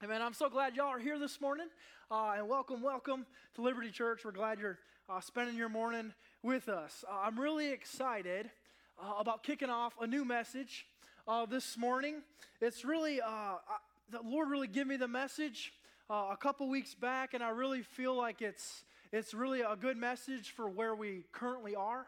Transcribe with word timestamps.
Amen. 0.00 0.22
I'm 0.22 0.32
so 0.32 0.48
glad 0.48 0.76
y'all 0.76 0.86
are 0.86 1.00
here 1.00 1.18
this 1.18 1.40
morning. 1.40 1.66
Uh, 2.08 2.34
and 2.36 2.48
welcome, 2.48 2.80
welcome 2.82 3.26
to 3.56 3.62
Liberty 3.62 3.90
Church. 3.90 4.24
We're 4.24 4.30
glad 4.30 4.60
you're 4.60 4.78
uh, 5.08 5.18
spending 5.18 5.56
your 5.56 5.68
morning 5.68 6.14
with 6.40 6.68
us. 6.68 7.04
Uh, 7.10 7.16
I'm 7.24 7.36
really 7.36 7.72
excited 7.72 8.48
uh, 9.02 9.14
about 9.18 9.42
kicking 9.42 9.70
off 9.70 9.94
a 10.00 10.06
new 10.06 10.24
message 10.24 10.86
uh, 11.26 11.46
this 11.46 11.76
morning. 11.76 12.22
It's 12.60 12.84
really, 12.84 13.20
uh, 13.20 13.56
the 14.08 14.20
Lord 14.22 14.50
really 14.50 14.68
gave 14.68 14.86
me 14.86 14.96
the 14.96 15.08
message 15.08 15.72
a 16.08 16.36
couple 16.36 16.68
weeks 16.68 16.94
back, 16.94 17.34
and 17.34 17.42
I 17.42 17.48
really 17.48 17.82
feel 17.82 18.14
like 18.14 18.40
it's, 18.40 18.84
it's 19.10 19.34
really 19.34 19.62
a 19.62 19.74
good 19.74 19.96
message 19.96 20.52
for 20.52 20.68
where 20.68 20.94
we 20.94 21.24
currently 21.32 21.74
are 21.74 22.06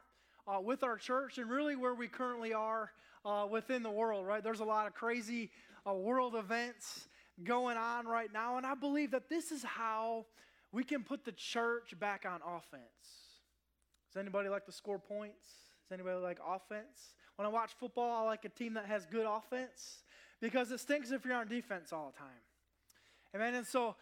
with 0.62 0.84
our 0.84 0.96
church 0.96 1.38
and 1.38 1.50
really 1.50 1.74
where 1.74 1.96
we 1.96 2.06
currently 2.06 2.54
are 2.54 2.92
within 3.50 3.82
the 3.82 3.90
world, 3.90 4.28
right? 4.28 4.44
There's 4.44 4.60
a 4.60 4.64
lot 4.64 4.86
of 4.86 4.94
crazy 4.94 5.50
world 5.84 6.36
events 6.36 7.08
going 7.44 7.76
on 7.76 8.06
right 8.06 8.32
now. 8.32 8.56
And 8.56 8.66
I 8.66 8.74
believe 8.74 9.10
that 9.12 9.28
this 9.28 9.50
is 9.50 9.62
how 9.62 10.26
we 10.72 10.84
can 10.84 11.02
put 11.02 11.24
the 11.24 11.32
church 11.32 11.98
back 11.98 12.24
on 12.26 12.40
offense. 12.46 12.82
Does 14.12 14.20
anybody 14.20 14.48
like 14.48 14.66
to 14.66 14.72
score 14.72 14.98
points? 14.98 15.46
Does 15.88 15.94
anybody 15.94 16.18
like 16.18 16.38
offense? 16.46 17.14
When 17.36 17.46
I 17.46 17.48
watch 17.48 17.72
football, 17.78 18.22
I 18.22 18.26
like 18.26 18.44
a 18.44 18.48
team 18.48 18.74
that 18.74 18.86
has 18.86 19.06
good 19.06 19.26
offense 19.26 20.02
because 20.40 20.70
it 20.70 20.80
stinks 20.80 21.10
if 21.10 21.24
you're 21.24 21.34
on 21.34 21.48
defense 21.48 21.92
all 21.92 22.12
the 22.12 22.18
time. 22.18 22.42
Amen. 23.34 23.54
And 23.54 23.66
so 23.66 23.94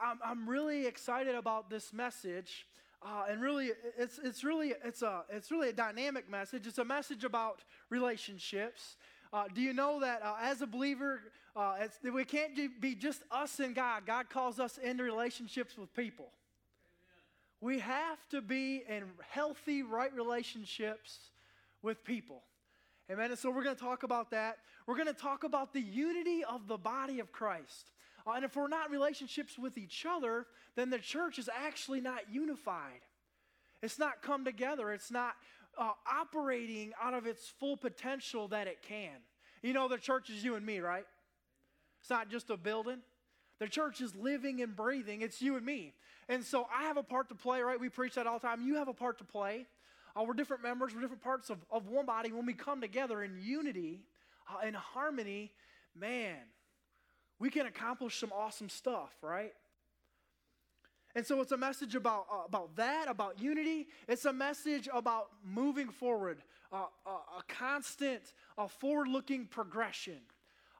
I'm, 0.00 0.18
I'm 0.24 0.48
really 0.48 0.86
excited 0.86 1.34
about 1.34 1.68
this 1.68 1.92
message. 1.92 2.66
Uh, 3.02 3.24
and 3.28 3.40
really, 3.40 3.70
it's, 3.98 4.18
it's 4.22 4.42
really 4.42 4.72
it's 4.84 5.02
a 5.02 5.22
it's 5.28 5.50
really 5.50 5.68
a 5.68 5.72
dynamic 5.72 6.30
message. 6.30 6.66
It's 6.66 6.78
a 6.78 6.84
message 6.84 7.24
about 7.24 7.62
relationships. 7.90 8.96
Uh, 9.32 9.44
do 9.52 9.60
you 9.60 9.72
know 9.72 10.00
that 10.00 10.22
uh, 10.22 10.36
as 10.40 10.62
a 10.62 10.66
believer, 10.66 11.20
uh, 11.56 11.74
we 12.12 12.24
can't 12.24 12.52
be 12.80 12.94
just 12.94 13.22
us 13.30 13.60
and 13.60 13.74
God? 13.74 14.04
God 14.06 14.28
calls 14.28 14.60
us 14.60 14.78
into 14.78 15.02
relationships 15.02 15.78
with 15.78 15.94
people. 15.94 16.26
Amen. 17.62 17.76
We 17.76 17.78
have 17.80 18.18
to 18.30 18.42
be 18.42 18.82
in 18.86 19.04
healthy, 19.30 19.82
right 19.82 20.14
relationships 20.14 21.30
with 21.82 22.04
people. 22.04 22.42
Amen. 23.10 23.30
And 23.30 23.38
so 23.38 23.50
we're 23.50 23.64
going 23.64 23.76
to 23.76 23.82
talk 23.82 24.02
about 24.02 24.30
that. 24.32 24.58
We're 24.86 24.96
going 24.96 25.06
to 25.06 25.14
talk 25.14 25.44
about 25.44 25.72
the 25.72 25.80
unity 25.80 26.44
of 26.44 26.68
the 26.68 26.76
body 26.76 27.20
of 27.20 27.32
Christ. 27.32 27.90
Uh, 28.26 28.32
and 28.32 28.44
if 28.44 28.54
we're 28.54 28.68
not 28.68 28.86
in 28.86 28.92
relationships 28.92 29.58
with 29.58 29.78
each 29.78 30.04
other, 30.08 30.46
then 30.74 30.90
the 30.90 30.98
church 30.98 31.38
is 31.38 31.48
actually 31.48 32.00
not 32.00 32.30
unified. 32.30 33.00
It's 33.82 33.98
not 33.98 34.20
come 34.20 34.44
together. 34.44 34.92
It's 34.92 35.10
not 35.10 35.34
uh, 35.78 35.92
operating 36.10 36.92
out 37.00 37.14
of 37.14 37.26
its 37.26 37.48
full 37.48 37.76
potential 37.76 38.48
that 38.48 38.66
it 38.66 38.82
can. 38.82 39.14
You 39.62 39.72
know, 39.72 39.88
the 39.88 39.98
church 39.98 40.28
is 40.28 40.44
you 40.44 40.56
and 40.56 40.66
me, 40.66 40.80
right? 40.80 41.06
It's 42.06 42.10
not 42.12 42.30
just 42.30 42.50
a 42.50 42.56
building. 42.56 42.98
The 43.58 43.66
church 43.66 44.00
is 44.00 44.14
living 44.14 44.62
and 44.62 44.76
breathing. 44.76 45.22
It's 45.22 45.42
you 45.42 45.56
and 45.56 45.66
me. 45.66 45.92
And 46.28 46.44
so 46.44 46.68
I 46.72 46.84
have 46.84 46.96
a 46.96 47.02
part 47.02 47.28
to 47.30 47.34
play, 47.34 47.60
right? 47.62 47.80
We 47.80 47.88
preach 47.88 48.14
that 48.14 48.28
all 48.28 48.38
the 48.38 48.46
time. 48.46 48.62
You 48.62 48.76
have 48.76 48.86
a 48.86 48.92
part 48.92 49.18
to 49.18 49.24
play. 49.24 49.66
Uh, 50.14 50.22
we're 50.22 50.34
different 50.34 50.62
members, 50.62 50.94
we're 50.94 51.00
different 51.00 51.24
parts 51.24 51.50
of, 51.50 51.58
of 51.68 51.88
one 51.88 52.06
body. 52.06 52.30
When 52.30 52.46
we 52.46 52.54
come 52.54 52.80
together 52.80 53.24
in 53.24 53.40
unity, 53.42 54.04
uh, 54.48 54.64
in 54.64 54.74
harmony, 54.74 55.50
man, 55.96 56.36
we 57.40 57.50
can 57.50 57.66
accomplish 57.66 58.20
some 58.20 58.30
awesome 58.32 58.68
stuff, 58.68 59.10
right? 59.20 59.52
And 61.16 61.26
so 61.26 61.40
it's 61.40 61.50
a 61.50 61.56
message 61.56 61.96
about, 61.96 62.26
uh, 62.32 62.44
about 62.46 62.76
that, 62.76 63.08
about 63.08 63.42
unity. 63.42 63.88
It's 64.06 64.26
a 64.26 64.32
message 64.32 64.88
about 64.94 65.30
moving 65.44 65.88
forward, 65.88 66.38
uh, 66.72 66.84
uh, 67.04 67.10
a 67.10 67.42
constant, 67.48 68.32
uh, 68.56 68.68
forward 68.68 69.08
looking 69.08 69.46
progression. 69.46 70.20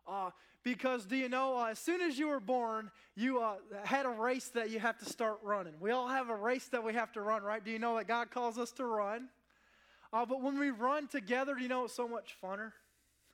Uh, 0.06 0.30
because 0.62 1.06
do 1.06 1.16
you 1.16 1.28
know, 1.28 1.58
uh, 1.58 1.66
as 1.66 1.78
soon 1.78 2.00
as 2.00 2.18
you 2.18 2.28
were 2.28 2.40
born, 2.40 2.90
you 3.14 3.40
uh, 3.40 3.54
had 3.84 4.06
a 4.06 4.10
race 4.10 4.48
that 4.48 4.70
you 4.70 4.78
have 4.78 4.98
to 4.98 5.04
start 5.04 5.38
running. 5.42 5.74
We 5.80 5.90
all 5.90 6.08
have 6.08 6.28
a 6.28 6.34
race 6.34 6.68
that 6.68 6.82
we 6.82 6.92
have 6.94 7.12
to 7.12 7.20
run, 7.20 7.42
right? 7.42 7.64
Do 7.64 7.70
you 7.70 7.78
know 7.78 7.96
that 7.96 8.08
God 8.08 8.30
calls 8.30 8.58
us 8.58 8.72
to 8.72 8.84
run? 8.84 9.28
but 10.12 10.40
when 10.40 10.58
we 10.58 10.70
run 10.70 11.08
together, 11.08 11.54
do 11.54 11.62
you 11.62 11.68
know 11.68 11.84
it's 11.84 11.94
so 11.94 12.08
much 12.08 12.36
funner? 12.42 12.72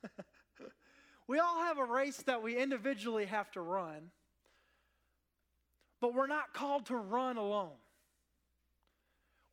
we 1.27 1.39
all 1.39 1.63
have 1.63 1.77
a 1.77 1.85
race 1.85 2.17
that 2.23 2.43
we 2.43 2.57
individually 2.57 3.25
have 3.25 3.49
to 3.51 3.61
run. 3.61 4.11
But 6.01 6.13
we're 6.13 6.27
not 6.27 6.53
called 6.53 6.87
to 6.87 6.97
run 6.97 7.37
alone. 7.37 7.77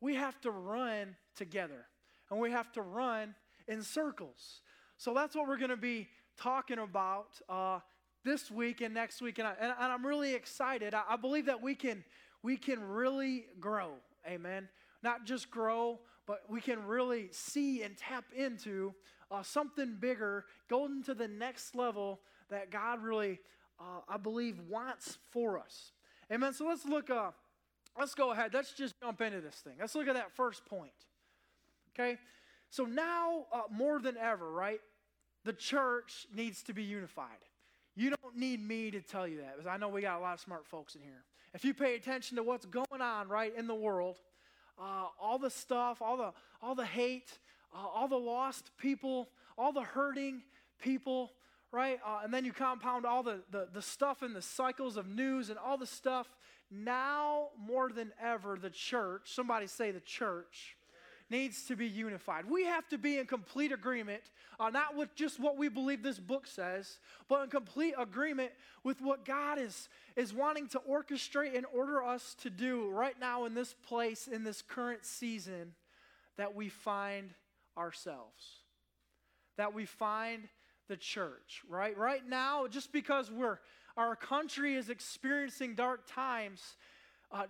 We 0.00 0.16
have 0.16 0.40
to 0.40 0.50
run 0.50 1.14
together, 1.36 1.86
and 2.30 2.40
we 2.40 2.50
have 2.50 2.72
to 2.72 2.82
run 2.82 3.36
in 3.68 3.82
circles. 3.82 4.62
So 4.96 5.14
that's 5.14 5.36
what 5.36 5.46
we're 5.46 5.58
going 5.58 5.70
to 5.70 5.76
be 5.76 6.08
talking 6.40 6.78
about 6.78 7.40
uh, 7.48 7.80
this 8.24 8.50
week 8.50 8.80
and 8.80 8.94
next 8.94 9.20
week, 9.20 9.38
and, 9.38 9.48
I, 9.48 9.54
and, 9.60 9.72
I'm 9.78 10.04
really 10.04 10.34
excited. 10.34 10.94
I, 10.94 11.02
I 11.10 11.16
believe 11.16 11.46
that 11.46 11.62
we 11.62 11.74
can 11.74 12.04
we 12.42 12.56
can 12.56 12.82
really 12.82 13.46
grow. 13.60 13.92
Amen. 14.26 14.68
Not 15.02 15.24
just 15.24 15.50
grow, 15.50 16.00
but 16.26 16.42
we 16.48 16.60
can 16.60 16.86
really 16.86 17.28
see 17.32 17.82
and 17.82 17.96
tap 17.96 18.24
into 18.34 18.94
uh, 19.30 19.42
something 19.42 19.96
bigger, 20.00 20.46
go 20.68 20.86
into 20.86 21.14
the 21.14 21.28
next 21.28 21.74
level 21.74 22.20
that 22.48 22.70
God 22.70 23.02
really, 23.02 23.40
uh, 23.78 24.00
I 24.08 24.16
believe, 24.16 24.58
wants 24.68 25.18
for 25.30 25.58
us. 25.58 25.92
Amen. 26.32 26.54
So 26.54 26.66
let's 26.66 26.86
look, 26.86 27.10
uh, 27.10 27.30
let's 27.98 28.14
go 28.14 28.32
ahead. 28.32 28.54
Let's 28.54 28.72
just 28.72 28.94
jump 29.02 29.20
into 29.20 29.40
this 29.40 29.56
thing. 29.56 29.74
Let's 29.78 29.94
look 29.94 30.08
at 30.08 30.14
that 30.14 30.32
first 30.32 30.64
point. 30.64 30.92
Okay. 31.94 32.18
So 32.70 32.84
now, 32.84 33.46
uh, 33.52 33.62
more 33.70 34.00
than 34.00 34.16
ever, 34.16 34.50
right, 34.50 34.80
the 35.44 35.52
church 35.52 36.26
needs 36.34 36.62
to 36.64 36.74
be 36.74 36.82
unified. 36.82 37.26
You 37.96 38.10
don't 38.10 38.36
need 38.36 38.66
me 38.66 38.90
to 38.90 39.00
tell 39.00 39.26
you 39.26 39.38
that 39.38 39.56
because 39.56 39.66
I 39.66 39.76
know 39.76 39.88
we 39.88 40.02
got 40.02 40.18
a 40.18 40.22
lot 40.22 40.34
of 40.34 40.40
smart 40.40 40.66
folks 40.66 40.94
in 40.94 41.02
here. 41.02 41.24
If 41.52 41.64
you 41.64 41.74
pay 41.74 41.96
attention 41.96 42.36
to 42.36 42.42
what's 42.42 42.66
going 42.66 43.00
on, 43.00 43.28
right, 43.28 43.52
in 43.56 43.66
the 43.66 43.74
world, 43.74 44.16
uh, 44.78 45.06
all 45.20 45.38
the 45.38 45.50
stuff, 45.50 46.00
all 46.00 46.16
the, 46.16 46.32
all 46.62 46.74
the 46.74 46.86
hate, 46.86 47.38
uh, 47.74 47.78
all 47.78 48.08
the 48.08 48.16
lost 48.16 48.70
people, 48.78 49.28
all 49.58 49.72
the 49.72 49.82
hurting 49.82 50.42
people, 50.80 51.32
right? 51.72 51.98
Uh, 52.06 52.20
and 52.24 52.32
then 52.32 52.44
you 52.44 52.52
compound 52.52 53.04
all 53.04 53.22
the, 53.22 53.40
the, 53.50 53.68
the 53.72 53.82
stuff 53.82 54.22
and 54.22 54.34
the 54.34 54.42
cycles 54.42 54.96
of 54.96 55.08
news 55.08 55.50
and 55.50 55.58
all 55.58 55.76
the 55.76 55.86
stuff. 55.86 56.26
Now, 56.70 57.48
more 57.58 57.90
than 57.90 58.12
ever, 58.22 58.56
the 58.60 58.70
church, 58.70 59.22
somebody 59.24 59.66
say 59.66 59.90
the 59.90 60.00
church, 60.00 60.76
needs 61.30 61.62
to 61.64 61.76
be 61.76 61.86
unified. 61.86 62.48
We 62.48 62.64
have 62.64 62.88
to 62.88 62.98
be 62.98 63.18
in 63.18 63.26
complete 63.26 63.72
agreement, 63.72 64.22
uh, 64.58 64.70
not 64.70 64.96
with 64.96 65.14
just 65.14 65.38
what 65.38 65.56
we 65.56 65.68
believe 65.68 66.02
this 66.02 66.18
book 66.18 66.46
says, 66.46 66.98
but 67.28 67.44
in 67.44 67.50
complete 67.50 67.94
agreement 67.98 68.50
with 68.82 69.00
what 69.00 69.24
God 69.24 69.58
is, 69.58 69.88
is 70.16 70.34
wanting 70.34 70.66
to 70.68 70.80
orchestrate 70.80 71.56
and 71.56 71.66
order 71.72 72.02
us 72.02 72.34
to 72.42 72.50
do 72.50 72.88
right 72.90 73.18
now 73.20 73.44
in 73.44 73.54
this 73.54 73.74
place, 73.86 74.26
in 74.26 74.44
this 74.44 74.62
current 74.62 75.04
season 75.04 75.74
that 76.36 76.54
we 76.54 76.68
find 76.68 77.30
ourselves. 77.78 78.42
That 79.56 79.74
we 79.74 79.84
find 79.84 80.48
the 80.88 80.96
church, 80.96 81.62
right? 81.68 81.96
Right 81.96 82.28
now, 82.28 82.66
just 82.66 82.92
because 82.92 83.30
we're 83.30 83.58
our 83.96 84.16
country 84.16 84.76
is 84.76 84.88
experiencing 84.88 85.74
dark 85.74 86.02
times, 86.06 86.76
uh, 87.32 87.44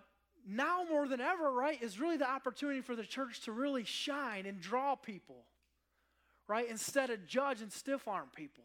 now 0.49 0.85
more 0.89 1.07
than 1.09 1.21
ever, 1.21 1.51
right, 1.51 1.81
is 1.83 2.01
really 2.01 2.17
the 2.17 2.29
opportunity 2.29 2.81
for 2.81 2.97
the 2.97 3.05
church 3.05 3.41
to 3.43 3.53
really 3.53 3.85
shine 3.85 4.47
and 4.47 4.61
draw 4.61 4.95
people, 4.95 5.45
right, 6.49 6.69
instead 6.69 7.11
of 7.11 7.27
judge 7.27 7.63
and 7.63 7.73
stiff 7.73 8.09
arm 8.09 8.29
people. 8.35 8.65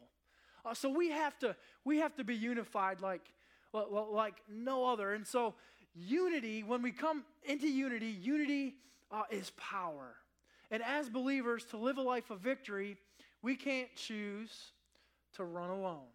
Uh, 0.64 0.74
so 0.74 0.90
we 0.90 1.10
have 1.10 1.38
to 1.38 1.54
we 1.84 1.98
have 1.98 2.14
to 2.16 2.24
be 2.24 2.34
unified 2.34 3.00
like 3.00 3.22
like 3.72 4.34
no 4.48 4.86
other. 4.86 5.12
And 5.12 5.26
so 5.26 5.54
unity, 5.94 6.62
when 6.62 6.82
we 6.82 6.92
come 6.92 7.24
into 7.44 7.68
unity, 7.68 8.08
unity 8.08 8.74
uh, 9.10 9.22
is 9.30 9.50
power. 9.56 10.16
And 10.70 10.82
as 10.82 11.08
believers, 11.08 11.64
to 11.66 11.76
live 11.76 11.98
a 11.98 12.02
life 12.02 12.30
of 12.30 12.40
victory, 12.40 12.96
we 13.42 13.54
can't 13.54 13.94
choose 13.94 14.72
to 15.34 15.44
run 15.44 15.70
alone. 15.70 16.08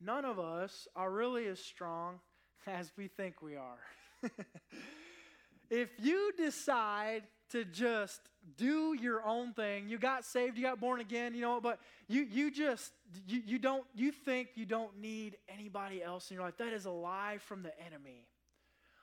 None 0.00 0.24
of 0.24 0.38
us 0.38 0.86
are 0.96 1.10
really 1.10 1.46
as 1.46 1.58
strong 1.58 2.20
as 2.66 2.92
we 2.96 3.08
think 3.08 3.42
we 3.42 3.56
are. 3.56 3.78
if 5.70 5.88
you 5.98 6.32
decide 6.36 7.22
to 7.50 7.64
just 7.64 8.20
do 8.56 8.94
your 9.00 9.24
own 9.24 9.52
thing, 9.52 9.88
you 9.88 9.98
got 9.98 10.24
saved, 10.24 10.56
you 10.56 10.62
got 10.62 10.80
born 10.80 11.00
again, 11.00 11.34
you 11.34 11.40
know, 11.40 11.60
but 11.60 11.78
you 12.08 12.22
you 12.22 12.50
just 12.50 12.92
you, 13.26 13.42
you 13.46 13.58
don't 13.58 13.84
you 13.94 14.12
think 14.12 14.50
you 14.54 14.66
don't 14.66 14.98
need 14.98 15.36
anybody 15.48 16.02
else 16.02 16.30
in 16.30 16.36
your 16.36 16.44
life. 16.44 16.56
That 16.58 16.72
is 16.72 16.86
a 16.86 16.90
lie 16.90 17.38
from 17.40 17.62
the 17.62 17.72
enemy. 17.84 18.26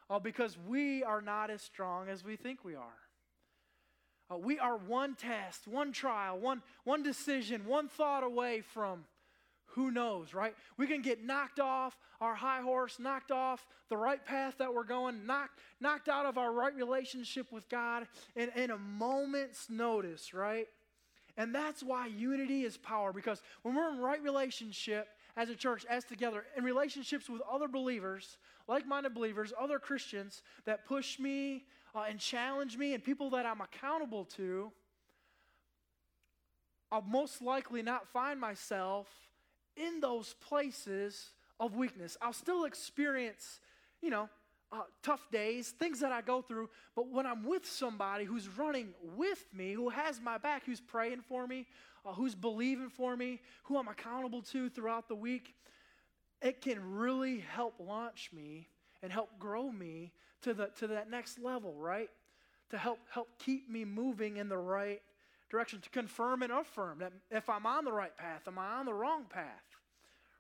Oh, 0.10 0.20
because 0.20 0.58
we 0.68 1.04
are 1.04 1.22
not 1.22 1.50
as 1.50 1.62
strong 1.62 2.10
as 2.10 2.24
we 2.24 2.36
think 2.36 2.64
we 2.64 2.76
are. 2.76 2.84
Uh, 4.32 4.38
we 4.38 4.60
are 4.60 4.78
one 4.78 5.16
test, 5.16 5.68
one 5.68 5.92
trial, 5.92 6.40
one, 6.40 6.62
one 6.84 7.04
decision, 7.04 7.66
one 7.66 7.88
thought 7.88 8.24
away 8.24 8.62
from 8.62 9.06
who 9.76 9.92
knows, 9.92 10.34
right? 10.34 10.56
We 10.78 10.88
can 10.88 11.02
get 11.02 11.24
knocked 11.24 11.60
off 11.60 11.98
our 12.22 12.34
high 12.34 12.62
horse, 12.62 12.98
knocked 12.98 13.30
off 13.30 13.68
the 13.90 13.98
right 13.98 14.26
path 14.26 14.56
that 14.60 14.74
we're 14.74 14.86
going, 14.86 15.26
knocked, 15.26 15.60
knocked 15.82 16.08
out 16.08 16.26
of 16.26 16.38
our 16.38 16.54
right 16.54 16.74
relationship 16.74 17.52
with 17.52 17.68
God 17.68 18.08
in, 18.38 18.50
in 18.56 18.72
a 18.72 18.78
moment's 18.78 19.70
notice, 19.70 20.34
right? 20.34 20.68
And 21.36 21.54
that's 21.54 21.84
why 21.84 22.08
unity 22.08 22.64
is 22.64 22.78
power 22.78 23.12
because 23.12 23.42
when 23.64 23.76
we're 23.76 23.92
in 23.92 24.00
right 24.00 24.24
relationship 24.24 25.10
as 25.36 25.50
a 25.50 25.56
church, 25.56 25.86
as 25.90 26.06
together, 26.06 26.46
in 26.56 26.64
relationships 26.64 27.30
with 27.30 27.42
other 27.52 27.68
believers, 27.68 28.38
like 28.70 28.88
minded 28.88 29.14
believers, 29.14 29.52
other 29.60 29.78
Christians 29.78 30.42
that 30.64 30.86
push 30.86 31.20
me 31.20 31.66
uh, 31.94 32.06
and 32.10 32.18
challenge 32.18 32.78
me, 32.78 32.94
and 32.94 33.04
people 33.04 33.30
that 33.32 33.46
I'm 33.46 33.60
accountable 33.60 34.24
to, 34.38 34.72
I'll 36.94 37.02
most 37.02 37.42
likely 37.42 37.82
not 37.82 38.08
find 38.08 38.40
myself 38.40 39.08
in 39.78 40.00
those 40.00 40.34
places 40.34 41.30
of 41.60 41.76
weakness. 41.76 42.18
I'll 42.22 42.34
still 42.34 42.66
experience, 42.66 43.60
you 44.02 44.10
know, 44.10 44.30
uh, 44.72 44.82
tough 45.04 45.30
days, 45.32 45.70
things 45.70 46.00
that 46.00 46.12
I 46.12 46.22
go 46.22 46.42
through, 46.42 46.70
but 46.96 47.08
when 47.10 47.26
I'm 47.26 47.46
with 47.46 47.66
somebody 47.66 48.26
who's 48.26 48.48
running 48.50 48.90
with 49.16 49.46
me, 49.54 49.74
who 49.74 49.90
has 49.90 50.20
my 50.20 50.38
back, 50.38 50.64
who's 50.66 50.82
praying 50.82 51.22
for 51.22 51.48
me, 51.48 51.66
uh, 52.06 52.14
who's 52.14 52.36
believing 52.36 52.90
for 52.90 53.16
me, 53.16 53.42
who 53.64 53.78
I'm 53.78 53.88
accountable 53.88 54.42
to 54.42 54.70
throughout 54.70 55.08
the 55.08 55.16
week, 55.16 55.56
it 56.42 56.62
can 56.62 56.96
really 56.96 57.40
help 57.40 57.76
launch 57.80 58.32
me 58.34 58.68
and 59.02 59.12
help 59.12 59.30
grow 59.40 59.72
me 59.72 60.12
to, 60.42 60.54
the, 60.54 60.70
to 60.78 60.88
that 60.88 61.10
next 61.10 61.40
level, 61.40 61.74
right? 61.76 62.10
To 62.72 62.78
help, 62.78 63.00
help 63.10 63.30
keep 63.40 63.70
me 63.70 63.86
moving 63.86 64.38
in 64.38 64.50
the 64.50 64.58
right 64.58 65.02
direction, 65.56 65.80
to 65.82 65.90
confirm 65.90 66.44
and 66.44 66.52
affirm 66.52 67.00
that 67.00 67.14
if 67.32 67.50
I'm 67.50 67.66
on 67.66 67.86
the 67.86 67.92
right 67.92 68.16
path, 68.16 68.42
am 68.48 68.60
I 68.60 68.74
on 68.74 68.86
the 68.86 68.94
wrong 68.94 69.26
path? 69.30 69.64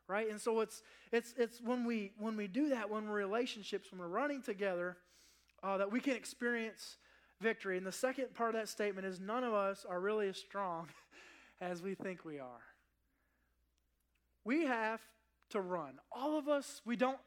Right? 0.07 0.29
And 0.29 0.39
so 0.39 0.59
it's 0.59 0.83
it's 1.11 1.33
it's 1.37 1.61
when 1.61 1.85
we 1.85 2.11
when 2.19 2.37
we 2.37 2.47
do 2.47 2.69
that, 2.69 2.89
when 2.89 3.07
we're 3.07 3.15
relationships, 3.15 3.91
when 3.91 3.99
we're 3.99 4.07
running 4.07 4.41
together, 4.41 4.97
uh, 5.63 5.77
that 5.77 5.91
we 5.91 5.99
can 5.99 6.15
experience 6.15 6.97
victory. 7.41 7.77
And 7.77 7.85
the 7.85 7.91
second 7.91 8.33
part 8.35 8.53
of 8.53 8.61
that 8.61 8.69
statement 8.69 9.07
is 9.07 9.19
none 9.19 9.43
of 9.43 9.53
us 9.53 9.85
are 9.89 9.99
really 9.99 10.27
as 10.27 10.37
strong 10.37 10.89
as 11.61 11.81
we 11.81 11.95
think 11.95 12.23
we 12.23 12.39
are. 12.39 12.61
We 14.43 14.65
have 14.65 15.01
to 15.51 15.61
run. 15.61 15.93
All 16.11 16.37
of 16.37 16.47
us, 16.47 16.81
we 16.85 16.95
don't 16.95 17.17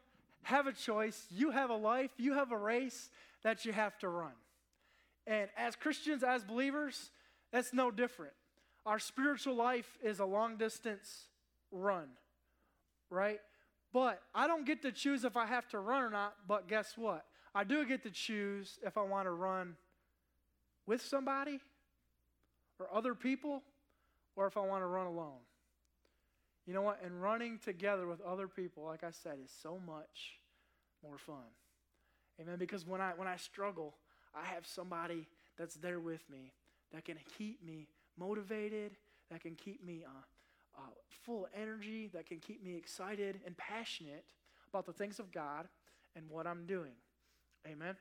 have 0.43 0.67
a 0.67 0.73
choice. 0.73 1.25
You 1.29 1.51
have 1.51 1.69
a 1.69 1.75
life, 1.75 2.11
you 2.17 2.33
have 2.33 2.51
a 2.51 2.57
race 2.57 3.09
that 3.43 3.65
you 3.65 3.73
have 3.73 3.97
to 3.99 4.09
run. 4.09 4.31
And 5.27 5.49
as 5.57 5.75
Christians, 5.75 6.23
as 6.23 6.43
believers, 6.43 7.11
that's 7.51 7.73
no 7.73 7.91
different. 7.91 8.33
Our 8.85 8.99
spiritual 8.99 9.55
life 9.55 9.97
is 10.03 10.19
a 10.19 10.25
long 10.25 10.57
distance 10.57 11.25
run, 11.71 12.07
right? 13.09 13.39
But 13.91 14.21
I 14.33 14.47
don't 14.47 14.65
get 14.65 14.81
to 14.83 14.91
choose 14.91 15.23
if 15.23 15.35
I 15.35 15.45
have 15.45 15.67
to 15.69 15.79
run 15.79 16.03
or 16.03 16.09
not, 16.09 16.35
but 16.47 16.67
guess 16.67 16.93
what? 16.95 17.25
I 17.53 17.63
do 17.63 17.85
get 17.85 18.03
to 18.03 18.11
choose 18.11 18.77
if 18.85 18.97
I 18.97 19.01
want 19.01 19.25
to 19.25 19.31
run 19.31 19.75
with 20.85 21.01
somebody 21.01 21.59
or 22.79 22.87
other 22.93 23.15
people 23.15 23.63
or 24.35 24.45
if 24.47 24.57
I 24.57 24.61
want 24.61 24.83
to 24.83 24.87
run 24.87 25.07
alone. 25.07 25.39
You 26.67 26.73
know 26.73 26.83
what? 26.83 27.01
And 27.03 27.21
running 27.21 27.57
together 27.57 28.05
with 28.05 28.21
other 28.21 28.47
people, 28.47 28.83
like 28.85 29.03
I 29.03 29.09
said, 29.09 29.37
is 29.43 29.51
so 29.63 29.79
much 29.85 30.39
more 31.03 31.17
fun. 31.17 31.49
Amen. 32.39 32.57
Because 32.59 32.85
when 32.85 33.01
I 33.01 33.13
when 33.15 33.27
I 33.27 33.37
struggle, 33.37 33.95
I 34.35 34.45
have 34.45 34.67
somebody 34.67 35.27
that's 35.57 35.75
there 35.75 35.99
with 35.99 36.29
me 36.29 36.53
that 36.93 37.05
can 37.05 37.17
keep 37.37 37.63
me 37.63 37.87
motivated, 38.17 38.91
that 39.31 39.41
can 39.41 39.55
keep 39.55 39.83
me 39.85 40.03
uh, 40.05 40.79
uh, 40.79 40.81
full 41.25 41.45
of 41.45 41.51
energy, 41.59 42.09
that 42.13 42.25
can 42.25 42.39
keep 42.39 42.63
me 42.63 42.75
excited 42.75 43.39
and 43.45 43.55
passionate 43.57 44.25
about 44.69 44.85
the 44.85 44.93
things 44.93 45.19
of 45.19 45.31
God 45.31 45.67
and 46.15 46.25
what 46.29 46.47
I'm 46.47 46.65
doing. 46.65 46.93
Amen. 47.67 47.95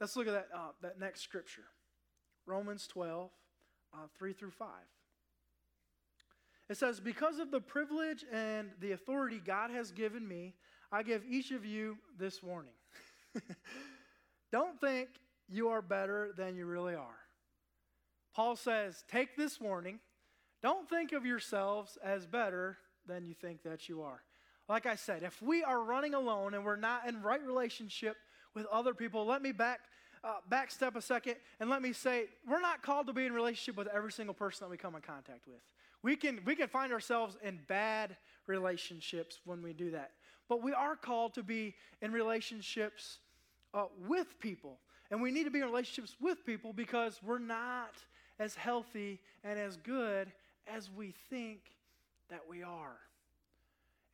Let's 0.00 0.16
look 0.16 0.26
at 0.26 0.32
that, 0.32 0.48
uh, 0.54 0.70
that 0.82 0.98
next 0.98 1.20
scripture 1.22 1.64
Romans 2.46 2.86
12, 2.86 3.30
uh, 3.92 3.96
3 4.18 4.32
through 4.32 4.50
5. 4.50 4.68
It 6.68 6.76
says, 6.76 7.00
Because 7.00 7.38
of 7.38 7.50
the 7.50 7.60
privilege 7.60 8.24
and 8.32 8.70
the 8.80 8.92
authority 8.92 9.40
God 9.44 9.70
has 9.70 9.90
given 9.90 10.26
me, 10.26 10.54
I 10.90 11.02
give 11.02 11.22
each 11.28 11.50
of 11.50 11.64
you 11.64 11.98
this 12.18 12.42
warning. 12.42 12.72
Don't 14.52 14.80
think 14.80 15.08
you 15.50 15.68
are 15.68 15.82
better 15.82 16.30
than 16.36 16.56
you 16.56 16.66
really 16.66 16.94
are. 16.94 17.18
Paul 18.34 18.56
says, 18.56 19.04
Take 19.10 19.36
this 19.36 19.60
warning. 19.60 19.98
Don't 20.62 20.88
think 20.88 21.12
of 21.12 21.26
yourselves 21.26 21.98
as 22.04 22.26
better 22.26 22.78
than 23.06 23.26
you 23.26 23.34
think 23.34 23.62
that 23.64 23.88
you 23.88 24.02
are. 24.02 24.22
Like 24.68 24.86
I 24.86 24.94
said, 24.94 25.22
if 25.22 25.42
we 25.42 25.64
are 25.64 25.82
running 25.82 26.14
alone 26.14 26.54
and 26.54 26.64
we're 26.64 26.76
not 26.76 27.08
in 27.08 27.22
right 27.22 27.42
relationship 27.44 28.16
with 28.54 28.66
other 28.66 28.94
people, 28.94 29.26
let 29.26 29.42
me 29.42 29.52
back 29.52 29.80
uh, 30.22 30.34
back 30.48 30.70
step 30.70 30.96
a 30.96 31.02
second 31.02 31.36
and 31.60 31.70
let 31.70 31.80
me 31.80 31.94
say 31.94 32.26
we're 32.46 32.60
not 32.60 32.82
called 32.82 33.06
to 33.06 33.12
be 33.12 33.24
in 33.24 33.32
relationship 33.32 33.76
with 33.76 33.88
every 33.88 34.12
single 34.12 34.34
person 34.34 34.64
that 34.64 34.70
we 34.70 34.76
come 34.76 34.94
in 34.94 35.00
contact 35.00 35.46
with. 35.46 35.60
We 36.02 36.14
can 36.14 36.40
we 36.44 36.54
can 36.54 36.68
find 36.68 36.92
ourselves 36.92 37.36
in 37.42 37.58
bad 37.68 38.16
relationships 38.46 39.40
when 39.44 39.62
we 39.62 39.72
do 39.72 39.90
that, 39.92 40.12
but 40.48 40.62
we 40.62 40.72
are 40.72 40.94
called 40.94 41.34
to 41.34 41.42
be 41.42 41.74
in 42.02 42.12
relationships 42.12 43.18
uh, 43.74 43.86
with 44.06 44.38
people. 44.40 44.78
And 45.10 45.20
we 45.20 45.30
need 45.30 45.44
to 45.44 45.50
be 45.50 45.60
in 45.60 45.66
relationships 45.66 46.16
with 46.20 46.44
people 46.46 46.72
because 46.72 47.20
we're 47.22 47.38
not 47.38 47.94
as 48.38 48.54
healthy 48.54 49.20
and 49.44 49.58
as 49.58 49.76
good 49.76 50.32
as 50.66 50.90
we 50.90 51.14
think 51.28 51.60
that 52.30 52.42
we 52.48 52.62
are. 52.62 52.96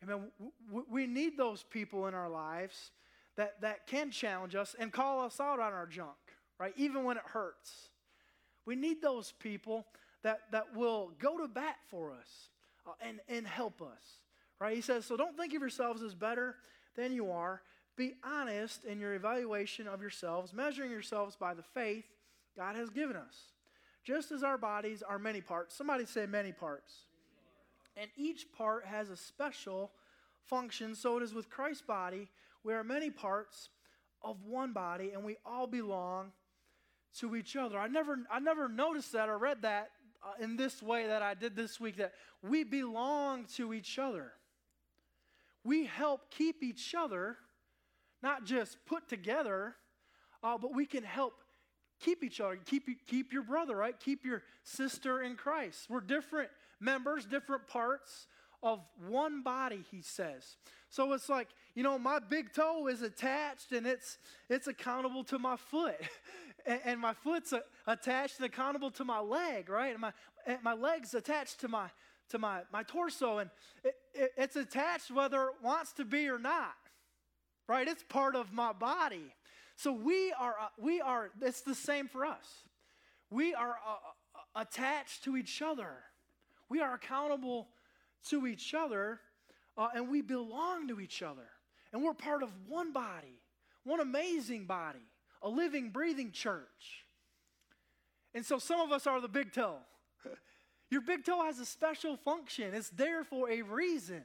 Amen. 0.02 0.30
We 0.90 1.06
need 1.06 1.36
those 1.36 1.62
people 1.62 2.06
in 2.06 2.14
our 2.14 2.28
lives 2.28 2.90
that, 3.36 3.60
that 3.60 3.86
can 3.86 4.10
challenge 4.10 4.54
us 4.54 4.74
and 4.78 4.92
call 4.92 5.20
us 5.20 5.40
out 5.40 5.60
on 5.60 5.72
our 5.72 5.86
junk, 5.86 6.16
right? 6.58 6.72
Even 6.76 7.04
when 7.04 7.16
it 7.16 7.22
hurts. 7.26 7.90
We 8.64 8.74
need 8.74 9.00
those 9.02 9.32
people 9.38 9.86
that, 10.22 10.40
that 10.52 10.74
will 10.74 11.12
go 11.18 11.38
to 11.38 11.46
bat 11.46 11.76
for 11.88 12.12
us 12.12 12.50
uh, 12.86 12.92
and, 13.00 13.20
and 13.28 13.46
help 13.46 13.80
us, 13.80 14.20
right? 14.58 14.74
He 14.74 14.82
says, 14.82 15.04
so 15.04 15.16
don't 15.16 15.36
think 15.36 15.54
of 15.54 15.60
yourselves 15.60 16.02
as 16.02 16.14
better 16.14 16.56
than 16.96 17.12
you 17.12 17.30
are. 17.30 17.62
Be 17.96 18.14
honest 18.22 18.84
in 18.84 19.00
your 19.00 19.14
evaluation 19.14 19.88
of 19.88 20.00
yourselves, 20.00 20.52
measuring 20.52 20.90
yourselves 20.90 21.34
by 21.34 21.54
the 21.54 21.62
faith 21.62 22.04
God 22.56 22.76
has 22.76 22.90
given 22.90 23.16
us. 23.16 23.52
Just 24.04 24.30
as 24.30 24.42
our 24.42 24.58
bodies 24.58 25.02
are 25.02 25.18
many 25.18 25.40
parts, 25.40 25.74
somebody 25.74 26.04
say 26.04 26.26
many 26.26 26.52
parts. 26.52 26.94
And 27.96 28.10
each 28.16 28.52
part 28.52 28.84
has 28.84 29.08
a 29.08 29.16
special 29.16 29.90
function, 30.44 30.94
so 30.94 31.16
it 31.16 31.22
is 31.22 31.34
with 31.34 31.48
Christ's 31.48 31.82
body. 31.82 32.28
We 32.62 32.74
are 32.74 32.84
many 32.84 33.10
parts 33.10 33.70
of 34.22 34.44
one 34.44 34.72
body, 34.72 35.12
and 35.12 35.24
we 35.24 35.36
all 35.44 35.66
belong 35.66 36.32
to 37.20 37.34
each 37.34 37.56
other. 37.56 37.78
I 37.78 37.88
never, 37.88 38.18
I 38.30 38.38
never 38.38 38.68
noticed 38.68 39.12
that 39.12 39.28
or 39.28 39.38
read 39.38 39.62
that 39.62 39.90
uh, 40.22 40.42
in 40.42 40.56
this 40.56 40.82
way 40.82 41.06
that 41.06 41.22
I 41.22 41.34
did 41.34 41.56
this 41.56 41.80
week 41.80 41.96
that 41.96 42.12
we 42.42 42.62
belong 42.62 43.46
to 43.56 43.72
each 43.72 43.98
other. 43.98 44.32
We 45.64 45.86
help 45.86 46.30
keep 46.30 46.62
each 46.62 46.94
other 46.94 47.38
not 48.26 48.44
just 48.44 48.76
put 48.86 49.08
together, 49.08 49.76
uh, 50.42 50.58
but 50.58 50.74
we 50.74 50.84
can 50.84 51.04
help 51.04 51.34
keep 52.00 52.24
each 52.24 52.40
other. 52.40 52.58
Keep, 52.66 53.06
keep 53.06 53.32
your 53.32 53.44
brother, 53.44 53.76
right? 53.76 53.94
Keep 54.00 54.24
your 54.24 54.42
sister 54.64 55.22
in 55.22 55.36
Christ. 55.36 55.86
We're 55.88 56.00
different 56.00 56.50
members, 56.80 57.24
different 57.24 57.68
parts 57.68 58.26
of 58.64 58.80
one 59.08 59.42
body, 59.42 59.84
he 59.92 60.02
says. 60.02 60.56
So 60.90 61.12
it's 61.12 61.28
like, 61.28 61.46
you 61.76 61.84
know, 61.84 62.00
my 62.00 62.18
big 62.18 62.52
toe 62.52 62.88
is 62.88 63.00
attached 63.02 63.70
and 63.70 63.86
it's 63.86 64.18
it's 64.48 64.66
accountable 64.66 65.22
to 65.24 65.38
my 65.38 65.56
foot. 65.56 65.96
and, 66.66 66.80
and, 66.84 67.00
my 67.00 67.14
foot's 67.14 67.52
a, 67.52 67.62
attached 67.86 68.38
and 68.38 68.46
accountable 68.46 68.90
to 68.92 69.04
my 69.04 69.20
leg, 69.20 69.68
right? 69.68 69.92
And 69.92 70.00
my 70.00 70.12
and 70.46 70.58
my 70.64 70.74
leg's 70.74 71.14
attached 71.14 71.60
to 71.60 71.68
my 71.68 71.90
to 72.30 72.38
my, 72.38 72.62
my 72.72 72.82
torso 72.82 73.38
and 73.38 73.50
it, 73.84 73.94
it, 74.12 74.32
it's 74.36 74.56
attached 74.56 75.12
whether 75.12 75.44
it 75.44 75.54
wants 75.62 75.92
to 75.92 76.04
be 76.04 76.28
or 76.28 76.40
not 76.40 76.74
right? 77.68 77.86
It's 77.86 78.02
part 78.02 78.36
of 78.36 78.52
my 78.52 78.72
body. 78.72 79.32
So 79.76 79.92
we 79.92 80.32
are, 80.38 80.54
uh, 80.60 80.68
we 80.78 81.00
are, 81.00 81.30
it's 81.40 81.60
the 81.60 81.74
same 81.74 82.08
for 82.08 82.24
us. 82.24 82.46
We 83.30 83.54
are 83.54 83.76
uh, 83.86 83.92
uh, 84.34 84.60
attached 84.62 85.24
to 85.24 85.36
each 85.36 85.60
other. 85.60 85.90
We 86.68 86.80
are 86.80 86.94
accountable 86.94 87.68
to 88.30 88.46
each 88.46 88.74
other, 88.74 89.20
uh, 89.76 89.88
and 89.94 90.08
we 90.08 90.22
belong 90.22 90.88
to 90.88 91.00
each 91.00 91.22
other. 91.22 91.46
And 91.92 92.02
we're 92.02 92.14
part 92.14 92.42
of 92.42 92.50
one 92.68 92.92
body, 92.92 93.40
one 93.84 94.00
amazing 94.00 94.66
body, 94.66 95.06
a 95.42 95.48
living, 95.48 95.90
breathing 95.90 96.32
church. 96.32 97.04
And 98.34 98.44
so 98.44 98.58
some 98.58 98.80
of 98.80 98.92
us 98.92 99.06
are 99.06 99.20
the 99.20 99.28
big 99.28 99.52
toe. 99.52 99.76
Your 100.90 101.00
big 101.00 101.24
toe 101.24 101.44
has 101.44 101.58
a 101.58 101.66
special 101.66 102.16
function, 102.16 102.74
it's 102.74 102.90
there 102.90 103.24
for 103.24 103.50
a 103.50 103.62
reason. 103.62 104.22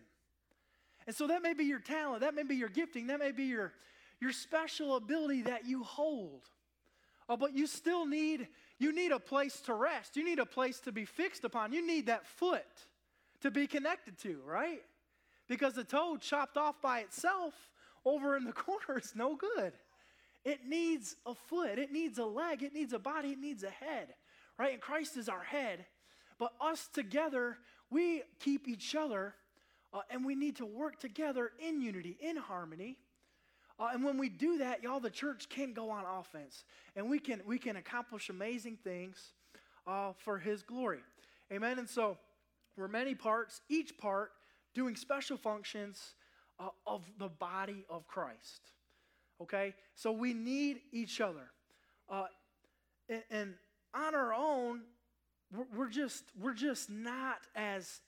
And 1.07 1.15
so 1.15 1.27
that 1.27 1.41
may 1.41 1.53
be 1.53 1.65
your 1.65 1.79
talent, 1.79 2.21
that 2.21 2.35
may 2.35 2.43
be 2.43 2.55
your 2.55 2.69
gifting, 2.69 3.07
that 3.07 3.19
may 3.19 3.31
be 3.31 3.45
your, 3.45 3.73
your 4.19 4.31
special 4.31 4.95
ability 4.95 5.43
that 5.43 5.65
you 5.65 5.83
hold. 5.83 6.41
Oh, 7.27 7.37
but 7.37 7.53
you 7.53 7.67
still 7.67 8.05
need 8.05 8.47
you 8.81 8.91
need 8.91 9.11
a 9.11 9.19
place 9.19 9.61
to 9.61 9.75
rest. 9.75 10.17
You 10.17 10.25
need 10.25 10.39
a 10.39 10.45
place 10.45 10.79
to 10.81 10.91
be 10.91 11.05
fixed 11.05 11.43
upon. 11.43 11.71
You 11.71 11.85
need 11.85 12.07
that 12.07 12.25
foot 12.25 12.65
to 13.41 13.51
be 13.51 13.67
connected 13.67 14.17
to, 14.23 14.39
right? 14.43 14.81
Because 15.47 15.75
the 15.75 15.83
toe 15.83 16.17
chopped 16.17 16.57
off 16.57 16.81
by 16.81 17.01
itself 17.01 17.53
over 18.05 18.35
in 18.35 18.43
the 18.43 18.51
corner 18.53 18.97
is 18.97 19.13
no 19.15 19.35
good. 19.35 19.73
It 20.43 20.65
needs 20.67 21.15
a 21.27 21.35
foot, 21.35 21.77
it 21.77 21.91
needs 21.91 22.17
a 22.17 22.25
leg, 22.25 22.63
it 22.63 22.73
needs 22.73 22.93
a 22.93 22.97
body, 22.97 23.29
it 23.29 23.39
needs 23.39 23.61
a 23.63 23.69
head, 23.69 24.15
right? 24.57 24.73
And 24.73 24.81
Christ 24.81 25.15
is 25.15 25.29
our 25.29 25.43
head. 25.43 25.85
But 26.39 26.53
us 26.59 26.89
together, 26.91 27.59
we 27.91 28.23
keep 28.39 28.67
each 28.67 28.95
other 28.95 29.35
uh, 29.93 30.01
and 30.09 30.25
we 30.25 30.35
need 30.35 30.55
to 30.57 30.65
work 30.65 30.99
together 30.99 31.51
in 31.59 31.81
unity, 31.81 32.17
in 32.19 32.37
harmony. 32.37 32.97
Uh, 33.79 33.89
and 33.93 34.03
when 34.03 34.17
we 34.17 34.29
do 34.29 34.59
that, 34.59 34.83
y'all, 34.83 34.99
the 34.99 35.09
church 35.09 35.49
can 35.49 35.73
go 35.73 35.89
on 35.89 36.03
offense 36.05 36.63
and 36.95 37.09
we 37.09 37.19
can, 37.19 37.41
we 37.45 37.57
can 37.57 37.75
accomplish 37.77 38.29
amazing 38.29 38.77
things 38.83 39.33
uh, 39.87 40.11
for 40.17 40.37
His 40.37 40.61
glory. 40.61 40.99
Amen. 41.51 41.79
And 41.79 41.89
so 41.89 42.17
we're 42.77 42.87
many 42.87 43.15
parts, 43.15 43.61
each 43.69 43.97
part 43.97 44.31
doing 44.73 44.95
special 44.95 45.37
functions 45.37 46.13
uh, 46.59 46.69
of 46.85 47.03
the 47.17 47.27
body 47.27 47.85
of 47.89 48.07
Christ. 48.07 48.61
Okay? 49.41 49.73
So 49.95 50.11
we 50.11 50.33
need 50.33 50.81
each 50.91 51.19
other. 51.19 51.51
Uh, 52.09 52.25
and, 53.09 53.23
and, 53.29 53.53
on 53.93 54.15
our 54.15 54.33
own, 54.33 54.83
we're, 55.53 55.65
we're, 55.75 55.89
just, 55.89 56.23
we're 56.39 56.53
just 56.53 56.89
not 56.89 57.39
as, 57.57 57.99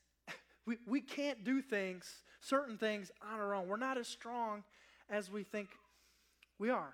we, 0.65 0.77
we 0.88 1.01
can't 1.01 1.43
do 1.43 1.62
things, 1.62 2.05
certain 2.41 2.77
things 2.77 3.12
on 3.32 3.39
our 3.39 3.53
own. 3.53 3.67
We're 3.67 3.77
not 3.77 3.98
as 3.98 4.08
strong 4.08 4.63
as 5.10 5.29
we 5.32 5.43
think 5.43 5.70
we 6.60 6.70
are. 6.70 6.93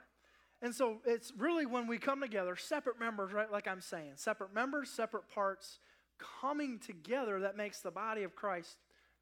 And 0.62 0.76
so 0.76 0.98
it's 1.06 1.32
really 1.38 1.66
when 1.66 1.88
we 1.88 1.98
come 1.98 2.22
together, 2.22 2.56
separate 2.56 3.00
members, 3.00 3.32
right? 3.32 3.52
Like 3.52 3.68
I'm 3.68 3.82
saying, 3.82 4.14
separate 4.16 4.54
members, 4.54 4.90
separate 4.90 5.30
parts, 5.30 5.80
coming 6.42 6.80
together 6.80 7.40
that 7.42 7.56
makes 7.56 7.80
the 7.80 7.92
body 7.92 8.24
of 8.24 8.36
Christ 8.36 8.78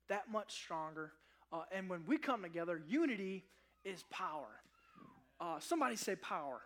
that 0.10 0.32
much 0.32 0.54
stronger. 0.54 1.12
Uh, 1.54 1.62
and 1.72 1.90
when 1.90 2.06
we 2.08 2.18
come 2.18 2.42
together, 2.42 2.82
unity 2.88 3.44
is 3.86 4.04
power. 4.10 4.62
Uh, 5.40 5.60
somebody 5.60 5.96
say 5.96 6.16
power. 6.16 6.62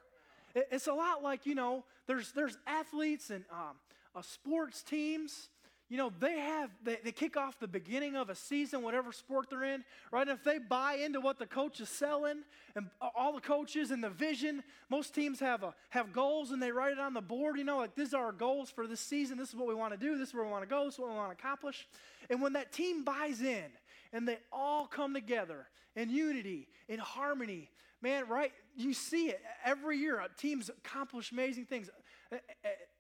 It, 0.56 0.68
it's 0.72 0.88
a 0.88 0.94
lot 0.94 1.22
like, 1.22 1.46
you 1.46 1.56
know, 1.56 1.84
there's, 2.08 2.32
there's 2.32 2.58
athletes 2.66 3.30
and 3.30 3.44
um, 3.52 3.76
uh, 4.16 4.22
sports 4.22 4.84
teams 4.84 5.50
you 5.92 5.98
know, 5.98 6.10
they 6.22 6.40
have, 6.40 6.70
they, 6.86 7.00
they 7.04 7.12
kick 7.12 7.36
off 7.36 7.60
the 7.60 7.68
beginning 7.68 8.16
of 8.16 8.30
a 8.30 8.36
season, 8.36 8.82
whatever 8.82 9.12
sport 9.12 9.48
they're 9.50 9.66
in, 9.66 9.84
right? 10.10 10.26
And 10.26 10.30
if 10.30 10.42
they 10.42 10.58
buy 10.58 10.94
into 10.94 11.20
what 11.20 11.38
the 11.38 11.46
coach 11.46 11.82
is 11.82 11.90
selling 11.90 12.44
and 12.78 12.90
all 13.14 13.34
the 13.34 13.42
coaches 13.42 13.92
and 13.92 14.02
the 14.02 14.10
vision, 14.10 14.64
most 14.90 15.14
teams 15.14 15.42
have, 15.42 15.64
a, 15.64 15.76
have 15.90 16.14
goals 16.14 16.52
and 16.52 16.64
they 16.64 16.72
write 16.72 16.94
it 16.94 17.00
on 17.00 17.14
the 17.14 17.20
board, 17.20 17.58
you 17.58 17.66
know, 17.66 17.80
like 17.80 17.94
these 17.94 18.14
are 18.14 18.28
our 18.28 18.32
goals 18.32 18.70
for 18.70 18.88
this 18.88 19.02
season. 19.02 19.38
This 19.38 19.50
is 19.50 19.56
what 19.56 19.68
we 19.68 19.74
want 19.74 19.92
to 19.92 20.00
do. 20.00 20.18
This 20.18 20.30
is 20.30 20.34
where 20.34 20.46
we 20.46 20.50
want 20.50 20.64
to 20.64 20.70
go. 20.70 20.86
This 20.86 20.94
is 20.94 21.00
what 21.02 21.10
we 21.10 21.16
want 21.16 21.38
to 21.38 21.46
accomplish. 21.46 21.86
And 22.30 22.42
when 22.42 22.54
that 22.54 22.72
team 22.72 23.04
buys 23.04 23.42
in 23.42 23.66
and 24.14 24.26
they 24.26 24.38
all 24.50 24.88
come 24.88 25.14
together 25.14 25.68
in 25.98 26.10
unity, 26.10 26.70
in 26.88 27.00
harmony, 27.00 27.70
man, 28.02 28.30
right? 28.30 28.54
You 28.78 28.94
see 28.94 29.28
it 29.28 29.42
every 29.66 29.98
year. 29.98 30.24
Teams 30.38 30.70
accomplish 30.70 31.34
amazing 31.34 31.66
things 31.66 31.90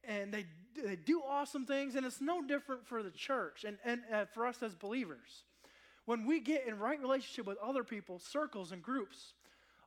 and 0.03 0.33
they, 0.33 0.45
they 0.83 0.95
do 0.95 1.21
awesome 1.27 1.65
things, 1.65 1.95
and 1.95 2.05
it's 2.05 2.21
no 2.21 2.41
different 2.41 2.85
for 2.85 3.03
the 3.03 3.11
church 3.11 3.63
and, 3.65 3.77
and 3.85 4.01
uh, 4.13 4.25
for 4.33 4.45
us 4.45 4.61
as 4.63 4.75
believers. 4.75 5.43
When 6.05 6.25
we 6.25 6.39
get 6.39 6.67
in 6.67 6.79
right 6.79 6.99
relationship 6.99 7.45
with 7.45 7.57
other 7.59 7.83
people, 7.83 8.19
circles 8.19 8.71
and 8.71 8.81
groups 8.81 9.33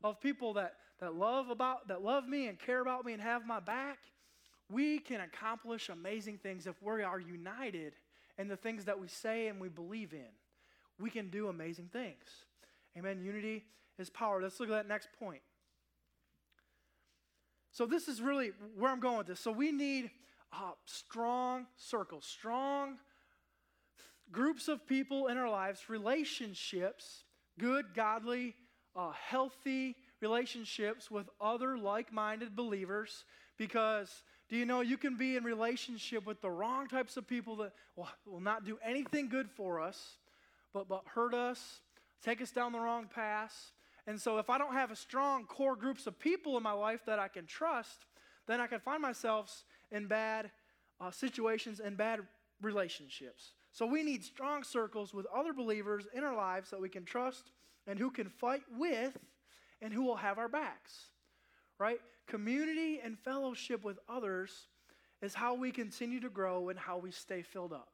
of 0.03 0.21
people 0.21 0.55
that, 0.55 0.75
that 1.01 1.15
love 1.15 1.51
about 1.51 1.89
that 1.89 2.03
love 2.03 2.29
me 2.29 2.47
and 2.47 2.59
care 2.59 2.81
about 2.81 3.05
me 3.05 3.13
and 3.13 3.23
have 3.23 3.47
my 3.47 3.61
back, 3.61 3.99
we 4.71 4.99
can 4.99 5.21
accomplish 5.21 5.89
amazing 5.89 6.39
things 6.39 6.67
if 6.67 6.81
we 6.83 7.03
are 7.03 7.21
united 7.21 7.95
in 8.39 8.49
the 8.49 8.57
things 8.57 8.85
that 8.85 8.99
we 8.99 9.09
say 9.09 9.49
and 9.49 9.61
we 9.61 9.69
believe 9.69 10.13
in. 10.13 10.31
We 11.01 11.11
can 11.11 11.29
do 11.29 11.49
amazing 11.49 11.91
things. 11.93 12.25
Amen. 12.97 13.21
Unity 13.21 13.65
is 13.99 14.11
power. 14.11 14.41
Let's 14.41 14.61
look 14.61 14.71
at 14.71 14.73
that 14.73 14.89
next 14.89 15.09
point. 15.19 15.43
So, 17.75 17.87
this 17.87 18.07
is 18.07 18.23
really 18.23 18.53
where 18.79 18.91
I'm 18.93 19.01
going 19.01 19.19
with 19.19 19.27
this. 19.27 19.41
So, 19.41 19.51
we 19.51 19.73
need 19.73 20.13
uh, 20.53 20.71
strong 20.87 21.67
circles, 21.77 22.25
strong 22.25 22.99
groups 24.31 24.69
of 24.69 24.87
people 24.87 25.27
in 25.27 25.37
our 25.37 25.51
lives, 25.51 25.89
relationships, 25.89 27.25
good, 27.59 27.87
godly, 27.93 28.55
uh, 28.95 29.11
healthy 29.11 29.97
relationships 30.21 31.11
with 31.11 31.29
other 31.41 31.77
like 31.77 32.13
minded 32.13 32.55
believers. 32.55 33.25
Because 33.59 34.23
do 34.49 34.57
you 34.57 34.67
know 34.67 34.81
you 34.81 34.97
can 34.97 35.17
be 35.17 35.37
in 35.37 35.43
relationship 35.43 36.27
with 36.27 36.41
the 36.43 36.51
wrong 36.51 36.87
types 36.87 37.17
of 37.17 37.27
people 37.27 37.57
that 37.57 37.73
will, 37.97 38.09
will 38.25 38.41
not 38.41 38.65
do 38.65 38.79
anything 38.85 39.29
good 39.29 39.51
for 39.51 39.81
us, 39.81 40.19
but, 40.73 40.89
but 40.89 41.03
hurt 41.13 41.35
us, 41.35 41.81
take 42.23 42.41
us 42.41 42.53
down 42.53 42.71
the 42.71 42.79
wrong 42.79 43.09
path, 43.13 43.73
and 44.07 44.21
so 44.21 44.39
if 44.39 44.51
I 44.51 44.59
don't 44.59 44.75
have 44.75 44.91
a 44.91 44.97
strong 44.97 45.45
core 45.47 45.77
groups 45.77 46.07
of 46.07 46.19
people 46.19 46.57
in 46.57 46.63
my 46.63 46.73
life 46.73 47.01
that 47.07 47.19
I 47.19 47.29
can 47.29 47.47
trust, 47.47 48.05
then 48.47 48.61
I 48.61 48.67
can 48.67 48.81
find 48.81 49.01
myself 49.01 49.65
in 49.91 50.07
bad 50.07 50.51
uh, 51.01 51.11
situations 51.11 51.81
and 51.81 51.97
bad 51.97 52.21
relationships. 52.61 53.55
So 53.73 53.87
we 53.87 54.03
need 54.03 54.23
strong 54.23 54.63
circles 54.63 55.15
with 55.15 55.27
other 55.35 55.53
believers 55.53 56.07
in 56.15 56.23
our 56.23 56.37
lives 56.37 56.71
that 56.71 56.81
we 56.81 56.89
can 56.89 57.05
trust 57.05 57.51
and 57.87 57.99
who 57.99 58.11
can 58.11 58.29
fight 58.29 58.63
with 58.79 59.17
and 59.81 59.93
who 59.93 60.03
will 60.05 60.17
have 60.17 60.39
our 60.39 60.49
backs. 60.49 61.11
Right? 61.79 61.99
Community 62.27 63.01
and 63.03 63.19
fellowship 63.19 63.85
with 63.85 63.99
others 64.09 64.69
is 65.23 65.35
how 65.35 65.55
we 65.55 65.71
continue 65.71 66.21
to 66.21 66.29
grow 66.29 66.69
and 66.69 66.79
how 66.79 66.99
we 66.99 67.11
stay 67.11 67.43
filled 67.43 67.73
up. 67.73 67.89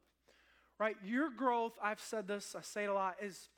Right? 0.77 0.97
Your 1.05 1.29
growth, 1.29 1.73
I've 1.81 2.01
said 2.01 2.27
this, 2.27 2.55
I 2.57 2.61
say 2.61 2.83
it 2.83 2.89
a 2.89 2.93
lot, 2.93 3.15
is 3.21 3.49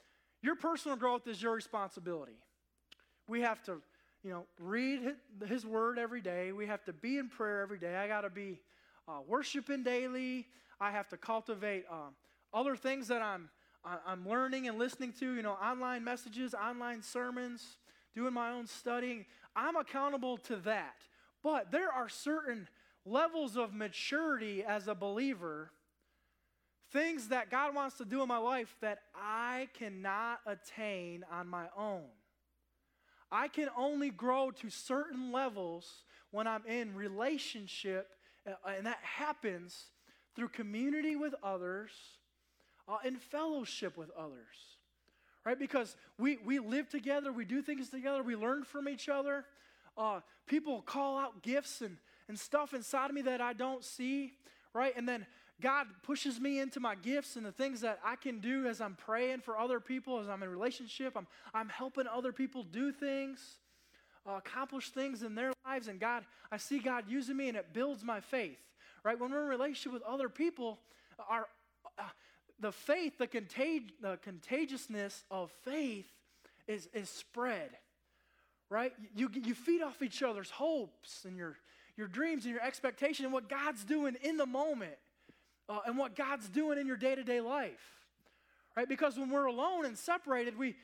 your 0.42 0.56
personal 0.56 0.98
growth 0.98 1.28
is 1.28 1.42
your 1.42 1.54
responsibility. 1.54 2.38
We 3.34 3.42
have 3.42 3.64
to, 3.64 3.82
you 4.24 4.30
know, 4.30 4.46
read 4.60 5.16
His 5.48 5.66
Word 5.66 5.98
every 5.98 6.22
day. 6.22 6.52
We 6.52 6.68
have 6.68 6.84
to 6.84 6.94
be 6.94 7.18
in 7.18 7.30
prayer 7.30 7.64
every 7.64 7.80
day. 7.80 7.96
I 7.96 8.08
got 8.08 8.22
to 8.22 8.30
be 8.30 8.60
uh, 9.08 9.22
worshiping 9.28 9.82
daily. 9.82 10.46
I 10.80 10.92
have 10.92 11.08
to 11.08 11.18
cultivate 11.18 11.86
um, 11.90 12.14
other 12.54 12.76
things 12.76 13.08
that 13.08 13.24
I'm 13.24 13.50
I'm 13.84 14.30
learning 14.30 14.68
and 14.68 14.78
listening 14.78 15.14
to. 15.14 15.34
You 15.34 15.42
know, 15.42 15.54
online 15.54 16.04
messages, 16.04 16.54
online 16.54 17.02
sermons, 17.02 17.80
doing 18.14 18.36
my 18.36 18.52
own 18.52 18.68
studying. 18.68 19.26
I'm 19.56 19.78
accountable 19.78 20.38
to 20.38 20.58
that. 20.58 20.98
But 21.42 21.72
there 21.72 21.92
are 21.92 22.10
certain 22.10 22.68
levels 23.04 23.58
of 23.58 23.74
maturity 23.74 24.64
as 24.64 24.88
a 24.88 24.94
believer 24.94 25.72
things 26.92 27.30
that 27.30 27.50
God 27.50 27.74
wants 27.74 27.98
to 27.98 28.06
do 28.06 28.22
in 28.22 28.28
my 28.28 28.38
life 28.38 28.76
that 28.82 29.00
I 29.16 29.70
cannot 29.74 30.42
attain 30.46 31.26
on 31.32 31.48
my 31.48 31.66
own. 31.76 32.04
I 33.34 33.48
can 33.48 33.68
only 33.76 34.12
grow 34.12 34.52
to 34.52 34.70
certain 34.70 35.32
levels 35.32 36.04
when 36.30 36.46
I'm 36.46 36.64
in 36.68 36.94
relationship, 36.94 38.08
uh, 38.48 38.52
and 38.78 38.86
that 38.86 39.00
happens 39.02 39.88
through 40.36 40.50
community 40.50 41.16
with 41.16 41.34
others 41.44 41.92
uh, 42.88 42.98
and 43.04 43.20
fellowship 43.20 43.98
with 43.98 44.12
others. 44.12 44.78
Right? 45.44 45.58
Because 45.58 45.96
we, 46.20 46.38
we 46.46 46.60
live 46.60 46.90
together, 46.90 47.34
we 47.34 47.44
do 47.44 47.64
things 47.64 47.90
together, 47.90 48.22
we 48.22 48.36
learn 48.36 48.64
from 48.64 48.88
each 48.88 49.10
other. 49.10 49.46
Uh, 49.98 50.20
people 50.46 50.82
call 50.84 51.18
out 51.18 51.42
gifts 51.42 51.82
and, 51.82 51.98
and 52.30 52.40
stuff 52.40 52.74
inside 52.74 53.10
of 53.10 53.16
me 53.16 53.24
that 53.24 53.42
I 53.42 53.54
don't 53.54 53.84
see, 53.84 54.34
right? 54.74 54.94
And 54.96 55.10
then 55.10 55.26
God 55.62 55.88
pushes 56.02 56.40
me 56.40 56.60
into 56.60 56.80
my 56.80 56.96
gifts 56.96 57.36
and 57.36 57.46
the 57.46 57.52
things 57.52 57.82
that 57.82 58.00
I 58.04 58.16
can 58.16 58.40
do 58.40 58.68
as 58.68 58.82
I'm 58.82 58.96
praying 58.96 59.42
for 59.42 59.58
other 59.58 59.80
people, 59.80 60.20
as 60.20 60.28
I'm 60.28 60.44
in 60.44 60.50
relationship. 60.50 61.14
I'm, 61.16 61.28
I'm 61.54 61.70
helping 61.70 62.06
other 62.08 62.34
people 62.34 62.64
do 62.64 62.92
things, 62.92 63.40
uh, 64.28 64.34
accomplish 64.34 64.90
things 64.90 65.24
in 65.24 65.36
their 65.36 65.54
lives. 65.66 65.88
And 65.88 66.00
God, 66.00 66.26
I 66.52 66.58
see 66.58 66.80
God 66.80 67.06
using 67.08 67.38
me 67.38 67.50
and 67.50 67.58
it 67.58 67.68
builds 67.74 68.04
my 68.04 68.20
faith, 68.20 68.60
right? 69.04 69.20
When 69.20 69.32
we're 69.32 69.44
in 69.44 69.50
relationship 69.50 69.94
with 69.94 70.04
other 70.04 70.28
people, 70.28 70.80
our, 71.30 71.48
uh, 71.98 72.04
the 72.60 72.72
faith, 72.72 73.18
the, 73.18 73.28
contag- 73.28 73.92
the 74.02 74.18
contagiousness 74.24 75.24
of 75.30 75.52
faith 75.64 76.08
is, 76.68 76.90
is 76.94 77.10
spread, 77.10 77.70
right? 78.70 78.94
You, 79.16 79.30
you 79.34 79.54
feed 79.54 79.82
off 79.82 80.02
each 80.02 80.24
other's 80.24 80.50
hopes 80.50 81.26
and 81.26 81.38
your, 81.38 81.58
your 81.96 82.08
dreams 82.08 82.46
and 82.46 82.54
your 82.54 82.64
expectation 82.64 83.26
and 83.26 83.34
what 83.34 83.50
God's 83.50 83.84
doing 83.84 84.16
in 84.24 84.38
the 84.38 84.46
moment 84.46 84.96
uh, 85.70 85.80
and 85.86 85.98
what 85.98 86.16
God's 86.16 86.50
doing 86.50 86.78
in 86.78 86.88
your 86.88 86.98
day 86.98 87.16
to 87.16 87.24
day 87.24 87.42
life. 87.42 87.82
Right? 88.76 88.90
Because 88.90 89.18
when 89.18 89.30
we're 89.30 89.46
alone 89.46 89.86
and 89.86 89.98
separated, 89.98 90.58
we, 90.58 90.76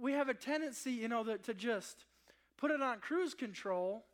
we 0.00 0.12
have 0.12 0.28
a 0.28 0.34
tendency, 0.34 0.92
you 0.92 1.08
know, 1.08 1.24
that, 1.24 1.42
to 1.44 1.54
just 1.54 2.04
put 2.56 2.70
it 2.70 2.80
on 2.80 3.00
cruise 3.00 3.34
control 3.34 4.04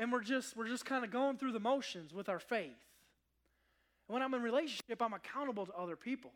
and 0.00 0.10
we're 0.10 0.22
just 0.22 0.56
we're 0.56 0.66
just 0.66 0.86
kind 0.86 1.04
of 1.04 1.12
going 1.12 1.36
through 1.36 1.52
the 1.52 1.60
motions 1.60 2.12
with 2.12 2.28
our 2.28 2.40
faith. 2.40 2.64
And 4.08 4.14
when 4.14 4.22
I'm 4.22 4.32
in 4.34 4.42
relationship, 4.42 5.00
I'm 5.00 5.12
accountable 5.12 5.66
to 5.66 5.72
other 5.74 5.94
people, 5.94 6.32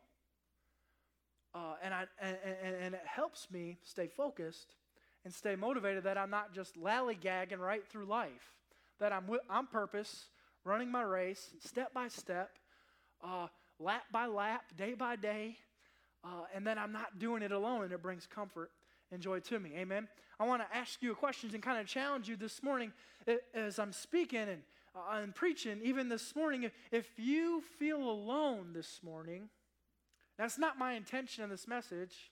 uh, 1.54 1.75
and 1.83 1.95
I 1.95 2.04
and, 2.21 2.37
and, 2.81 2.95
it 2.95 3.07
helps 3.07 3.50
me 3.50 3.78
stay 3.83 4.07
focused 4.07 4.75
and 5.25 5.33
stay 5.33 5.57
motivated. 5.57 6.04
That 6.04 6.19
I'm 6.19 6.31
not 6.31 6.52
just 6.52 6.78
lallygagging 6.78 7.59
right 7.59 7.85
through 7.88 8.04
life. 8.04 8.52
That 9.00 9.12
I'm 9.12 9.25
on 9.49 9.66
purpose 9.66 10.26
running 10.64 10.90
my 10.90 11.02
race 11.02 11.50
step 11.61 11.92
by 11.92 12.09
step, 12.09 12.50
uh, 13.23 13.49
lap 13.78 14.04
by 14.11 14.26
lap, 14.26 14.64
day 14.76 14.94
by 14.94 15.16
day, 15.16 15.56
uh, 16.25 16.44
and 16.54 16.66
then 16.66 16.78
I'm 16.78 16.92
not 16.92 17.18
doing 17.18 17.42
it 17.42 17.52
alone, 17.52 17.85
and 17.85 17.92
it 17.92 18.02
brings 18.02 18.26
comfort 18.26 18.71
and 19.12 19.21
joy 19.21 19.40
to 19.40 19.59
me. 19.59 19.73
Amen. 19.76 20.09
I 20.40 20.47
want 20.47 20.62
to 20.62 20.76
ask 20.76 21.02
you 21.02 21.12
a 21.12 21.14
question 21.14 21.50
and 21.52 21.62
kind 21.62 21.80
of 21.80 21.87
challenge 21.87 22.28
you 22.28 22.37
this 22.37 22.62
morning 22.62 22.92
as 23.54 23.78
I'm 23.78 23.92
speaking, 23.92 24.40
and 24.40 24.62
uh, 24.94 25.18
and 25.18 25.35
preaching, 25.35 25.80
even 25.83 26.09
this 26.09 26.37
morning, 26.37 26.71
if 26.92 27.06
you 27.16 27.62
feel 27.78 27.99
alone 27.99 28.73
this 28.73 29.00
morning, 29.02 29.49
that's 30.38 30.59
not 30.59 30.78
my 30.78 30.92
intention 30.92 31.42
in 31.42 31.50
this 31.50 31.66
message 31.66 32.30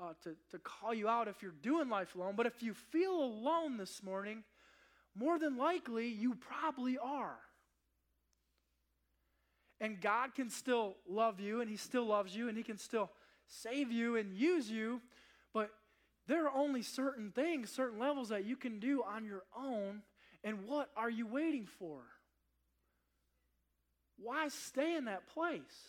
uh, 0.00 0.12
to, 0.24 0.34
to 0.50 0.58
call 0.58 0.92
you 0.92 1.08
out 1.08 1.28
if 1.28 1.42
you're 1.42 1.54
doing 1.62 1.88
life 1.88 2.16
alone, 2.16 2.34
but 2.36 2.46
if 2.46 2.62
you 2.62 2.74
feel 2.74 3.12
alone 3.12 3.76
this 3.76 4.02
morning, 4.02 4.42
more 5.14 5.38
than 5.38 5.56
likely 5.56 6.08
you 6.08 6.34
probably 6.34 6.98
are. 6.98 7.38
And 9.82 10.00
God 10.00 10.36
can 10.36 10.48
still 10.48 10.94
love 11.08 11.40
you, 11.40 11.60
and 11.60 11.68
He 11.68 11.76
still 11.76 12.06
loves 12.06 12.34
you, 12.34 12.48
and 12.48 12.56
He 12.56 12.62
can 12.62 12.78
still 12.78 13.10
save 13.48 13.90
you 13.90 14.16
and 14.16 14.32
use 14.32 14.70
you, 14.70 15.02
but 15.52 15.70
there 16.28 16.46
are 16.46 16.56
only 16.56 16.82
certain 16.82 17.32
things, 17.32 17.68
certain 17.68 17.98
levels 17.98 18.28
that 18.28 18.44
you 18.44 18.54
can 18.54 18.78
do 18.78 19.02
on 19.02 19.24
your 19.24 19.42
own. 19.58 20.02
And 20.44 20.66
what 20.68 20.88
are 20.96 21.10
you 21.10 21.26
waiting 21.26 21.66
for? 21.66 22.00
Why 24.16 24.48
stay 24.48 24.94
in 24.94 25.06
that 25.06 25.26
place? 25.26 25.88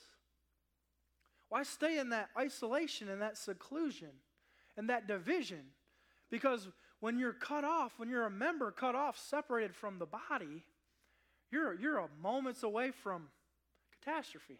Why 1.50 1.62
stay 1.62 2.00
in 2.00 2.10
that 2.10 2.30
isolation 2.36 3.10
and 3.10 3.22
that 3.22 3.38
seclusion 3.38 4.10
and 4.76 4.90
that 4.90 5.08
division? 5.08 5.62
Because 6.32 6.68
when 7.00 7.20
you're 7.20 7.32
cut 7.32 7.64
off, 7.64 7.94
when 7.98 8.10
you're 8.10 8.26
a 8.26 8.32
member 8.32 8.72
cut 8.72 8.96
off, 8.96 9.20
separated 9.20 9.76
from 9.76 10.00
the 10.00 10.08
body, 10.08 10.66
you're, 11.52 11.76
you're 11.76 12.00
a 12.00 12.08
moments 12.24 12.64
away 12.64 12.90
from 12.90 13.28
catastrophe, 14.04 14.60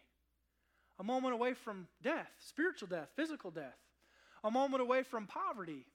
a 0.98 1.04
moment 1.04 1.34
away 1.34 1.54
from 1.54 1.88
death, 2.02 2.30
spiritual 2.38 2.88
death, 2.88 3.08
physical 3.16 3.50
death, 3.50 3.76
a 4.42 4.50
moment 4.50 4.82
away 4.82 5.02
from 5.02 5.26
poverty, 5.26 5.86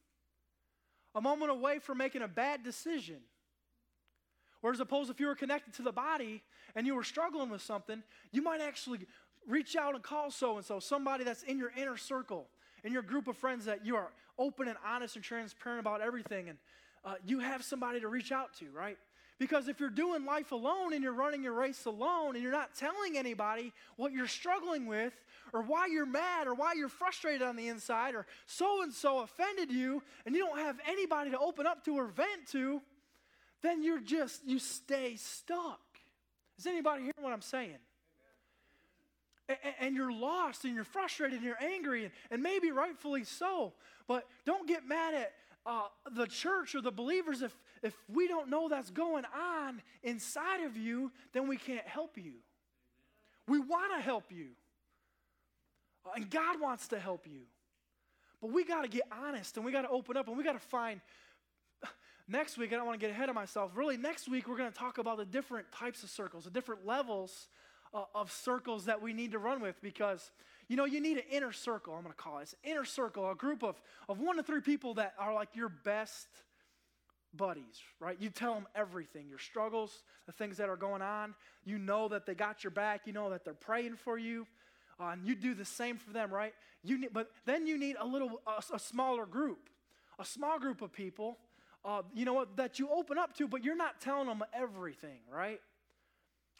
a 1.16 1.22
moment 1.22 1.52
away 1.52 1.80
from 1.80 1.98
making 1.98 2.22
a 2.22 2.28
bad 2.28 2.64
decision. 2.64 3.18
Whereas, 4.62 4.78
suppose 4.78 5.10
if 5.10 5.20
you 5.20 5.28
were 5.28 5.36
connected 5.36 5.74
to 5.76 5.82
the 5.82 5.92
body 5.92 6.44
and 6.76 6.86
you 6.86 6.96
were 6.96 7.04
struggling 7.04 7.50
with 7.50 7.62
something, 7.62 8.04
you 8.32 8.42
might 8.42 8.62
actually 8.62 9.00
reach 9.48 9.76
out 9.76 9.96
and 9.96 10.04
call 10.04 10.32
so 10.32 10.58
and 10.58 10.66
so, 10.66 10.80
somebody 10.80 11.24
that's 11.24 11.44
in 11.44 11.58
your 11.58 11.72
inner 11.78 11.98
circle, 11.98 12.48
in 12.84 12.92
your 12.92 13.02
group 13.02 13.28
of 13.28 13.38
friends 13.38 13.66
that 13.66 13.86
you 13.86 13.96
are 13.96 14.10
open 14.38 14.68
and 14.68 14.78
honest 14.86 15.16
and 15.16 15.24
transparent 15.24 15.80
about 15.80 16.02
everything, 16.02 16.50
and 16.50 16.58
uh, 17.06 17.16
you 17.26 17.40
have 17.40 17.64
somebody 17.64 18.02
to 18.02 18.08
reach 18.08 18.32
out 18.32 18.54
to, 18.54 18.70
right? 18.72 18.98
Because 19.40 19.70
if 19.70 19.80
you're 19.80 19.90
doing 19.90 20.26
life 20.26 20.52
alone 20.52 20.94
and 20.94 21.02
you're 21.02 21.14
running 21.14 21.42
your 21.42 21.54
race 21.54 21.86
alone 21.86 22.36
and 22.36 22.44
you're 22.44 22.52
not 22.52 22.76
telling 22.76 23.18
anybody 23.18 23.72
what 23.96 24.12
you're 24.12 24.28
struggling 24.28 24.86
with 24.86 25.14
or 25.54 25.62
why 25.62 25.88
you're 25.88 26.06
mad 26.06 26.46
or 26.46 26.54
why 26.54 26.74
you're 26.74 26.90
frustrated 26.90 27.42
on 27.42 27.56
the 27.56 27.70
inside 27.70 28.16
or 28.16 28.28
so 28.46 28.84
and 28.84 28.94
so 28.94 29.20
offended 29.20 29.72
you 29.72 30.04
and 30.26 30.36
you 30.36 30.46
don't 30.46 30.60
have 30.60 30.78
anybody 30.86 31.32
to 31.32 31.40
open 31.40 31.66
up 31.66 31.86
to 31.86 31.96
or 31.98 32.08
vent 32.08 32.48
to, 32.52 32.82
then 33.62 33.82
you're 33.82 34.02
just, 34.02 34.46
you 34.46 34.60
stay 34.60 35.16
stuck. 35.16 35.80
Is 36.58 36.68
anybody 36.68 37.04
hearing 37.04 37.22
what 37.22 37.32
I'm 37.34 37.42
saying? 37.42 37.78
and 39.80 39.96
you're 39.96 40.12
lost 40.12 40.64
and 40.64 40.76
you're 40.76 40.84
frustrated 40.84 41.38
and 41.38 41.44
you're 41.44 41.58
angry 41.60 42.12
and, 42.30 42.44
maybe 42.44 42.72
rightfully 42.72 43.24
so 43.24 43.74
but 44.08 44.28
don't 44.46 44.68
get 44.68 44.88
mad 44.88 45.16
at 45.16 45.34
uh, 45.66 45.88
the 46.16 46.28
church 46.28 46.76
or 46.76 46.82
the 46.82 46.92
believers 46.92 47.42
if, 47.42 47.56
if 47.84 47.96
we 48.14 48.28
don't 48.28 48.50
know 48.50 48.70
that's 48.70 48.90
going 48.90 49.24
on 49.36 49.82
inside 50.04 50.62
of 50.62 50.78
you 50.78 51.12
then 51.34 51.48
we 51.48 51.58
can't 51.58 51.88
help 51.88 52.18
you 52.18 52.34
we 53.48 53.60
want 53.60 53.92
to 53.96 54.02
help 54.02 54.32
you 54.32 54.48
and 56.16 56.30
god 56.30 56.60
wants 56.60 56.88
to 56.88 57.00
help 57.00 57.28
you 57.28 57.42
but 58.42 58.52
we 58.52 58.64
got 58.64 58.84
to 58.84 58.88
get 58.88 59.04
honest 59.12 59.58
and 59.58 59.66
we 59.66 59.72
got 59.72 59.82
to 59.82 59.90
open 59.90 60.18
up 60.18 60.28
and 60.28 60.38
we 60.38 60.44
got 60.44 60.54
to 60.54 60.60
find 60.60 61.02
next 62.28 62.58
week 62.58 62.74
i 62.74 62.76
don't 62.76 62.86
want 62.86 63.00
to 63.00 63.06
get 63.06 63.14
ahead 63.14 63.30
of 63.30 63.36
myself 63.36 63.72
really 63.76 63.98
next 63.98 64.30
week 64.30 64.48
we're 64.48 64.58
going 64.58 64.72
to 64.72 64.78
talk 64.78 64.98
about 64.98 65.18
the 65.18 65.26
different 65.26 65.72
types 65.72 66.04
of 66.04 66.10
circles 66.10 66.46
the 66.46 66.52
different 66.52 66.86
levels 66.86 67.48
uh, 67.94 68.04
of 68.14 68.32
circles 68.32 68.86
that 68.86 69.02
we 69.02 69.14
need 69.14 69.32
to 69.32 69.40
run 69.40 69.62
with 69.62 69.82
because, 69.82 70.32
you 70.68 70.76
know, 70.76 70.86
you 70.86 71.02
need 71.02 71.18
an 71.18 71.24
inner 71.32 71.52
circle, 71.52 71.96
I'm 71.96 72.04
going 72.04 72.14
to 72.14 72.22
call 72.22 72.40
it. 72.40 72.44
It's 72.44 72.56
inner 72.64 72.86
circle, 72.86 73.30
a 73.30 73.36
group 73.36 73.64
of, 73.64 73.82
of 74.08 74.20
one 74.20 74.38
to 74.38 74.44
three 74.44 74.62
people 74.62 74.94
that 74.96 75.14
are 75.18 75.34
like 75.34 75.56
your 75.56 75.70
best 75.70 76.28
buddies, 77.36 77.82
right? 78.00 78.18
You 78.20 78.30
tell 78.30 78.54
them 78.54 78.68
everything 78.76 79.28
your 79.30 79.40
struggles, 79.40 80.04
the 80.26 80.32
things 80.32 80.58
that 80.58 80.70
are 80.70 80.78
going 80.78 81.02
on. 81.02 81.36
You 81.66 81.78
know 81.78 82.08
that 82.10 82.26
they 82.26 82.36
got 82.36 82.64
your 82.64 82.72
back, 82.72 83.02
you 83.06 83.14
know 83.14 83.30
that 83.30 83.46
they're 83.46 83.54
praying 83.54 83.98
for 83.98 84.18
you. 84.18 84.48
Uh, 85.00 85.12
and 85.12 85.26
you 85.26 85.34
do 85.34 85.54
the 85.54 85.64
same 85.64 85.98
for 85.98 86.12
them, 86.12 86.30
right? 86.32 86.54
You 86.84 86.98
need, 86.98 87.14
but 87.14 87.32
then 87.46 87.66
you 87.66 87.78
need 87.78 87.96
a 88.00 88.06
little, 88.06 88.42
a, 88.46 88.76
a 88.76 88.80
smaller 88.80 89.26
group, 89.26 89.70
a 90.20 90.26
small 90.26 90.60
group 90.60 90.82
of 90.82 90.92
people, 90.92 91.38
uh, 91.86 92.02
you 92.14 92.26
know 92.26 92.34
what, 92.34 92.58
that 92.58 92.80
you 92.80 92.90
open 92.90 93.18
up 93.18 93.34
to, 93.38 93.48
but 93.48 93.64
you're 93.64 93.78
not 93.78 94.02
telling 94.02 94.28
them 94.28 94.44
everything, 94.54 95.20
right? 95.34 95.62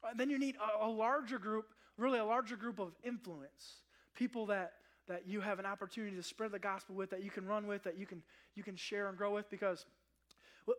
And 0.04 0.14
uh, 0.14 0.18
then 0.18 0.30
you 0.30 0.40
need 0.40 0.56
a, 0.56 0.86
a 0.86 0.90
larger 0.90 1.38
group, 1.38 1.66
really 1.98 2.20
a 2.20 2.26
larger 2.26 2.56
group 2.56 2.80
of 2.80 2.94
influence, 3.04 3.82
people 4.16 4.46
that 4.48 4.74
that 5.08 5.28
you 5.28 5.42
have 5.42 5.58
an 5.58 5.66
opportunity 5.66 6.16
to 6.16 6.22
spread 6.22 6.52
the 6.52 6.60
gospel 6.60 6.96
with, 6.96 7.10
that 7.10 7.24
you 7.24 7.32
can 7.32 7.48
run 7.48 7.66
with, 7.66 7.84
that 7.84 7.98
you 7.98 8.06
can 8.06 8.22
you 8.56 8.64
can 8.64 8.76
share 8.76 9.10
and 9.10 9.18
grow 9.18 9.34
with, 9.34 9.50
because 9.50 9.86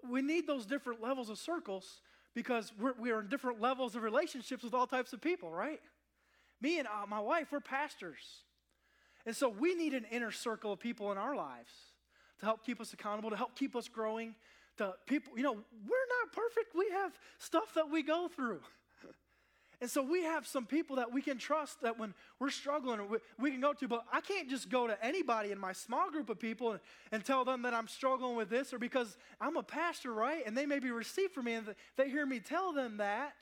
we 0.09 0.23
need 0.23 0.47
those 0.47 0.67
different 0.67 1.03
levels 1.03 1.31
of 1.31 1.39
circles 1.39 2.01
because 2.35 2.73
we're, 2.79 2.95
we 2.99 3.11
are 3.11 3.21
in 3.21 3.29
different 3.29 3.61
levels 3.61 3.97
of 3.97 4.03
relationships 4.03 4.63
with 4.63 4.75
all 4.75 4.87
types 4.87 5.13
of 5.13 5.21
people, 5.21 5.51
right? 5.51 5.81
Me 6.61 6.79
and 6.79 6.87
uh, 6.87 7.07
my 7.09 7.21
wife, 7.21 7.49
we're 7.51 7.61
pastors. 7.61 8.45
And 9.27 9.35
so 9.35 9.49
we 9.49 9.75
need 9.75 9.95
an 9.95 10.05
inner 10.11 10.31
circle 10.31 10.73
of 10.73 10.81
people 10.81 11.13
in 11.13 11.19
our 11.19 11.35
lives 11.35 11.73
to 12.41 12.47
help 12.47 12.65
keep 12.65 12.81
us 12.81 12.93
accountable, 12.93 13.31
to 13.31 13.37
help 13.37 13.57
keep 13.57 13.77
us 13.77 13.89
growing. 13.89 14.35
To 14.79 14.95
people, 15.07 15.37
you 15.37 15.43
know, 15.43 15.53
we're 15.53 16.09
not 16.23 16.33
perfect. 16.33 16.75
We 16.75 16.89
have 16.93 17.13
stuff 17.39 17.75
that 17.75 17.91
we 17.91 18.03
go 18.03 18.29
through. 18.29 18.61
And 19.81 19.91
so 19.91 20.03
we 20.03 20.25
have 20.25 20.47
some 20.47 20.67
people 20.67 20.97
that 20.97 21.11
we 21.11 21.23
can 21.23 21.39
trust 21.39 21.81
that 21.81 21.99
when 21.99 22.13
we're 22.39 22.51
struggling, 22.51 23.09
we, 23.09 23.19
we 23.39 23.51
can 23.51 23.61
go 23.61 23.73
to. 23.73 23.89
But 23.89 24.05
I 24.13 24.21
can't 24.21 24.51
just 24.51 24.69
go 24.69 24.87
to 24.87 25.05
anybody 25.05 25.53
in 25.53 25.59
my 25.59 25.73
small 25.73 26.11
group 26.11 26.29
of 26.29 26.39
people 26.39 26.73
and, 26.73 26.81
and 27.13 27.25
tell 27.25 27.47
them 27.47 27.63
that 27.63 27.73
I'm 27.73 27.89
struggling 27.89 28.37
with 28.37 28.51
this 28.51 28.75
or 28.75 28.79
because 28.79 29.17
I'm 29.41 29.57
a 29.57 29.63
pastor, 29.63 30.13
right? 30.13 30.43
And 30.47 30.57
they 30.57 30.67
may 30.67 30.81
be 30.81 30.91
received 30.91 31.33
for 31.33 31.43
me 31.43 31.55
and 31.55 31.75
they 31.97 32.11
hear 32.11 32.27
me 32.27 32.41
tell 32.41 32.73
them 32.73 32.99
that. 32.99 33.33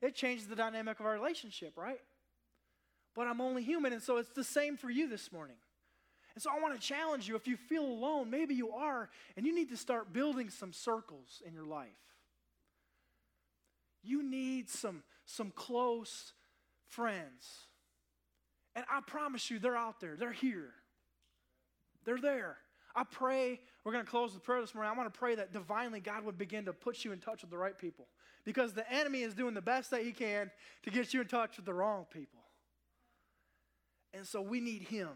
It 0.00 0.16
changes 0.16 0.46
the 0.48 0.56
dynamic 0.56 0.98
of 0.98 1.06
our 1.06 1.12
relationship, 1.12 1.76
right? 1.76 2.00
But 3.14 3.28
I'm 3.28 3.40
only 3.40 3.62
human. 3.62 3.92
And 3.92 4.02
so 4.02 4.16
it's 4.16 4.30
the 4.30 4.44
same 4.44 4.76
for 4.76 4.90
you 4.90 5.08
this 5.08 5.30
morning. 5.30 5.56
And 6.34 6.42
so 6.42 6.50
I 6.50 6.60
want 6.60 6.74
to 6.74 6.80
challenge 6.80 7.28
you 7.28 7.36
if 7.36 7.46
you 7.46 7.56
feel 7.56 7.84
alone, 7.84 8.30
maybe 8.30 8.54
you 8.54 8.72
are, 8.72 9.10
and 9.36 9.44
you 9.44 9.54
need 9.54 9.68
to 9.68 9.76
start 9.76 10.12
building 10.12 10.48
some 10.48 10.72
circles 10.72 11.42
in 11.46 11.52
your 11.52 11.66
life. 11.66 11.88
You 14.02 14.22
need 14.22 14.68
some, 14.68 15.02
some 15.24 15.50
close 15.50 16.32
friends. 16.88 17.66
And 18.74 18.84
I 18.90 19.00
promise 19.06 19.50
you, 19.50 19.58
they're 19.58 19.76
out 19.76 20.00
there. 20.00 20.16
They're 20.16 20.32
here. 20.32 20.72
They're 22.04 22.20
there. 22.20 22.56
I 22.94 23.04
pray, 23.04 23.60
we're 23.84 23.92
going 23.92 24.04
to 24.04 24.10
close 24.10 24.34
with 24.34 24.42
prayer 24.42 24.60
this 24.60 24.74
morning. 24.74 24.92
I 24.92 24.96
want 24.96 25.12
to 25.12 25.18
pray 25.18 25.34
that 25.34 25.52
divinely 25.52 26.00
God 26.00 26.24
would 26.24 26.36
begin 26.36 26.66
to 26.66 26.72
put 26.72 27.04
you 27.04 27.12
in 27.12 27.20
touch 27.20 27.42
with 27.42 27.50
the 27.50 27.56
right 27.56 27.76
people. 27.76 28.06
Because 28.44 28.72
the 28.72 28.90
enemy 28.92 29.22
is 29.22 29.34
doing 29.34 29.54
the 29.54 29.62
best 29.62 29.90
that 29.92 30.02
he 30.02 30.12
can 30.12 30.50
to 30.82 30.90
get 30.90 31.14
you 31.14 31.20
in 31.20 31.28
touch 31.28 31.56
with 31.56 31.64
the 31.64 31.72
wrong 31.72 32.06
people. 32.12 32.40
And 34.12 34.26
so 34.26 34.42
we 34.42 34.60
need 34.60 34.82
him. 34.82 35.08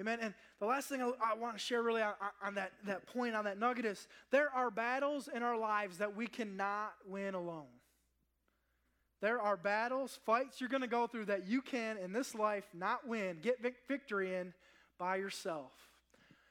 Amen. 0.00 0.18
And 0.20 0.34
the 0.60 0.66
last 0.66 0.88
thing 0.88 1.02
I, 1.02 1.10
I 1.24 1.34
want 1.34 1.56
to 1.56 1.58
share 1.58 1.82
really 1.82 2.02
on, 2.02 2.14
on, 2.44 2.54
that, 2.54 2.72
that 2.86 3.06
point, 3.06 3.34
on 3.34 3.44
that 3.44 3.58
nugget 3.58 3.84
is 3.84 4.06
there 4.30 4.50
are 4.50 4.70
battles 4.70 5.28
in 5.32 5.42
our 5.42 5.58
lives 5.58 5.98
that 5.98 6.16
we 6.16 6.26
cannot 6.26 6.92
win 7.06 7.34
alone. 7.34 7.66
There 9.20 9.40
are 9.40 9.56
battles, 9.56 10.18
fights 10.24 10.60
you're 10.60 10.70
going 10.70 10.82
to 10.82 10.88
go 10.88 11.06
through 11.06 11.26
that 11.26 11.48
you 11.48 11.60
can 11.60 11.98
in 11.98 12.12
this 12.12 12.34
life 12.34 12.64
not 12.72 13.06
win, 13.06 13.38
get 13.42 13.58
victory 13.88 14.34
in 14.34 14.54
by 14.98 15.16
yourself. 15.16 15.72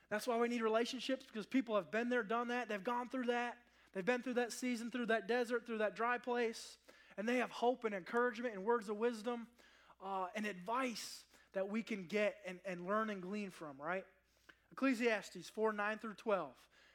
That's 0.10 0.28
why 0.28 0.38
we 0.38 0.48
need 0.48 0.62
relationships 0.62 1.26
because 1.26 1.46
people 1.46 1.76
have 1.76 1.92
been 1.92 2.10
there, 2.10 2.24
done 2.24 2.50
that. 2.50 2.70
They've 2.70 2.84
gone 2.84 3.10
through 3.10 3.28
that. 3.28 3.58
They've 3.94 4.06
been 4.06 4.22
through 4.22 4.36
that 4.36 4.52
season, 4.52 4.92
through 4.92 5.08
that 5.08 5.28
desert, 5.28 5.66
through 5.66 5.80
that 5.80 5.96
dry 5.96 6.18
place. 6.18 6.78
And 7.18 7.28
they 7.28 7.38
have 7.38 7.50
hope 7.50 7.84
and 7.84 7.96
encouragement 7.96 8.54
and 8.54 8.64
words 8.64 8.90
of 8.90 8.98
wisdom 8.98 9.48
uh, 10.06 10.28
and 10.36 10.46
advice 10.46 11.24
that 11.54 11.70
we 11.70 11.82
can 11.82 12.06
get 12.06 12.36
and, 12.46 12.60
and 12.66 12.86
learn 12.86 13.10
and 13.10 13.22
glean 13.22 13.50
from, 13.50 13.76
right? 13.80 14.06
Ecclesiastes 14.72 15.50
4 15.50 15.74
9 15.74 15.98
through 15.98 16.14
12. 16.14 16.50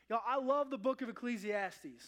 Y'all, 0.09 0.21
I 0.27 0.39
love 0.39 0.71
the 0.71 0.79
book 0.79 1.03
of 1.03 1.09
Ecclesiastes, 1.09 2.07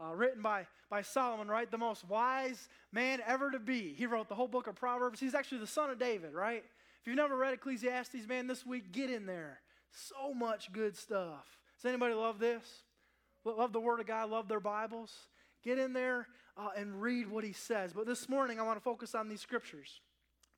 uh, 0.00 0.14
written 0.14 0.42
by, 0.42 0.66
by 0.90 1.02
Solomon, 1.02 1.48
right? 1.48 1.70
The 1.70 1.78
most 1.78 2.08
wise 2.08 2.68
man 2.92 3.20
ever 3.26 3.50
to 3.50 3.58
be. 3.58 3.94
He 3.96 4.06
wrote 4.06 4.28
the 4.28 4.34
whole 4.34 4.48
book 4.48 4.66
of 4.66 4.74
Proverbs. 4.74 5.20
He's 5.20 5.34
actually 5.34 5.58
the 5.58 5.66
son 5.66 5.90
of 5.90 5.98
David, 5.98 6.34
right? 6.34 6.64
If 7.00 7.06
you've 7.06 7.16
never 7.16 7.36
read 7.36 7.54
Ecclesiastes, 7.54 8.26
man, 8.28 8.46
this 8.46 8.64
week, 8.64 8.92
get 8.92 9.10
in 9.10 9.26
there. 9.26 9.60
So 9.92 10.34
much 10.34 10.72
good 10.72 10.96
stuff. 10.96 11.58
Does 11.80 11.88
anybody 11.88 12.14
love 12.14 12.38
this? 12.38 12.64
Love 13.44 13.72
the 13.72 13.80
Word 13.80 14.00
of 14.00 14.06
God, 14.06 14.30
love 14.30 14.48
their 14.48 14.60
Bibles? 14.60 15.12
Get 15.62 15.78
in 15.78 15.92
there 15.92 16.28
uh, 16.56 16.70
and 16.76 17.00
read 17.00 17.30
what 17.30 17.44
he 17.44 17.52
says. 17.52 17.92
But 17.92 18.06
this 18.06 18.28
morning, 18.28 18.58
I 18.58 18.62
want 18.62 18.78
to 18.78 18.82
focus 18.84 19.14
on 19.14 19.28
these 19.28 19.40
scriptures. 19.40 20.00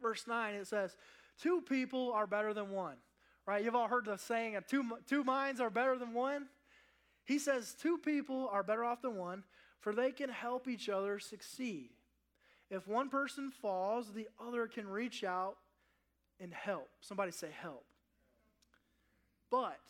Verse 0.00 0.24
9, 0.26 0.54
it 0.54 0.66
says, 0.66 0.96
Two 1.42 1.60
people 1.60 2.12
are 2.12 2.26
better 2.26 2.54
than 2.54 2.70
one. 2.70 2.96
Right? 3.46 3.64
You've 3.64 3.74
all 3.76 3.88
heard 3.88 4.06
the 4.06 4.16
saying, 4.16 4.56
two, 4.68 4.84
two 5.08 5.22
minds 5.22 5.60
are 5.60 5.70
better 5.70 5.96
than 5.96 6.12
one. 6.12 6.46
He 7.26 7.38
says, 7.38 7.74
Two 7.74 7.98
people 7.98 8.48
are 8.50 8.62
better 8.62 8.84
off 8.84 9.02
than 9.02 9.16
one, 9.16 9.44
for 9.80 9.92
they 9.92 10.12
can 10.12 10.30
help 10.30 10.68
each 10.68 10.88
other 10.88 11.18
succeed. 11.18 11.90
If 12.70 12.88
one 12.88 13.08
person 13.08 13.50
falls, 13.50 14.12
the 14.12 14.28
other 14.40 14.66
can 14.66 14.88
reach 14.88 15.22
out 15.22 15.56
and 16.40 16.52
help. 16.52 16.88
Somebody 17.00 17.32
say, 17.32 17.48
help. 17.60 17.84
But 19.50 19.80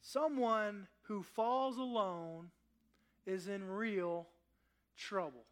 someone 0.00 0.86
who 1.02 1.22
falls 1.22 1.76
alone 1.76 2.50
is 3.26 3.48
in 3.48 3.68
real 3.68 4.26
trouble. 4.96 5.44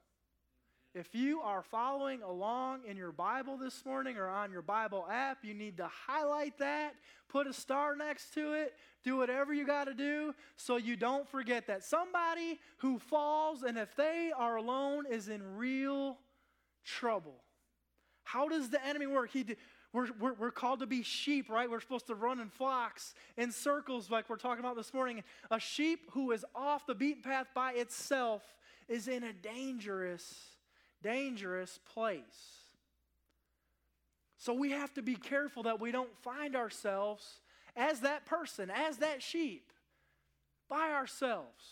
If 0.95 1.13
you 1.13 1.41
are 1.41 1.65
following 1.65 2.23
along 2.23 2.83
in 2.87 2.97
your 2.97 3.11
Bible 3.11 3.57
this 3.57 3.85
morning 3.85 4.17
or 4.17 4.29
on 4.29 4.53
your 4.53 4.63
Bible 4.63 5.09
app, 5.11 5.39
you 5.43 5.53
need 5.53 5.79
to 5.79 5.89
highlight 5.89 6.57
that, 6.59 6.95
put 7.29 7.49
a 7.49 7.53
star 7.53 7.97
next 7.97 8.33
to 8.35 8.53
it, 8.53 8.75
do 9.03 9.17
whatever 9.17 9.53
you 9.53 9.67
got 9.67 9.87
to 9.87 9.95
do 9.95 10.33
so 10.55 10.77
you 10.77 10.95
don't 10.95 11.29
forget 11.29 11.67
that 11.67 11.83
somebody 11.83 12.61
who 12.77 13.01
falls 13.01 13.65
and 13.65 13.77
if 13.77 13.97
they 13.97 14.31
are 14.37 14.55
alone 14.55 15.05
is 15.11 15.29
in 15.29 15.57
real 15.57 16.17
trouble. 16.85 17.43
How 18.23 18.49
does 18.49 18.71
the 18.71 18.85
enemy 18.87 19.09
work? 19.09 19.33
He, 19.33 19.45
we're, 19.93 20.07
we're, 20.21 20.35
we're, 20.35 20.51
called 20.53 20.79
to 20.79 20.87
be 20.87 21.03
sheep, 21.03 21.51
right? 21.51 21.69
We're 21.69 21.81
supposed 21.81 22.07
to 22.07 22.15
run 22.15 22.39
in 22.39 22.51
flocks, 22.51 23.15
in 23.37 23.51
circles, 23.51 24.13
like 24.13 24.31
we're 24.31 24.37
talking 24.37 24.65
about 24.65 24.77
this 24.77 24.95
morning. 24.95 25.25
A 25.51 25.59
sheep 25.59 26.09
who 26.13 26.31
is 26.31 26.45
off 26.55 26.87
the 26.87 26.95
beaten 26.95 27.25
path 27.25 27.49
by 27.53 27.73
itself 27.73 28.43
is 28.89 29.09
in 29.09 29.25
a 29.25 29.33
dangerous 29.33 30.54
dangerous 31.05 31.79
place. 31.95 32.65
So 34.39 34.53
we 34.53 34.73
have 34.73 34.93
to 34.95 35.03
be 35.03 35.15
careful 35.15 35.63
that 35.65 35.81
we 35.81 35.93
don't 35.93 36.17
find 36.23 36.57
ourselves 36.57 37.41
as 37.77 38.01
that 38.01 38.27
person, 38.27 38.71
as 38.71 38.99
that 38.99 39.23
sheep, 39.23 39.71
by 40.69 40.91
ourselves. 40.91 41.65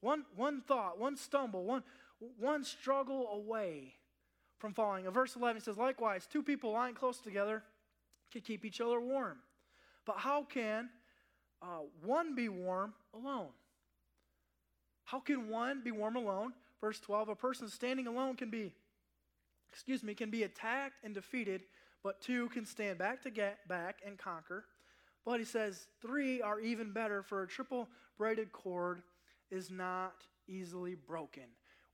One, 0.00 0.24
one 0.36 0.60
thought, 0.60 0.98
one 0.98 1.16
stumble, 1.16 1.64
one, 1.64 1.82
one 2.38 2.64
struggle 2.64 3.28
away 3.32 3.94
from 4.58 4.74
falling. 4.74 5.06
In 5.06 5.12
verse 5.12 5.34
11 5.34 5.62
says, 5.62 5.76
Likewise, 5.76 6.28
two 6.30 6.42
people 6.42 6.72
lying 6.72 6.94
close 6.94 7.18
together 7.18 7.62
can 8.30 8.42
keep 8.42 8.64
each 8.64 8.80
other 8.80 9.00
warm. 9.00 9.38
But 10.04 10.16
how 10.18 10.44
can 10.44 10.90
uh, 11.62 11.80
one 12.04 12.34
be 12.34 12.48
warm 12.48 12.92
alone? 13.14 13.50
How 15.04 15.20
can 15.20 15.48
one 15.48 15.82
be 15.82 15.90
warm 15.90 16.16
alone? 16.16 16.52
Verse 16.80 17.00
12 17.00 17.28
A 17.28 17.34
person 17.36 17.68
standing 17.68 18.06
alone 18.06 18.36
can 18.36 18.50
be, 18.50 18.72
excuse 19.72 20.02
me, 20.02 20.14
can 20.14 20.30
be 20.30 20.44
attacked 20.44 20.96
and 21.04 21.14
defeated, 21.14 21.62
but 22.02 22.20
two 22.20 22.48
can 22.48 22.64
stand 22.64 22.98
back 22.98 23.22
to 23.22 23.30
get 23.30 23.66
back 23.68 24.00
and 24.06 24.18
conquer. 24.18 24.64
But 25.24 25.40
he 25.40 25.44
says 25.44 25.86
three 26.00 26.40
are 26.40 26.60
even 26.60 26.92
better, 26.92 27.22
for 27.22 27.42
a 27.42 27.48
triple 27.48 27.88
braided 28.16 28.52
cord 28.52 29.02
is 29.50 29.70
not 29.70 30.14
easily 30.46 30.94
broken. 30.94 31.44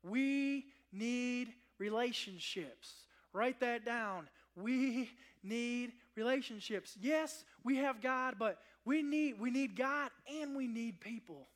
We 0.02 0.66
need 0.92 1.48
relationships. 1.78 2.92
Write 3.32 3.60
that 3.60 3.84
down. 3.84 4.28
We 4.54 5.10
need 5.42 5.92
relationships. 6.16 6.96
Yes, 7.00 7.44
we 7.64 7.76
have 7.76 8.00
God, 8.00 8.36
but 8.38 8.58
we 8.84 9.02
need 9.02 9.40
we 9.40 9.50
need 9.50 9.76
God 9.76 10.10
and 10.40 10.54
we 10.54 10.66
need 10.66 11.00
people. 11.00 11.48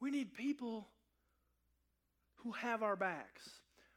We 0.00 0.10
need 0.10 0.34
people 0.34 0.86
who 2.42 2.52
have 2.52 2.82
our 2.82 2.96
backs. 2.96 3.48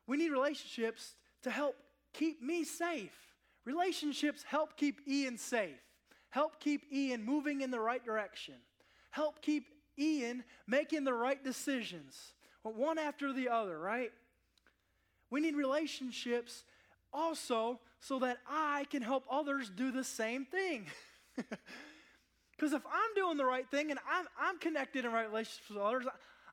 We 0.08 0.18
need 0.18 0.32
relationships 0.32 1.16
to 1.44 1.52
help 1.52 1.76
keep 2.14 2.42
me 2.42 2.64
safe. 2.64 3.16
Relationships 3.66 4.44
help 4.44 4.76
keep 4.76 5.02
Ian 5.08 5.38
safe, 5.38 5.80
help 6.30 6.60
keep 6.60 6.92
Ian 6.92 7.24
moving 7.24 7.62
in 7.62 7.70
the 7.70 7.80
right 7.80 8.04
direction, 8.04 8.56
help 9.12 9.42
keep 9.42 9.68
Ian 10.00 10.44
making 10.68 11.04
the 11.04 11.14
right 11.14 11.44
decisions, 11.44 12.34
one 12.64 12.98
after 12.98 13.32
the 13.32 13.50
other, 13.50 13.78
right? 13.78 14.12
We 15.30 15.42
need 15.42 15.56
relationships 15.56 16.64
also 17.14 17.80
so 18.00 18.20
that 18.20 18.40
I 18.50 18.86
can 18.90 19.04
help 19.04 19.26
others 19.30 19.70
do 19.70 19.92
the 19.92 20.04
same 20.04 20.46
thing. 20.46 20.88
Because 22.62 22.74
if 22.74 22.84
I'm 22.86 23.16
doing 23.16 23.38
the 23.38 23.46
right 23.46 23.68
thing 23.72 23.90
and 23.90 24.00
I'm, 24.08 24.28
I'm 24.40 24.60
connected 24.60 25.04
in 25.04 25.12
right 25.12 25.28
relationships 25.28 25.68
with 25.68 25.80
others, 25.80 26.06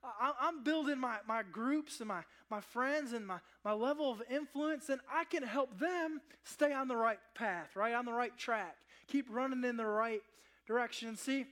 I, 0.02 0.48
am 0.48 0.62
building 0.64 0.98
my, 0.98 1.16
my 1.26 1.42
groups 1.42 2.00
and 2.00 2.08
my, 2.08 2.22
my 2.50 2.60
friends 2.60 3.12
and 3.12 3.26
my, 3.26 3.38
my 3.64 3.72
level 3.72 4.10
of 4.10 4.22
influence, 4.30 4.88
and 4.88 5.00
I 5.12 5.24
can 5.24 5.42
help 5.42 5.78
them 5.78 6.20
stay 6.44 6.72
on 6.72 6.88
the 6.88 6.96
right 6.96 7.18
path, 7.34 7.76
right? 7.76 7.94
On 7.94 8.04
the 8.04 8.12
right 8.12 8.36
track. 8.36 8.76
Keep 9.08 9.26
running 9.30 9.64
in 9.64 9.76
the 9.76 9.86
right 9.86 10.22
direction. 10.66 11.16
See, 11.16 11.46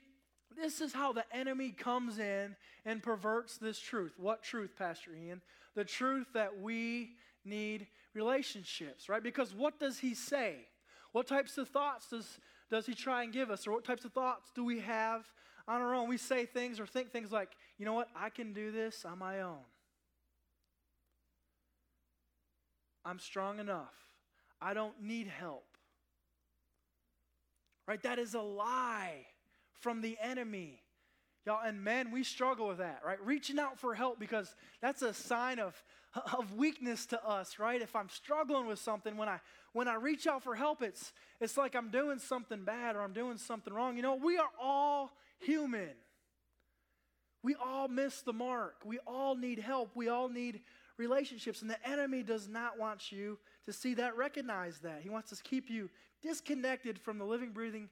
this 0.57 0.81
is 0.81 0.93
how 0.93 1.13
the 1.13 1.25
enemy 1.33 1.71
comes 1.71 2.19
in 2.19 2.57
and 2.85 3.03
perverts 3.03 3.59
this 3.59 3.79
truth. 3.79 4.13
What 4.19 4.43
truth, 4.43 4.71
Pastor 4.79 5.11
Ian? 5.15 5.43
The 5.75 5.85
truth 5.85 6.29
that 6.35 6.61
we 6.61 7.11
need 7.45 7.87
relationships, 8.15 9.09
right? 9.09 9.23
Because 9.23 9.55
what 9.55 9.79
does 9.79 9.99
he 9.99 10.15
say? 10.15 10.57
What 11.13 11.27
types 11.27 11.59
of 11.59 11.69
thoughts 11.69 12.09
does, 12.11 12.39
does 12.71 12.87
he 12.87 12.95
try 12.95 13.23
and 13.23 13.33
give 13.33 13.51
us? 13.51 13.67
Or 13.67 13.73
what 13.73 13.85
types 13.85 14.05
of 14.05 14.13
thoughts 14.13 14.51
do 14.55 14.65
we 14.65 14.81
have 14.81 15.27
on 15.69 15.81
our 15.81 15.95
own? 15.95 16.09
We 16.09 16.17
say 16.17 16.47
things 16.47 16.81
or 16.81 16.87
think 16.87 17.13
things 17.13 17.33
like, 17.33 17.51
you 17.79 17.85
know 17.85 17.93
what? 17.93 18.09
I 18.17 18.31
can 18.31 18.53
do 18.53 18.71
this 18.71 19.05
on 19.05 19.19
my 19.19 19.41
own. 19.41 19.65
I'm 23.05 23.19
strong 23.19 23.61
enough. 23.61 23.95
I 24.61 24.75
don't 24.75 25.01
need 25.03 25.29
help. 25.29 25.65
Right? 27.87 28.03
That 28.03 28.19
is 28.19 28.35
a 28.35 28.41
lie 28.41 29.27
from 29.81 30.01
the 30.01 30.17
enemy. 30.21 30.83
Y'all, 31.45 31.61
and 31.65 31.85
men, 31.85 32.11
we 32.11 32.25
struggle 32.25 32.67
with 32.67 32.79
that, 32.79 33.03
right? 33.07 33.25
Reaching 33.25 33.61
out 33.61 33.79
for 33.79 33.95
help 33.95 34.19
because 34.19 34.57
that's 34.83 35.03
a 35.03 35.15
sign 35.15 35.61
of, 35.61 35.81
of 36.37 36.55
weakness 36.57 37.07
to 37.07 37.25
us, 37.25 37.61
right? 37.61 37.81
If 37.81 37.95
I'm 37.95 38.09
struggling 38.09 38.67
with 38.67 38.81
something, 38.81 39.17
when 39.17 39.29
I 39.29 39.39
when 39.73 39.87
I 39.87 39.95
reach 39.97 40.27
out 40.27 40.43
for 40.43 40.55
help, 40.55 40.83
it's 40.83 41.13
it's 41.41 41.57
like 41.57 41.77
I'm 41.77 41.91
doing 41.91 42.19
something 42.19 42.65
bad 42.65 42.97
or 42.97 43.03
I'm 43.03 43.13
doing 43.13 43.37
something 43.37 43.73
wrong. 43.73 43.97
You 43.97 44.03
know, 44.03 44.17
we 44.17 44.39
are 44.39 44.49
all 44.61 45.13
human. 45.39 45.91
We 47.47 47.55
all 47.65 47.87
miss 47.87 48.23
the 48.23 48.33
mark. 48.33 48.75
We 48.85 48.99
all 49.07 49.37
need 49.37 49.61
help. 49.61 49.93
We 49.95 50.09
all 50.09 50.29
need 50.29 50.63
relationships. 50.99 51.63
And 51.63 51.71
the 51.71 51.89
enemy 51.89 52.25
does 52.25 52.49
not 52.49 52.77
want 52.77 53.13
you 53.13 53.39
to 53.67 53.73
see 53.73 53.95
that, 53.95 54.17
recognize 54.17 54.81
that. 54.81 55.03
He 55.03 55.11
wants 55.11 55.31
to 55.31 55.41
keep 55.45 55.71
you 55.71 55.89
disconnected 56.25 56.99
from 56.99 57.19
the 57.19 57.25
living, 57.25 57.53
breathing 57.53 57.89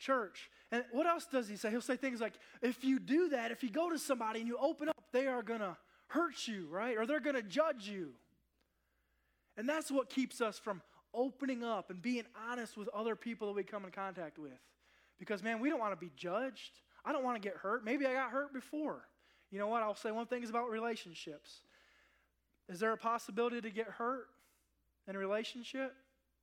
church. 0.00 0.50
And 0.72 0.82
what 0.90 1.06
else 1.06 1.24
does 1.24 1.48
he 1.48 1.54
say? 1.54 1.70
He'll 1.70 1.80
say 1.80 1.94
things 1.94 2.20
like, 2.20 2.32
if 2.62 2.82
you 2.82 2.98
do 2.98 3.28
that, 3.28 3.52
if 3.52 3.62
you 3.62 3.70
go 3.70 3.90
to 3.90 3.98
somebody 3.98 4.40
and 4.40 4.48
you 4.48 4.58
open 4.60 4.88
up, 4.88 5.04
they 5.12 5.28
are 5.28 5.44
going 5.44 5.60
to 5.60 5.76
hurt 6.08 6.48
you, 6.48 6.66
right? 6.68 6.98
Or 6.98 7.06
they're 7.06 7.20
going 7.20 7.36
to 7.36 7.42
judge 7.42 7.86
you. 7.86 8.08
And 9.56 9.68
that's 9.68 9.88
what 9.88 10.10
keeps 10.10 10.40
us 10.40 10.58
from 10.58 10.82
opening 11.14 11.62
up 11.62 11.90
and 11.90 12.02
being 12.02 12.24
honest 12.50 12.76
with 12.76 12.88
other 12.88 13.14
people 13.14 13.46
that 13.46 13.54
we 13.54 13.62
come 13.62 13.84
in 13.84 13.92
contact 13.92 14.36
with. 14.36 14.50
Because, 15.20 15.44
man, 15.44 15.60
we 15.60 15.70
don't 15.70 15.78
want 15.78 15.92
to 15.92 15.96
be 16.04 16.10
judged. 16.16 16.80
I 17.04 17.12
don't 17.12 17.24
want 17.24 17.40
to 17.40 17.46
get 17.46 17.58
hurt. 17.58 17.84
Maybe 17.84 18.06
I 18.06 18.12
got 18.14 18.30
hurt 18.30 18.52
before. 18.52 19.04
You 19.50 19.58
know 19.58 19.68
what? 19.68 19.82
I'll 19.82 19.94
say 19.94 20.10
one 20.10 20.26
thing 20.26 20.42
is 20.42 20.50
about 20.50 20.70
relationships. 20.70 21.60
Is 22.68 22.80
there 22.80 22.92
a 22.92 22.96
possibility 22.96 23.60
to 23.60 23.70
get 23.70 23.86
hurt 23.86 24.26
in 25.06 25.16
a 25.16 25.18
relationship? 25.18 25.94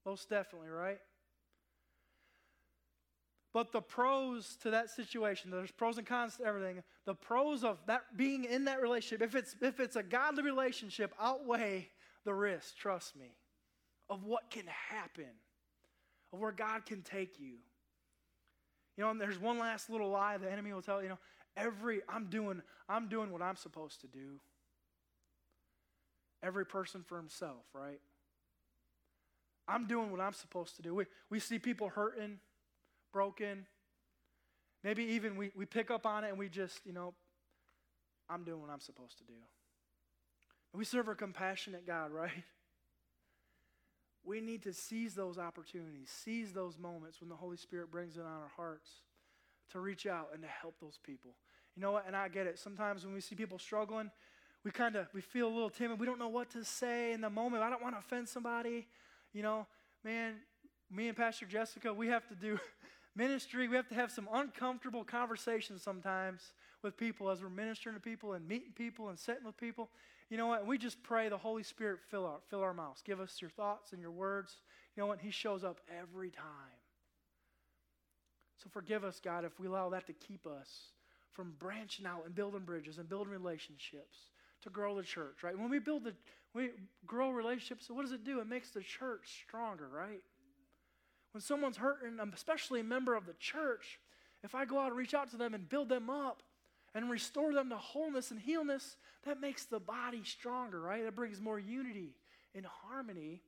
Most 0.06 0.30
definitely, 0.30 0.70
right? 0.70 1.00
But 3.54 3.72
the 3.72 3.82
pros 3.82 4.56
to 4.62 4.72
that 4.72 4.90
situation, 4.90 5.52
there's 5.52 5.72
pros 5.72 5.98
and 5.98 6.08
cons 6.08 6.38
to 6.38 6.46
everything. 6.46 6.84
The 7.06 7.16
pros 7.16 7.64
of 7.64 7.80
that 7.88 8.16
being 8.16 8.46
in 8.46 8.66
that 8.66 8.82
relationship, 8.82 9.22
if 9.22 9.36
it's 9.36 9.56
if 9.62 9.80
it's 9.80 9.98
a 9.98 10.04
godly 10.04 10.44
relationship, 10.44 11.14
outweigh 11.20 11.90
the 12.24 12.34
risk, 12.34 12.78
trust 12.78 13.16
me, 13.16 13.36
of 14.10 14.24
what 14.24 14.50
can 14.50 14.66
happen, 14.68 15.32
of 16.32 16.40
where 16.40 16.54
God 16.54 16.86
can 16.86 17.02
take 17.02 17.40
you. 17.40 17.56
You 19.02 19.08
know, 19.08 19.18
there's 19.18 19.40
one 19.40 19.58
last 19.58 19.90
little 19.90 20.12
lie 20.12 20.38
the 20.38 20.52
enemy 20.52 20.72
will 20.74 20.84
tell 20.84 20.98
you, 20.98 21.06
you 21.06 21.10
know, 21.10 21.18
every 21.58 22.02
I'm 22.08 22.28
doing 22.28 22.62
I'm 22.88 23.08
doing 23.08 23.32
what 23.32 23.42
I'm 23.42 23.56
supposed 23.56 24.00
to 24.02 24.08
do. 24.08 24.40
Every 26.44 26.68
person 26.68 27.04
for 27.08 27.18
himself, 27.18 27.64
right? 27.74 28.00
I'm 29.68 29.88
doing 29.88 30.12
what 30.12 30.22
I'm 30.22 30.34
supposed 30.34 30.76
to 30.76 30.84
do. 30.84 30.94
We, 30.94 31.06
we 31.32 31.40
see 31.40 31.58
people 31.58 31.90
hurting, 31.90 32.38
broken. 33.12 33.66
Maybe 34.84 35.04
even 35.04 35.36
we, 35.36 35.50
we 35.56 35.66
pick 35.66 35.90
up 35.90 36.06
on 36.06 36.24
it 36.24 36.30
and 36.30 36.38
we 36.38 36.48
just, 36.48 36.86
you 36.86 36.94
know, 36.94 37.16
I'm 38.30 38.44
doing 38.44 38.62
what 38.62 38.70
I'm 38.70 38.82
supposed 38.82 39.18
to 39.18 39.24
do. 39.24 39.34
We 40.76 40.86
serve 40.86 41.08
a 41.08 41.16
compassionate 41.16 41.88
God, 41.88 42.12
right? 42.12 42.44
We 44.24 44.40
need 44.40 44.64
to 44.64 44.74
seize 44.74 45.16
those 45.16 45.38
opportunities, 45.38 46.10
seize 46.10 46.54
those 46.54 46.78
moments 46.78 47.22
when 47.22 47.30
the 47.30 47.36
Holy 47.36 47.58
Spirit 47.58 47.92
brings 47.92 48.18
it 48.18 48.22
on 48.22 48.28
our 48.28 48.52
hearts 48.56 48.90
to 49.72 49.80
reach 49.80 50.06
out 50.06 50.30
and 50.34 50.42
to 50.44 50.48
help 50.48 50.76
those 50.80 51.00
people. 51.04 51.32
You 51.76 51.82
know 51.82 51.92
what? 51.94 52.06
And 52.06 52.16
I 52.16 52.28
get 52.28 52.48
it. 52.48 52.60
Sometimes 52.60 53.06
when 53.06 53.14
we 53.14 53.22
see 53.22 53.36
people 53.36 53.58
struggling, 53.58 54.12
we 54.64 54.72
kind 54.72 54.96
of 54.96 55.08
we 55.14 55.22
feel 55.22 55.48
a 55.48 55.54
little 55.54 55.70
timid. 55.70 56.00
We 56.00 56.06
don't 56.06 56.20
know 56.20 56.28
what 56.28 56.52
to 56.52 56.64
say 56.64 57.14
in 57.14 57.22
the 57.22 57.30
moment. 57.30 57.64
I 57.64 57.70
don't 57.70 57.82
want 57.82 57.96
to 57.96 58.00
offend 58.00 58.30
somebody. 58.30 58.88
You 59.34 59.42
know, 59.42 59.66
man, 60.04 60.36
me 60.92 61.08
and 61.08 61.18
Pastor 61.18 61.46
Jessica, 61.46 61.94
we 61.94 62.08
have 62.08 62.28
to 62.28 62.36
do 62.36 62.60
ministry. 63.16 63.68
We 63.68 63.76
have 63.76 63.88
to 63.90 63.96
have 63.96 64.12
some 64.12 64.28
uncomfortable 64.32 65.04
conversations 65.04 65.82
sometimes 65.82 66.54
with 66.84 66.98
people, 66.98 67.30
as 67.30 67.42
we're 67.42 67.50
ministering 67.50 67.96
to 67.96 68.02
people 68.02 68.34
and 68.34 68.48
meeting 68.48 68.74
people 68.76 69.10
and 69.10 69.18
sitting 69.18 69.46
with 69.46 69.58
people. 69.58 69.90
You 70.32 70.38
know 70.38 70.48
what? 70.48 70.66
We 70.66 70.78
just 70.78 71.04
pray 71.04 71.28
the 71.28 71.38
Holy 71.38 71.62
Spirit 71.62 72.00
fill 72.10 72.26
our, 72.26 72.38
fill 72.50 72.62
our 72.62 72.74
mouths. 72.74 73.02
Give 73.06 73.20
us 73.20 73.36
your 73.42 73.50
thoughts 73.50 73.92
and 73.92 74.02
your 74.02 74.12
words. 74.12 74.56
You 74.96 75.04
know 75.04 75.08
what? 75.08 75.20
He 75.20 75.30
shows 75.30 75.66
up 75.66 75.82
every 76.00 76.32
time. 76.32 76.46
So 78.64 78.70
forgive 78.72 79.04
us, 79.04 79.20
God, 79.22 79.44
if 79.44 79.60
we 79.60 79.68
allow 79.68 79.90
that 79.90 80.08
to 80.08 80.14
keep 80.14 80.48
us 80.48 80.70
from 81.32 81.54
branching 81.60 82.06
out 82.06 82.24
and 82.26 82.34
building 82.34 82.62
bridges 82.62 82.98
and 82.98 83.10
building 83.10 83.34
relationships 83.34 84.30
to 84.62 84.70
grow 84.70 84.96
the 84.96 85.04
church, 85.04 85.44
right? 85.44 85.58
When 85.58 85.70
we 85.70 85.80
build 85.80 86.06
the, 86.06 86.14
we 86.54 86.70
grow 87.06 87.32
relationships, 87.32 87.90
what 87.90 88.04
does 88.04 88.14
it 88.14 88.24
do? 88.24 88.40
It 88.40 88.48
makes 88.48 88.70
the 88.70 88.82
church 88.82 89.44
stronger, 89.46 89.90
right? 89.94 90.22
When 91.34 91.42
someone's 91.42 91.78
hurting, 91.78 92.20
especially 92.34 92.80
a 92.80 92.86
member 92.86 93.16
of 93.16 93.26
the 93.26 93.36
church, 93.38 94.00
if 94.44 94.56
I 94.56 94.64
go 94.64 94.80
out 94.80 94.88
and 94.88 94.98
reach 94.98 95.14
out 95.14 95.30
to 95.32 95.38
them 95.38 95.54
and 95.54 95.68
build 95.68 95.90
them 95.90 96.10
up 96.10 96.42
and 96.94 97.10
restore 97.10 97.54
them 97.54 97.70
to 97.70 97.78
wholeness 97.78 98.32
and 98.32 98.40
healness, 98.40 98.98
that 99.26 99.40
makes 99.40 99.66
the 99.66 99.80
body 99.80 100.24
stronger, 100.24 100.82
right? 100.82 101.04
That 101.04 101.16
brings 101.16 101.40
more 101.40 101.60
unity 101.60 102.16
and 102.54 102.66
harmony 102.66 103.42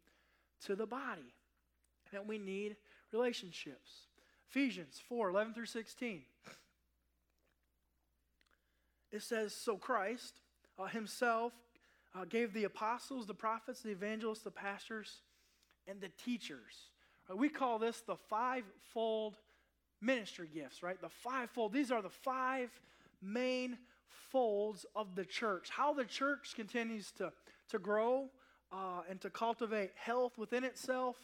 to 0.66 0.76
the 0.76 0.86
body. 0.86 1.34
And 2.14 2.28
we 2.28 2.38
need 2.38 2.78
relationships. 3.12 4.08
Ephesians 4.50 5.02
4 5.10 5.30
11 5.30 5.54
through 5.54 5.66
16. 5.66 6.22
It 9.12 9.22
says, 9.22 9.54
So 9.54 9.78
Christ 9.78 10.40
uh, 10.78 10.86
himself 10.86 11.54
uh, 12.16 12.26
gave 12.26 12.54
the 12.54 12.64
apostles, 12.64 13.28
the 13.28 13.34
prophets, 13.34 13.82
the 13.82 13.92
evangelists, 13.92 14.42
the 14.42 14.52
pastors, 14.52 15.22
and 15.88 16.00
the 16.02 16.10
teachers. 16.24 16.90
Uh, 17.30 17.36
we 17.36 17.50
call 17.50 17.80
this 17.80 18.02
the 18.02 18.16
fivefold 18.16 19.38
ministry 20.02 20.50
gifts, 20.54 20.84
right? 20.84 21.00
The 21.02 21.10
fivefold. 21.10 21.74
These 21.74 21.92
are 21.92 22.02
the 22.02 22.10
five 22.10 22.70
main 23.24 23.78
folds 24.32 24.86
of 24.96 25.16
the 25.16 25.26
church. 25.26 25.70
How 25.70 25.94
the 25.94 26.06
church 26.06 26.54
continues 26.56 27.12
to, 27.14 27.32
to 27.70 27.80
grow 27.80 28.30
uh, 28.72 29.02
and 29.10 29.22
to 29.22 29.30
cultivate 29.30 29.92
health 29.96 30.38
within 30.38 30.64
itself 30.64 31.16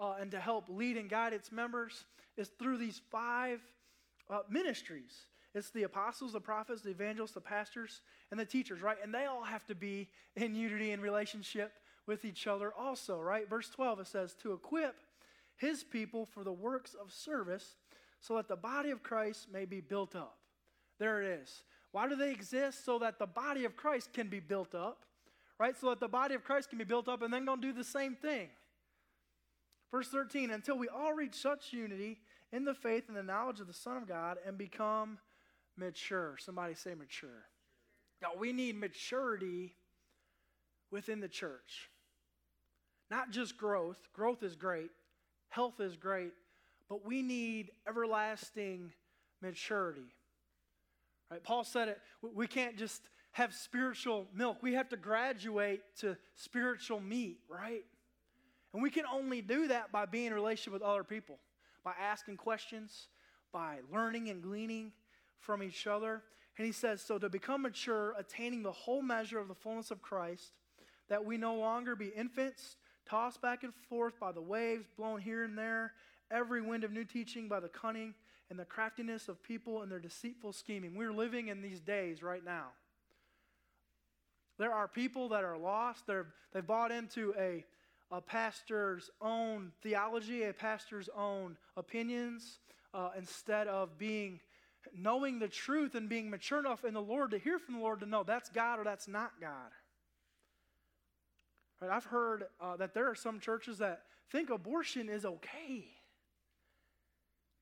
uh, 0.00 0.14
and 0.20 0.30
to 0.32 0.40
help 0.40 0.68
lead 0.68 0.96
and 0.96 1.08
guide 1.08 1.32
its 1.32 1.52
members 1.52 2.04
is 2.36 2.50
through 2.58 2.78
these 2.78 3.00
five 3.10 3.60
uh, 4.28 4.40
ministries. 4.50 5.26
It's 5.54 5.70
the 5.70 5.84
apostles, 5.84 6.32
the 6.32 6.40
prophets, 6.40 6.82
the 6.82 6.90
evangelists, 6.90 7.32
the 7.32 7.40
pastors, 7.40 8.02
and 8.30 8.38
the 8.38 8.44
teachers, 8.44 8.82
right? 8.82 8.98
And 9.02 9.14
they 9.14 9.24
all 9.24 9.42
have 9.42 9.64
to 9.66 9.74
be 9.74 10.08
in 10.34 10.54
unity 10.54 10.90
and 10.90 11.02
relationship 11.02 11.72
with 12.06 12.24
each 12.24 12.46
other 12.46 12.72
also, 12.78 13.18
right? 13.18 13.48
Verse 13.48 13.70
12, 13.70 14.00
it 14.00 14.06
says, 14.06 14.34
to 14.42 14.52
equip 14.52 14.96
his 15.56 15.82
people 15.82 16.26
for 16.26 16.44
the 16.44 16.52
works 16.52 16.94
of 16.94 17.10
service 17.10 17.76
so 18.20 18.36
that 18.36 18.48
the 18.48 18.56
body 18.56 18.90
of 18.90 19.02
Christ 19.02 19.48
may 19.50 19.64
be 19.64 19.80
built 19.80 20.14
up. 20.14 20.36
There 20.98 21.22
it 21.22 21.40
is. 21.42 21.62
Why 21.92 22.08
do 22.08 22.16
they 22.16 22.30
exist? 22.30 22.84
So 22.84 22.98
that 22.98 23.18
the 23.18 23.26
body 23.26 23.64
of 23.64 23.76
Christ 23.76 24.12
can 24.12 24.28
be 24.28 24.40
built 24.40 24.74
up, 24.74 25.04
right? 25.58 25.76
So 25.76 25.90
that 25.90 26.00
the 26.00 26.08
body 26.08 26.34
of 26.34 26.44
Christ 26.44 26.68
can 26.68 26.78
be 26.78 26.84
built 26.84 27.08
up 27.08 27.22
and 27.22 27.32
then 27.32 27.44
go 27.44 27.56
do 27.56 27.72
the 27.72 27.84
same 27.84 28.14
thing. 28.14 28.48
Verse 29.90 30.08
13, 30.08 30.50
until 30.50 30.76
we 30.76 30.88
all 30.88 31.14
reach 31.14 31.34
such 31.34 31.72
unity 31.72 32.18
in 32.52 32.64
the 32.64 32.74
faith 32.74 33.04
and 33.08 33.16
the 33.16 33.22
knowledge 33.22 33.60
of 33.60 33.66
the 33.66 33.72
Son 33.72 33.96
of 33.96 34.08
God 34.08 34.36
and 34.46 34.58
become 34.58 35.18
mature. 35.76 36.36
Somebody 36.38 36.74
say 36.74 36.94
mature. 36.94 37.44
Now, 38.20 38.30
we 38.38 38.52
need 38.52 38.76
maturity 38.76 39.74
within 40.90 41.20
the 41.20 41.28
church. 41.28 41.90
Not 43.10 43.30
just 43.30 43.56
growth, 43.56 44.08
growth 44.12 44.42
is 44.42 44.56
great, 44.56 44.90
health 45.48 45.80
is 45.80 45.96
great, 45.96 46.32
but 46.88 47.06
we 47.06 47.22
need 47.22 47.70
everlasting 47.86 48.92
maturity. 49.42 50.14
Right? 51.30 51.42
Paul 51.42 51.64
said 51.64 51.88
it, 51.88 52.00
we 52.22 52.46
can't 52.46 52.76
just 52.76 53.08
have 53.32 53.52
spiritual 53.52 54.26
milk. 54.34 54.62
We 54.62 54.74
have 54.74 54.88
to 54.90 54.96
graduate 54.96 55.82
to 56.00 56.16
spiritual 56.34 57.00
meat, 57.00 57.40
right? 57.48 57.84
And 58.72 58.82
we 58.82 58.90
can 58.90 59.04
only 59.12 59.42
do 59.42 59.68
that 59.68 59.92
by 59.92 60.06
being 60.06 60.26
in 60.26 60.34
relationship 60.34 60.72
with 60.72 60.82
other 60.82 61.04
people, 61.04 61.38
by 61.84 61.92
asking 62.00 62.36
questions, 62.36 63.08
by 63.52 63.78
learning 63.92 64.28
and 64.28 64.42
gleaning 64.42 64.92
from 65.38 65.62
each 65.62 65.86
other. 65.86 66.22
And 66.56 66.66
he 66.66 66.72
says, 66.72 67.02
So 67.02 67.18
to 67.18 67.28
become 67.28 67.62
mature, 67.62 68.14
attaining 68.18 68.62
the 68.62 68.72
whole 68.72 69.02
measure 69.02 69.38
of 69.38 69.48
the 69.48 69.54
fullness 69.54 69.90
of 69.90 70.02
Christ, 70.02 70.52
that 71.08 71.24
we 71.24 71.36
no 71.36 71.56
longer 71.56 71.94
be 71.96 72.08
infants, 72.08 72.76
tossed 73.08 73.42
back 73.42 73.64
and 73.64 73.74
forth 73.88 74.18
by 74.18 74.32
the 74.32 74.40
waves, 74.40 74.86
blown 74.96 75.20
here 75.20 75.44
and 75.44 75.56
there, 75.56 75.92
every 76.30 76.60
wind 76.60 76.84
of 76.84 76.92
new 76.92 77.04
teaching 77.04 77.48
by 77.48 77.60
the 77.60 77.68
cunning 77.68 78.14
and 78.50 78.58
the 78.58 78.64
craftiness 78.64 79.28
of 79.28 79.42
people 79.42 79.82
and 79.82 79.90
their 79.90 79.98
deceitful 79.98 80.52
scheming. 80.52 80.94
We're 80.94 81.12
living 81.12 81.48
in 81.48 81.62
these 81.62 81.80
days 81.80 82.22
right 82.22 82.44
now. 82.44 82.66
There 84.58 84.72
are 84.72 84.88
people 84.88 85.28
that 85.30 85.44
are 85.44 85.58
lost. 85.58 86.06
They're, 86.06 86.26
they've 86.52 86.66
bought 86.66 86.90
into 86.90 87.34
a, 87.38 87.64
a 88.10 88.20
pastor's 88.20 89.10
own 89.20 89.72
theology, 89.82 90.44
a 90.44 90.52
pastor's 90.52 91.08
own 91.16 91.56
opinions, 91.76 92.60
uh, 92.94 93.10
instead 93.18 93.68
of 93.68 93.98
being 93.98 94.40
knowing 94.96 95.38
the 95.38 95.48
truth 95.48 95.94
and 95.94 96.08
being 96.08 96.30
mature 96.30 96.60
enough 96.60 96.84
in 96.84 96.94
the 96.94 97.02
Lord 97.02 97.32
to 97.32 97.38
hear 97.38 97.58
from 97.58 97.74
the 97.74 97.80
Lord 97.80 98.00
to 98.00 98.06
know 98.06 98.22
that's 98.22 98.48
God 98.48 98.78
or 98.78 98.84
that's 98.84 99.08
not 99.08 99.32
God. 99.40 99.72
Right, 101.80 101.90
I've 101.90 102.04
heard 102.04 102.44
uh, 102.60 102.76
that 102.76 102.94
there 102.94 103.10
are 103.10 103.14
some 103.14 103.40
churches 103.40 103.78
that 103.78 104.02
think 104.30 104.50
abortion 104.50 105.08
is 105.08 105.24
okay. 105.24 105.88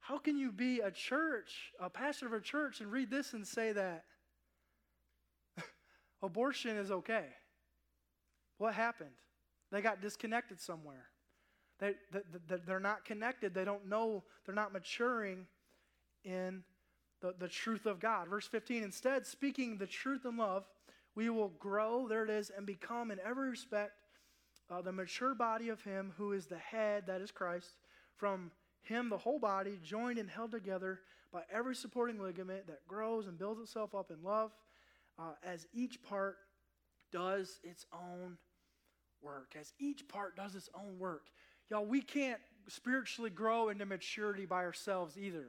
How 0.04 0.18
can 0.18 0.36
you 0.36 0.52
be 0.52 0.80
a 0.80 0.90
church, 0.90 1.72
a 1.80 1.88
pastor 1.88 2.26
of 2.26 2.34
a 2.34 2.40
church, 2.40 2.82
and 2.82 2.92
read 2.92 3.10
this 3.10 3.32
and 3.32 3.46
say 3.46 3.72
that 3.72 4.04
abortion 6.22 6.76
is 6.76 6.90
okay? 6.90 7.24
What 8.58 8.74
happened? 8.74 9.16
They 9.72 9.80
got 9.80 10.02
disconnected 10.02 10.60
somewhere. 10.60 11.06
They, 11.78 11.94
they, 12.12 12.56
they're 12.66 12.80
not 12.80 13.06
connected. 13.06 13.54
They 13.54 13.64
don't 13.64 13.88
know. 13.88 14.24
They're 14.44 14.54
not 14.54 14.74
maturing 14.74 15.46
in 16.22 16.64
the, 17.22 17.34
the 17.38 17.48
truth 17.48 17.86
of 17.86 17.98
God. 17.98 18.28
Verse 18.28 18.46
15, 18.46 18.82
instead, 18.82 19.26
speaking 19.26 19.78
the 19.78 19.86
truth 19.86 20.26
in 20.26 20.36
love, 20.36 20.64
we 21.14 21.30
will 21.30 21.52
grow, 21.58 22.08
there 22.08 22.24
it 22.24 22.30
is, 22.30 22.52
and 22.54 22.66
become 22.66 23.10
in 23.10 23.18
every 23.24 23.48
respect 23.48 23.92
uh, 24.70 24.82
the 24.82 24.92
mature 24.92 25.34
body 25.34 25.70
of 25.70 25.82
Him 25.82 26.12
who 26.18 26.34
is 26.34 26.44
the 26.44 26.58
head, 26.58 27.04
that 27.06 27.22
is 27.22 27.30
Christ. 27.30 27.70
From 28.16 28.50
Him, 28.84 29.08
the 29.08 29.18
whole 29.18 29.38
body, 29.38 29.78
joined 29.82 30.18
and 30.18 30.30
held 30.30 30.50
together 30.50 31.00
by 31.32 31.42
every 31.52 31.74
supporting 31.74 32.20
ligament 32.20 32.66
that 32.68 32.86
grows 32.86 33.26
and 33.26 33.38
builds 33.38 33.60
itself 33.60 33.94
up 33.94 34.10
in 34.10 34.22
love, 34.22 34.52
uh, 35.18 35.32
as 35.44 35.66
each 35.72 36.02
part 36.02 36.36
does 37.12 37.58
its 37.62 37.86
own 37.92 38.36
work. 39.22 39.54
As 39.58 39.72
each 39.78 40.06
part 40.06 40.36
does 40.36 40.54
its 40.54 40.68
own 40.74 40.98
work. 40.98 41.26
Y'all, 41.70 41.84
we 41.84 42.00
can't 42.02 42.40
spiritually 42.68 43.30
grow 43.30 43.68
into 43.68 43.86
maturity 43.86 44.46
by 44.46 44.64
ourselves 44.64 45.16
either 45.18 45.46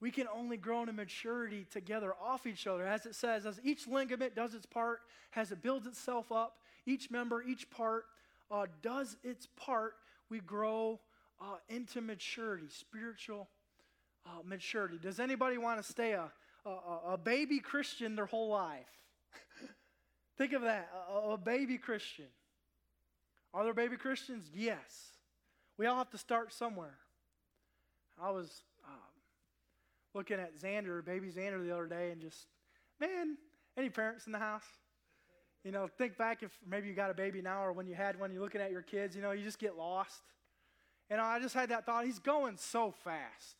we 0.00 0.10
can 0.10 0.26
only 0.34 0.56
grow 0.56 0.80
into 0.80 0.92
maturity 0.92 1.66
together 1.70 2.14
off 2.20 2.46
each 2.46 2.66
other. 2.66 2.86
As 2.86 3.04
it 3.06 3.14
says, 3.14 3.44
as 3.44 3.60
each 3.62 3.86
ligament 3.86 4.34
does 4.34 4.54
its 4.54 4.66
part, 4.66 5.00
as 5.36 5.52
it 5.52 5.62
builds 5.62 5.86
itself 5.86 6.32
up, 6.32 6.56
each 6.86 7.10
member, 7.10 7.42
each 7.42 7.70
part 7.70 8.06
uh, 8.50 8.66
does 8.82 9.16
its 9.22 9.46
part, 9.56 9.94
we 10.30 10.40
grow 10.40 10.98
uh, 11.40 11.56
into 11.68 12.00
maturity, 12.00 12.66
spiritual 12.68 13.48
uh, 14.26 14.42
maturity. 14.44 14.98
Does 15.00 15.20
anybody 15.20 15.58
want 15.58 15.82
to 15.82 15.88
stay 15.88 16.12
a, 16.12 16.30
a, 16.66 17.12
a, 17.12 17.18
baby 17.18 17.58
Christian 17.58 18.14
their 18.14 18.26
whole 18.26 18.50
life? 18.50 18.86
Think 20.38 20.52
of 20.52 20.62
that, 20.62 20.90
a, 21.12 21.30
a 21.30 21.38
baby 21.38 21.78
Christian. 21.78 22.26
Are 23.54 23.64
there 23.64 23.74
baby 23.74 23.96
Christians? 23.96 24.50
Yes. 24.54 25.08
We 25.78 25.86
all 25.86 25.96
have 25.96 26.10
to 26.10 26.18
start 26.18 26.52
somewhere. 26.52 26.98
I 28.22 28.30
was 28.30 28.62
looking 30.14 30.38
at 30.38 30.58
Xander, 30.58 31.04
baby 31.04 31.28
Xander, 31.28 31.64
the 31.64 31.72
other 31.72 31.86
day, 31.86 32.10
and 32.10 32.20
just, 32.20 32.46
man, 33.00 33.36
any 33.76 33.88
parents 33.88 34.26
in 34.26 34.32
the 34.32 34.38
house? 34.38 34.64
You 35.64 35.72
know, 35.72 35.86
think 35.86 36.16
back 36.16 36.42
if 36.42 36.50
maybe 36.66 36.88
you 36.88 36.94
got 36.94 37.10
a 37.10 37.14
baby 37.14 37.42
now 37.42 37.64
or 37.64 37.72
when 37.72 37.86
you 37.86 37.94
had 37.94 38.18
one, 38.18 38.32
you're 38.32 38.42
looking 38.42 38.60
at 38.60 38.70
your 38.70 38.82
kids, 38.82 39.14
you 39.14 39.22
know, 39.22 39.32
you 39.32 39.44
just 39.44 39.58
get 39.58 39.76
lost. 39.76 40.22
And 41.10 41.20
I 41.20 41.40
just 41.40 41.54
had 41.54 41.70
that 41.70 41.84
thought, 41.84 42.06
he's 42.06 42.20
going 42.20 42.56
so 42.56 42.94
fast. 43.04 43.56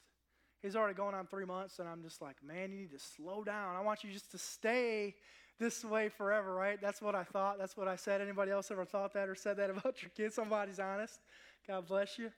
He's 0.63 0.77
already 0.77 0.95
going 0.95 1.15
on 1.15 1.27
three 1.27 1.45
months, 1.45 1.79
and 1.79 1.89
I'm 1.89 2.03
just 2.03 2.23
like, 2.23 2.37
man, 2.47 2.71
you 2.71 2.79
need 2.79 2.93
to 2.93 2.99
slow 2.99 3.43
down. 3.43 3.77
I 3.77 3.81
want 3.81 4.05
you 4.05 4.13
just 4.13 4.31
to 4.33 4.39
stay 4.39 5.17
this 5.59 5.85
way 5.85 6.09
forever, 6.09 6.55
right? 6.55 6.81
That's 6.81 7.03
what 7.03 7.15
I 7.15 7.25
thought. 7.25 7.59
That's 7.59 7.77
what 7.77 7.89
I 7.89 7.97
said. 7.97 8.21
Anybody 8.21 8.51
else 8.51 8.71
ever 8.71 8.85
thought 8.85 9.13
that 9.15 9.29
or 9.29 9.35
said 9.35 9.57
that 9.57 9.71
about 9.71 9.97
your 10.03 10.11
kid? 10.17 10.33
Somebody's 10.33 10.79
honest. 10.79 11.19
God 11.67 11.87
bless 11.87 12.19
you. 12.19 12.31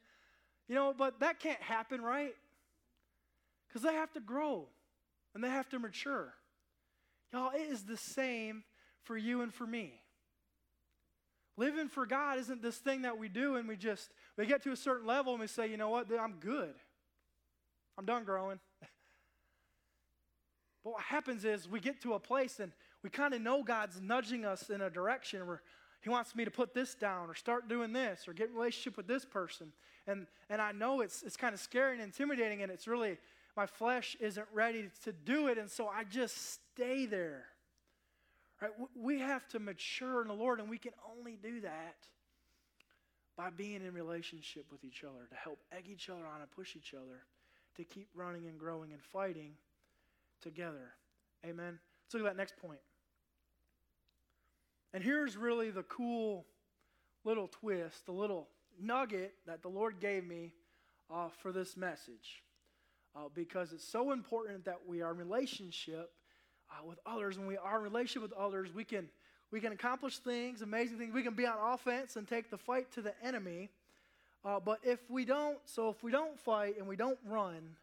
You 0.68 0.75
know, 0.75 0.94
but 0.96 1.20
that 1.20 1.40
can't 1.40 1.61
happen, 1.61 2.01
right? 2.01 2.35
Because 3.68 3.83
they 3.83 3.94
have 3.94 4.12
to 4.12 4.20
grow 4.20 4.66
and 5.35 5.42
they 5.42 5.48
have 5.48 5.68
to 5.70 5.79
mature. 5.79 6.33
Y'all, 7.33 7.51
it 7.55 7.70
is 7.70 7.85
the 7.85 7.96
same 7.96 8.64
for 9.05 9.16
you 9.16 9.42
and 9.42 9.53
for 9.53 9.66
me. 9.66 9.92
Living 11.57 11.88
for 11.88 12.07
God 12.07 12.38
isn't 12.38 12.62
this 12.62 12.79
thing 12.79 13.03
that 13.03 13.18
we 13.18 13.29
do 13.29 13.57
and 13.57 13.68
we 13.68 13.77
just 13.77 14.11
we 14.37 14.47
get 14.47 14.62
to 14.62 14.73
a 14.73 14.77
certain 14.77 15.07
level 15.07 15.35
and 15.35 15.42
they 15.42 15.47
say, 15.47 15.68
you 15.68 15.77
know 15.77 15.90
what, 15.90 16.07
I'm 16.18 16.35
good. 16.40 16.75
I'm 17.99 18.07
done 18.07 18.25
growing. 18.25 18.59
But 20.85 20.95
what 20.95 21.03
happens 21.03 21.45
is 21.45 21.68
we 21.68 21.79
get 21.79 22.03
to 22.03 22.14
a 22.14 22.18
place 22.18 22.59
and 22.59 22.73
we 23.05 23.11
kind 23.11 23.35
of 23.35 23.40
know 23.40 23.62
God's 23.62 24.01
nudging 24.01 24.45
us 24.45 24.68
in 24.68 24.81
a 24.81 24.90
direction 24.90 25.47
where 25.47 25.62
He 26.01 26.11
wants 26.11 26.35
me 26.35 26.45
to 26.45 26.51
put 26.51 26.75
this 26.75 26.97
down 26.97 27.29
or 27.29 27.37
start 27.37 27.68
doing 27.68 27.92
this 27.92 28.27
or 28.27 28.33
get 28.33 28.49
in 28.49 28.55
relationship 28.57 28.97
with 28.97 29.07
this 29.07 29.25
person. 29.25 29.73
And, 30.09 30.27
and 30.51 30.61
I 30.61 30.73
know 30.73 31.01
it's, 31.01 31.23
it's 31.23 31.37
kind 31.37 31.55
of 31.55 31.61
scary 31.61 31.92
and 31.92 32.03
intimidating, 32.03 32.62
and 32.62 32.73
it's 32.73 32.88
really, 32.88 33.18
my 33.57 33.66
flesh 33.66 34.16
isn't 34.18 34.49
ready 34.53 34.90
to 35.05 35.12
do 35.12 35.47
it, 35.47 35.57
and 35.59 35.71
so 35.71 35.87
I 35.87 36.03
just 36.03 36.61
stay 36.75 37.07
there. 37.07 37.45
Right? 38.61 38.73
We 38.97 39.21
have 39.21 39.47
to 39.51 39.61
mature 39.61 40.23
in 40.23 40.27
the 40.27 40.35
Lord, 40.35 40.59
and 40.59 40.68
we 40.68 40.79
can 40.79 40.92
only 41.16 41.37
do 41.40 41.61
that 41.61 41.95
by 43.37 43.51
being 43.51 43.85
in 43.85 43.95
relationship 43.95 44.66
with 44.71 44.85
each 44.85 45.05
other 45.05 45.27
to 45.29 45.35
help 45.35 45.59
egg 45.77 45.87
each 45.88 46.09
other 46.09 46.27
on 46.27 46.40
and 46.40 46.51
push 46.51 46.77
each 46.77 46.95
other 46.95 47.25
to 47.77 47.85
keep 47.85 48.09
running 48.14 48.47
and 48.47 48.59
growing 48.59 48.92
and 48.92 49.03
fighting 49.03 49.53
together. 50.42 50.92
Amen. 51.45 51.79
Let's 52.05 52.14
look 52.14 52.23
at 52.23 52.37
that 52.37 52.37
next 52.37 52.57
point. 52.57 52.81
And 54.92 55.03
here's 55.03 55.37
really 55.37 55.71
the 55.71 55.85
cool 55.85 56.45
little 57.25 57.49
twist, 57.49 58.05
the 58.07 58.12
little 58.12 58.49
nugget 58.81 59.35
that 59.47 59.62
the 59.62 59.68
Lord 59.68 60.01
gave 60.01 60.27
me 60.27 60.53
uh, 61.11 61.29
for 61.40 61.53
this 61.53 61.77
message. 61.77 62.42
Uh, 63.14 63.29
because 63.35 63.73
it's 63.73 63.87
so 63.87 64.12
important 64.12 64.64
that 64.64 64.81
we 64.87 65.03
are 65.03 65.11
in 65.11 65.18
relationship 65.18 66.12
uh, 66.71 66.87
with 66.87 66.99
others. 67.05 67.38
When 67.38 67.47
we 67.47 67.59
are 67.59 67.77
in 67.77 67.83
relationship 67.83 68.23
with 68.23 68.33
others, 68.33 68.73
we 68.75 68.85
can, 68.85 69.09
we 69.52 69.60
can 69.60 69.72
accomplish 69.72 70.18
things, 70.18 70.62
amazing 70.62 70.98
things. 70.98 71.12
We 71.12 71.22
can 71.22 71.34
be 71.34 71.46
on 71.46 71.56
offense 71.74 72.16
and 72.16 72.26
take 72.26 72.50
the 72.50 72.56
fight 72.56 72.90
to 72.92 73.02
the 73.02 73.12
enemy. 73.22 73.68
Uh, 74.44 74.58
but 74.58 74.78
if 74.82 74.98
we 75.10 75.26
don't, 75.26 75.58
so 75.66 75.90
if 75.90 76.02
we 76.02 76.10
don't 76.10 76.40
fight 76.40 76.78
and 76.78 76.88
we 76.88 76.96
don't 76.96 77.18
run 77.26 77.76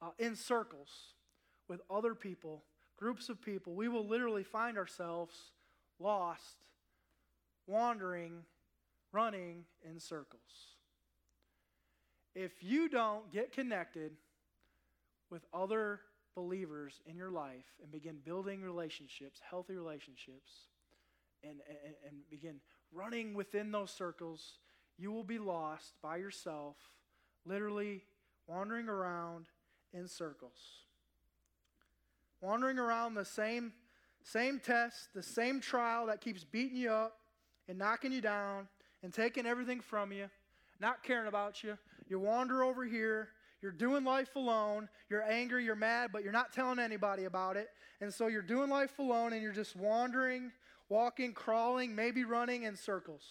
uh, 0.00 0.08
in 0.18 0.34
circles 0.34 0.88
with 1.68 1.82
other 1.90 2.14
people, 2.14 2.64
groups 2.96 3.28
of 3.28 3.40
people, 3.40 3.74
we 3.74 3.86
will 3.86 4.06
literally 4.06 4.42
find 4.42 4.78
ourselves 4.78 5.34
lost, 6.00 6.56
wandering, 7.66 8.42
running 9.12 9.64
in 9.88 10.00
circles. 10.00 10.40
If 12.34 12.62
you 12.62 12.88
don't 12.88 13.30
get 13.30 13.52
connected 13.52 14.12
with 15.28 15.42
other 15.52 16.00
believers 16.34 17.00
in 17.06 17.16
your 17.16 17.30
life 17.30 17.66
and 17.82 17.92
begin 17.92 18.16
building 18.24 18.62
relationships, 18.62 19.40
healthy 19.48 19.74
relationships, 19.74 20.50
and, 21.42 21.60
and, 21.68 21.94
and 22.06 22.16
begin 22.30 22.60
running 22.92 23.34
within 23.34 23.70
those 23.70 23.90
circles, 23.90 24.58
you 24.98 25.12
will 25.12 25.24
be 25.24 25.38
lost 25.38 25.94
by 26.02 26.16
yourself, 26.16 26.76
literally 27.44 28.02
wandering 28.46 28.88
around 28.88 29.46
in 29.92 30.08
circles. 30.08 30.58
Wandering 32.40 32.78
around 32.78 33.14
the 33.14 33.24
same, 33.24 33.72
same 34.22 34.58
test, 34.58 35.10
the 35.14 35.22
same 35.22 35.60
trial 35.60 36.06
that 36.06 36.20
keeps 36.20 36.44
beating 36.44 36.76
you 36.76 36.90
up 36.90 37.18
and 37.68 37.78
knocking 37.78 38.12
you 38.12 38.20
down 38.20 38.68
and 39.02 39.12
taking 39.12 39.46
everything 39.46 39.80
from 39.80 40.12
you, 40.12 40.28
not 40.80 41.02
caring 41.02 41.28
about 41.28 41.62
you. 41.62 41.78
You 42.08 42.18
wander 42.18 42.64
over 42.64 42.84
here. 42.84 43.28
You're 43.62 43.72
doing 43.72 44.04
life 44.04 44.36
alone. 44.36 44.88
You're 45.10 45.22
angry, 45.22 45.64
you're 45.64 45.76
mad, 45.76 46.10
but 46.12 46.22
you're 46.22 46.32
not 46.32 46.52
telling 46.52 46.78
anybody 46.78 47.24
about 47.24 47.56
it. 47.56 47.68
And 48.00 48.12
so 48.12 48.26
you're 48.26 48.40
doing 48.40 48.70
life 48.70 48.98
alone 48.98 49.34
and 49.34 49.42
you're 49.42 49.52
just 49.52 49.76
wandering, 49.76 50.50
walking, 50.90 51.32
crawling, 51.32 51.94
maybe 51.94 52.24
running 52.24 52.64
in 52.64 52.76
circles. 52.76 53.22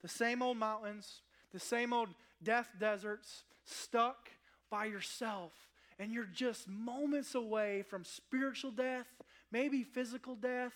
The 0.00 0.08
same 0.08 0.40
old 0.40 0.56
mountains, 0.56 1.20
the 1.52 1.60
same 1.60 1.92
old 1.92 2.08
death 2.42 2.70
deserts, 2.80 3.44
stuck 3.64 4.30
by 4.70 4.86
yourself. 4.86 5.52
And 5.98 6.10
you're 6.10 6.24
just 6.24 6.68
moments 6.68 7.34
away 7.34 7.82
from 7.82 8.04
spiritual 8.04 8.70
death, 8.70 9.06
maybe 9.50 9.82
physical 9.82 10.34
death. 10.34 10.72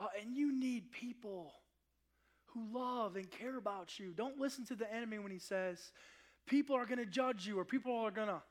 Uh, 0.00 0.06
and 0.20 0.34
you 0.34 0.58
need 0.58 0.90
people 0.90 1.52
who 2.46 2.66
love 2.72 3.16
and 3.16 3.30
care 3.30 3.58
about 3.58 3.98
you. 3.98 4.12
Don't 4.16 4.38
listen 4.38 4.64
to 4.66 4.74
the 4.74 4.92
enemy 4.92 5.18
when 5.18 5.30
he 5.30 5.38
says, 5.38 5.92
people 6.46 6.76
are 6.76 6.86
going 6.86 6.98
to 6.98 7.06
judge 7.06 7.46
you 7.46 7.58
or 7.58 7.64
people 7.64 7.94
are 7.94 8.10
going 8.10 8.28
to, 8.28 8.42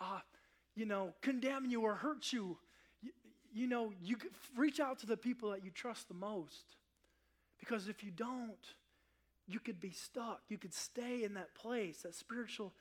uh, 0.00 0.20
you 0.74 0.86
know, 0.86 1.12
condemn 1.22 1.66
you 1.66 1.82
or 1.82 1.94
hurt 1.94 2.32
you. 2.32 2.58
You. 3.52 3.66
Know, 3.66 3.92
you 4.02 4.16
reach 4.56 4.80
out 4.80 4.98
to 5.00 5.06
the 5.06 5.16
people 5.16 5.50
that 5.50 5.64
you 5.64 5.70
trust 5.70 6.08
the 6.08 6.14
most. 6.14 6.76
Because 7.58 7.88
if 7.88 8.04
you 8.04 8.10
don't, 8.10 8.56
you 9.46 9.58
could 9.58 9.80
be 9.80 9.90
stuck. 9.90 10.42
You 10.48 10.58
could 10.58 10.74
stay 10.74 11.24
in 11.24 11.34
that 11.34 11.54
place, 11.54 12.02
that 12.02 12.14
spiritual 12.14 12.72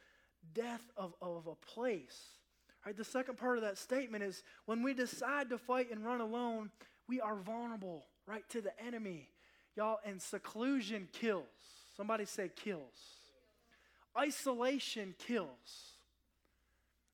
death 0.54 0.84
of, 0.96 1.14
of 1.22 1.48
a 1.48 1.56
place. 1.56 2.18
Right? 2.86 2.96
The 2.96 3.04
second 3.04 3.38
part 3.38 3.58
of 3.58 3.64
that 3.64 3.78
statement 3.78 4.24
is 4.24 4.44
when 4.66 4.84
we 4.84 4.94
decide 4.94 5.50
to 5.50 5.58
fight 5.58 5.92
and 5.92 6.06
run 6.06 6.22
alone, 6.22 6.70
we 7.08 7.20
are 7.20 7.36
vulnerable, 7.36 8.06
right, 8.26 8.48
to 8.50 8.62
the 8.62 8.72
enemy. 8.82 9.30
Y'all, 9.76 10.00
and 10.06 10.22
seclusion 10.22 11.08
kills. 11.12 11.46
Somebody 11.96 12.26
say 12.26 12.50
kills. 12.56 12.82
Isolation 14.18 15.16
kills. 15.18 15.98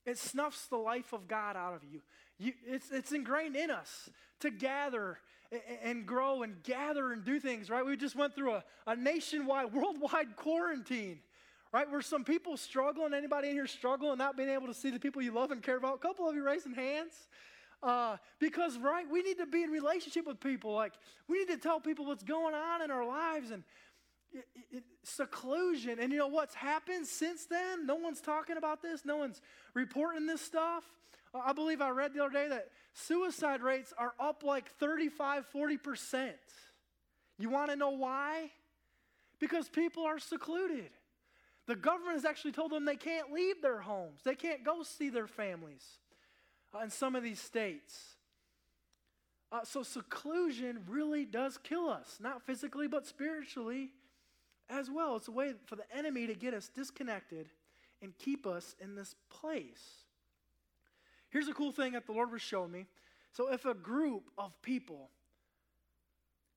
It 0.05 0.17
snuffs 0.17 0.67
the 0.67 0.77
life 0.77 1.13
of 1.13 1.27
God 1.27 1.55
out 1.55 1.75
of 1.75 1.83
you. 1.83 2.01
You 2.43 2.53
it's, 2.65 2.91
it's 2.91 3.11
ingrained 3.11 3.55
in 3.55 3.71
us 3.71 4.09
to 4.41 4.51
gather 4.51 5.17
and, 5.83 6.05
grow 6.05 6.43
and 6.43 6.61
gather 6.63 7.11
and 7.11 7.23
do 7.23 7.39
things, 7.39 7.69
right? 7.69 7.85
We 7.85 7.95
just 7.95 8.15
went 8.15 8.35
through 8.35 8.53
a, 8.53 8.63
a 8.87 8.95
nationwide, 8.95 9.73
worldwide 9.73 10.35
quarantine, 10.35 11.19
right? 11.71 11.89
Where 11.89 12.01
some 12.01 12.23
people 12.23 12.57
struggling, 12.57 13.13
anybody 13.13 13.49
in 13.49 13.53
here 13.53 13.67
struggling, 13.67 14.17
not 14.17 14.35
being 14.35 14.49
able 14.49 14.67
to 14.67 14.73
see 14.73 14.89
the 14.89 14.99
people 14.99 15.21
you 15.21 15.31
love 15.31 15.51
and 15.51 15.61
care 15.61 15.77
about? 15.77 15.95
A 15.95 15.99
couple 15.99 16.27
of 16.27 16.35
you 16.35 16.43
raising 16.43 16.73
hands. 16.73 17.13
Uh, 17.81 18.15
because, 18.39 18.77
right, 18.77 19.05
we 19.11 19.21
need 19.21 19.37
to 19.37 19.45
be 19.45 19.61
in 19.61 19.69
relationship 19.69 20.25
with 20.25 20.39
people. 20.39 20.73
Like, 20.73 20.93
we 21.27 21.39
need 21.39 21.49
to 21.49 21.57
tell 21.57 21.81
people 21.81 22.05
what's 22.05 22.23
going 22.23 22.55
on 22.55 22.81
in 22.81 22.91
our 22.91 23.05
lives 23.05 23.51
and 23.51 23.63
it, 24.31 24.45
it, 24.71 24.83
seclusion. 25.03 25.99
And 25.99 26.11
you 26.11 26.17
know 26.17 26.27
what's 26.27 26.55
happened 26.55 27.05
since 27.05 27.45
then? 27.45 27.85
No 27.85 27.95
one's 27.95 28.21
talking 28.21 28.55
about 28.55 28.81
this, 28.81 29.03
no 29.05 29.17
one's 29.17 29.41
reporting 29.73 30.25
this 30.25 30.41
stuff. 30.41 30.83
I 31.33 31.53
believe 31.53 31.81
I 31.81 31.89
read 31.89 32.13
the 32.13 32.23
other 32.23 32.33
day 32.33 32.47
that 32.49 32.67
suicide 32.93 33.61
rates 33.61 33.93
are 33.97 34.13
up 34.19 34.43
like 34.43 34.69
35, 34.79 35.45
40%. 35.53 36.31
You 37.39 37.49
want 37.49 37.71
to 37.71 37.75
know 37.75 37.89
why? 37.89 38.51
Because 39.39 39.67
people 39.67 40.05
are 40.05 40.19
secluded. 40.19 40.91
The 41.65 41.75
government 41.75 42.15
has 42.15 42.25
actually 42.25 42.51
told 42.51 42.71
them 42.71 42.85
they 42.85 42.95
can't 42.95 43.31
leave 43.31 43.61
their 43.61 43.79
homes, 43.79 44.21
they 44.23 44.35
can't 44.35 44.63
go 44.63 44.83
see 44.83 45.09
their 45.09 45.27
families 45.27 45.83
uh, 46.75 46.79
in 46.83 46.89
some 46.89 47.15
of 47.15 47.23
these 47.23 47.39
states. 47.39 48.15
Uh, 49.51 49.59
so, 49.63 49.83
seclusion 49.83 50.79
really 50.87 51.25
does 51.25 51.59
kill 51.59 51.87
us, 51.87 52.17
not 52.19 52.41
physically, 52.41 52.87
but 52.87 53.05
spiritually 53.05 53.91
as 54.67 54.89
well. 54.89 55.15
It's 55.15 55.27
a 55.27 55.31
way 55.31 55.53
for 55.65 55.75
the 55.75 55.83
enemy 55.95 56.25
to 56.25 56.33
get 56.33 56.55
us 56.55 56.69
disconnected 56.69 57.49
and 58.01 58.17
keep 58.17 58.47
us 58.47 58.75
in 58.81 58.95
this 58.95 59.15
place. 59.29 60.02
Here's 61.33 61.47
a 61.47 61.53
cool 61.53 61.71
thing 61.71 61.93
that 61.93 62.05
the 62.05 62.11
Lord 62.11 62.31
was 62.31 62.43
showing 62.43 62.71
me. 62.71 62.85
So, 63.31 63.51
if 63.51 63.65
a 63.65 63.73
group 63.73 64.29
of 64.37 64.53
people 64.61 65.09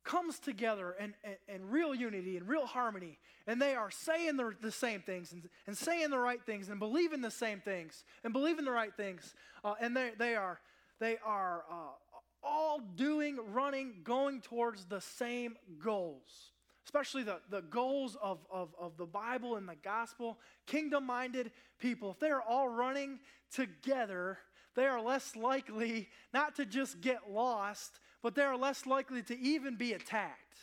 comes 0.05 0.39
together 0.39 0.95
in, 1.01 1.15
in, 1.25 1.55
in, 1.55 1.71
real 1.71 1.95
unity 1.95 2.37
and 2.37 2.47
real 2.47 2.67
harmony, 2.67 3.19
and 3.47 3.61
they 3.61 3.75
are 3.75 3.91
saying 3.91 4.37
the, 4.37 4.53
the 4.61 4.71
same 4.71 5.01
things 5.01 5.33
and, 5.33 5.49
and, 5.67 5.77
saying 5.77 6.11
the 6.11 6.19
right 6.19 6.45
things 6.45 6.69
and 6.69 6.79
believing 6.79 7.23
the 7.23 7.31
same 7.31 7.61
things 7.61 8.05
and 8.23 8.35
believing 8.35 8.67
the 8.67 8.71
right 8.71 8.95
things, 8.95 9.35
uh, 9.65 9.75
and 9.81 9.97
they, 9.97 10.11
they 10.19 10.37
are, 10.37 10.61
they 11.01 11.17
are 11.25 11.65
uh, 11.71 12.19
all 12.45 12.79
doing, 12.97 13.39
running, 13.53 13.95
going 14.05 14.43
towards 14.43 14.85
the 14.85 15.01
same 15.01 15.57
goals. 15.83 16.53
Especially 16.85 17.23
the, 17.23 17.41
the 17.51 17.63
goals 17.63 18.17
of, 18.23 18.39
of, 18.53 18.69
of 18.79 18.97
the 18.99 19.07
Bible 19.07 19.57
and 19.57 19.67
the 19.67 19.75
gospel, 19.83 20.39
kingdom 20.67 21.07
minded 21.07 21.51
people, 21.79 22.11
if 22.11 22.21
they 22.21 22.31
are 22.31 22.43
all 22.43 22.69
running 22.69 23.19
together, 23.51 24.39
they 24.77 24.87
are 24.87 25.01
less 25.01 25.35
likely 25.35 26.09
not 26.33 26.55
to 26.57 26.67
just 26.67 27.01
get 27.01 27.31
lost, 27.31 27.99
but 28.23 28.35
they 28.35 28.43
are 28.43 28.57
less 28.57 28.87
likely 28.87 29.23
to 29.23 29.39
even 29.39 29.77
be 29.77 29.95
attacked. 29.95 30.59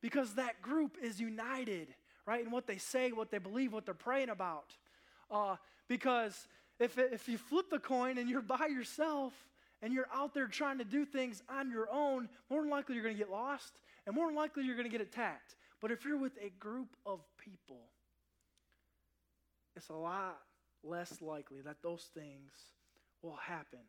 Because 0.00 0.34
that 0.34 0.62
group 0.62 0.96
is 1.02 1.20
united, 1.20 1.88
right, 2.26 2.44
in 2.44 2.50
what 2.50 2.66
they 2.66 2.78
say, 2.78 3.10
what 3.10 3.30
they 3.30 3.38
believe, 3.38 3.72
what 3.72 3.84
they're 3.84 3.94
praying 3.94 4.28
about. 4.28 4.76
Uh, 5.30 5.56
because 5.88 6.46
if, 6.78 6.96
if 6.98 7.28
you 7.28 7.38
flip 7.38 7.70
the 7.70 7.78
coin 7.78 8.18
and 8.18 8.28
you're 8.28 8.40
by 8.40 8.66
yourself 8.66 9.32
and 9.82 9.92
you're 9.92 10.08
out 10.14 10.34
there 10.34 10.46
trying 10.46 10.78
to 10.78 10.84
do 10.84 11.04
things 11.04 11.42
on 11.48 11.70
your 11.70 11.88
own, 11.90 12.28
more 12.50 12.60
than 12.62 12.70
likely 12.70 12.94
you're 12.94 13.04
going 13.04 13.16
to 13.16 13.18
get 13.18 13.30
lost 13.30 13.72
and 14.06 14.14
more 14.14 14.26
than 14.26 14.36
likely 14.36 14.64
you're 14.64 14.76
going 14.76 14.90
to 14.90 14.96
get 14.96 15.00
attacked. 15.00 15.56
But 15.80 15.90
if 15.90 16.04
you're 16.04 16.18
with 16.18 16.36
a 16.42 16.50
group 16.58 16.96
of 17.06 17.20
people, 17.38 17.80
it's 19.74 19.88
a 19.88 19.94
lot 19.94 20.38
less 20.82 21.20
likely 21.22 21.60
that 21.62 21.76
those 21.82 22.08
things 22.14 22.52
will 23.22 23.36
happen. 23.36 23.80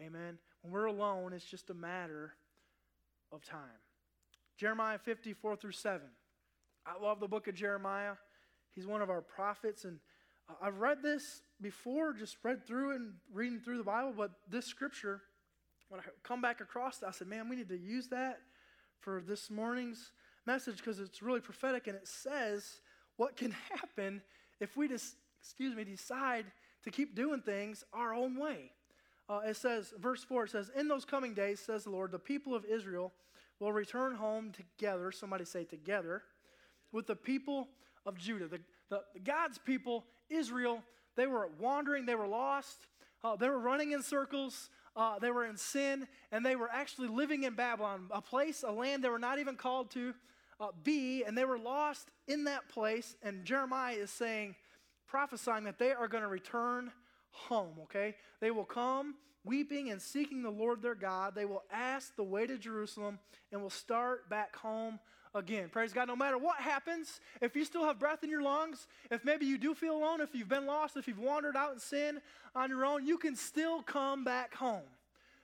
Amen. 0.00 0.38
When 0.62 0.72
we're 0.72 0.86
alone, 0.86 1.32
it's 1.32 1.44
just 1.44 1.70
a 1.70 1.74
matter 1.74 2.34
of 3.32 3.44
time. 3.44 3.80
Jeremiah 4.56 4.98
54 4.98 5.56
through 5.56 5.72
7. 5.72 6.00
I 6.86 7.02
love 7.02 7.20
the 7.20 7.28
book 7.28 7.48
of 7.48 7.54
Jeremiah. 7.54 8.14
He's 8.72 8.86
one 8.86 9.02
of 9.02 9.10
our 9.10 9.20
prophets, 9.22 9.84
and 9.84 9.98
I've 10.60 10.78
read 10.78 11.02
this 11.02 11.42
before, 11.60 12.12
just 12.12 12.36
read 12.42 12.66
through 12.66 12.92
it 12.92 12.96
and 12.96 13.14
reading 13.32 13.60
through 13.60 13.78
the 13.78 13.84
Bible, 13.84 14.12
but 14.16 14.32
this 14.48 14.66
scripture, 14.66 15.22
when 15.88 16.00
I 16.00 16.04
come 16.22 16.42
back 16.42 16.60
across 16.60 17.02
it, 17.02 17.06
I 17.06 17.12
said, 17.12 17.28
man, 17.28 17.48
we 17.48 17.56
need 17.56 17.68
to 17.68 17.78
use 17.78 18.08
that 18.08 18.40
for 19.00 19.22
this 19.26 19.50
morning's 19.50 20.12
message 20.46 20.78
because 20.78 20.98
it's 20.98 21.22
really 21.22 21.40
prophetic 21.40 21.86
and 21.86 21.96
it 21.96 22.06
says 22.06 22.80
what 23.16 23.36
can 23.36 23.50
happen 23.70 24.22
if 24.60 24.76
we 24.76 24.88
just, 24.88 25.16
excuse 25.40 25.74
me, 25.74 25.84
decide 25.84 26.46
to 26.84 26.90
keep 26.90 27.14
doing 27.14 27.40
things 27.40 27.84
our 27.92 28.14
own 28.14 28.38
way. 28.38 28.70
Uh, 29.28 29.40
it 29.46 29.56
says, 29.56 29.92
verse 29.98 30.22
4, 30.22 30.44
it 30.44 30.50
says, 30.50 30.70
In 30.76 30.86
those 30.86 31.04
coming 31.04 31.34
days, 31.34 31.60
says 31.60 31.84
the 31.84 31.90
Lord, 31.90 32.12
the 32.12 32.18
people 32.18 32.54
of 32.54 32.64
Israel 32.64 33.12
will 33.58 33.72
return 33.72 34.14
home 34.14 34.52
together, 34.52 35.10
somebody 35.10 35.44
say 35.44 35.64
together, 35.64 36.22
with 36.92 37.06
the 37.06 37.16
people 37.16 37.68
of 38.04 38.18
Judah. 38.18 38.48
The, 38.48 38.60
the, 38.90 39.02
God's 39.24 39.58
people, 39.58 40.04
Israel, 40.28 40.82
they 41.16 41.26
were 41.26 41.48
wandering, 41.58 42.04
they 42.04 42.14
were 42.14 42.26
lost, 42.26 42.86
uh, 43.22 43.36
they 43.36 43.48
were 43.48 43.58
running 43.58 43.92
in 43.92 44.02
circles, 44.02 44.68
uh, 44.94 45.18
they 45.18 45.30
were 45.30 45.46
in 45.46 45.56
sin, 45.56 46.06
and 46.30 46.44
they 46.44 46.56
were 46.56 46.68
actually 46.70 47.08
living 47.08 47.44
in 47.44 47.54
Babylon, 47.54 48.08
a 48.10 48.20
place, 48.20 48.62
a 48.62 48.70
land 48.70 49.02
they 49.02 49.08
were 49.08 49.18
not 49.18 49.38
even 49.38 49.56
called 49.56 49.90
to 49.92 50.14
uh, 50.60 50.68
be, 50.82 51.24
and 51.24 51.36
they 51.36 51.44
were 51.44 51.58
lost 51.58 52.10
in 52.28 52.44
that 52.44 52.68
place. 52.68 53.16
And 53.22 53.44
Jeremiah 53.44 53.94
is 53.94 54.10
saying, 54.10 54.54
prophesying 55.06 55.64
that 55.64 55.78
they 55.78 55.92
are 55.92 56.08
going 56.08 56.22
to 56.22 56.28
return 56.28 56.90
home, 57.30 57.74
okay? 57.82 58.14
They 58.40 58.50
will 58.50 58.64
come 58.64 59.14
weeping 59.44 59.90
and 59.90 60.00
seeking 60.00 60.42
the 60.42 60.50
Lord 60.50 60.82
their 60.82 60.94
God. 60.94 61.34
They 61.34 61.44
will 61.44 61.64
ask 61.70 62.14
the 62.16 62.24
way 62.24 62.46
to 62.46 62.56
Jerusalem 62.56 63.18
and 63.52 63.60
will 63.60 63.70
start 63.70 64.28
back 64.30 64.56
home 64.56 64.98
again. 65.34 65.68
Praise 65.68 65.92
God. 65.92 66.08
No 66.08 66.16
matter 66.16 66.38
what 66.38 66.56
happens, 66.56 67.20
if 67.40 67.54
you 67.54 67.64
still 67.64 67.84
have 67.84 67.98
breath 67.98 68.22
in 68.22 68.30
your 68.30 68.42
lungs, 68.42 68.86
if 69.10 69.24
maybe 69.24 69.46
you 69.46 69.58
do 69.58 69.74
feel 69.74 69.96
alone, 69.96 70.20
if 70.20 70.34
you've 70.34 70.48
been 70.48 70.66
lost, 70.66 70.96
if 70.96 71.06
you've 71.06 71.18
wandered 71.18 71.56
out 71.56 71.72
in 71.74 71.80
sin 71.80 72.20
on 72.54 72.70
your 72.70 72.84
own, 72.86 73.06
you 73.06 73.18
can 73.18 73.36
still 73.36 73.82
come 73.82 74.24
back 74.24 74.54
home. 74.54 74.82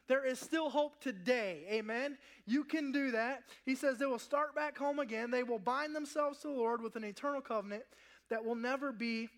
There 0.07 0.25
is 0.25 0.41
still 0.41 0.71
hope 0.71 1.01
today. 1.01 1.65
Amen. 1.71 2.19
You 2.45 2.65
can 2.65 2.91
do 2.91 3.13
that. 3.13 3.45
He 3.65 3.77
says 3.77 3.99
they 3.99 4.07
will 4.07 4.19
start 4.19 4.57
back 4.57 4.77
home 4.77 4.99
again. 4.99 5.31
They 5.31 5.45
will 5.45 5.61
bind 5.61 5.95
themselves 5.95 6.41
to 6.41 6.49
the 6.49 6.55
Lord 6.55 6.83
with 6.83 6.97
an 6.97 7.05
eternal 7.05 7.41
covenant 7.41 7.85
that 8.29 8.45
will 8.45 8.57
never 8.57 8.91
be 8.91 9.29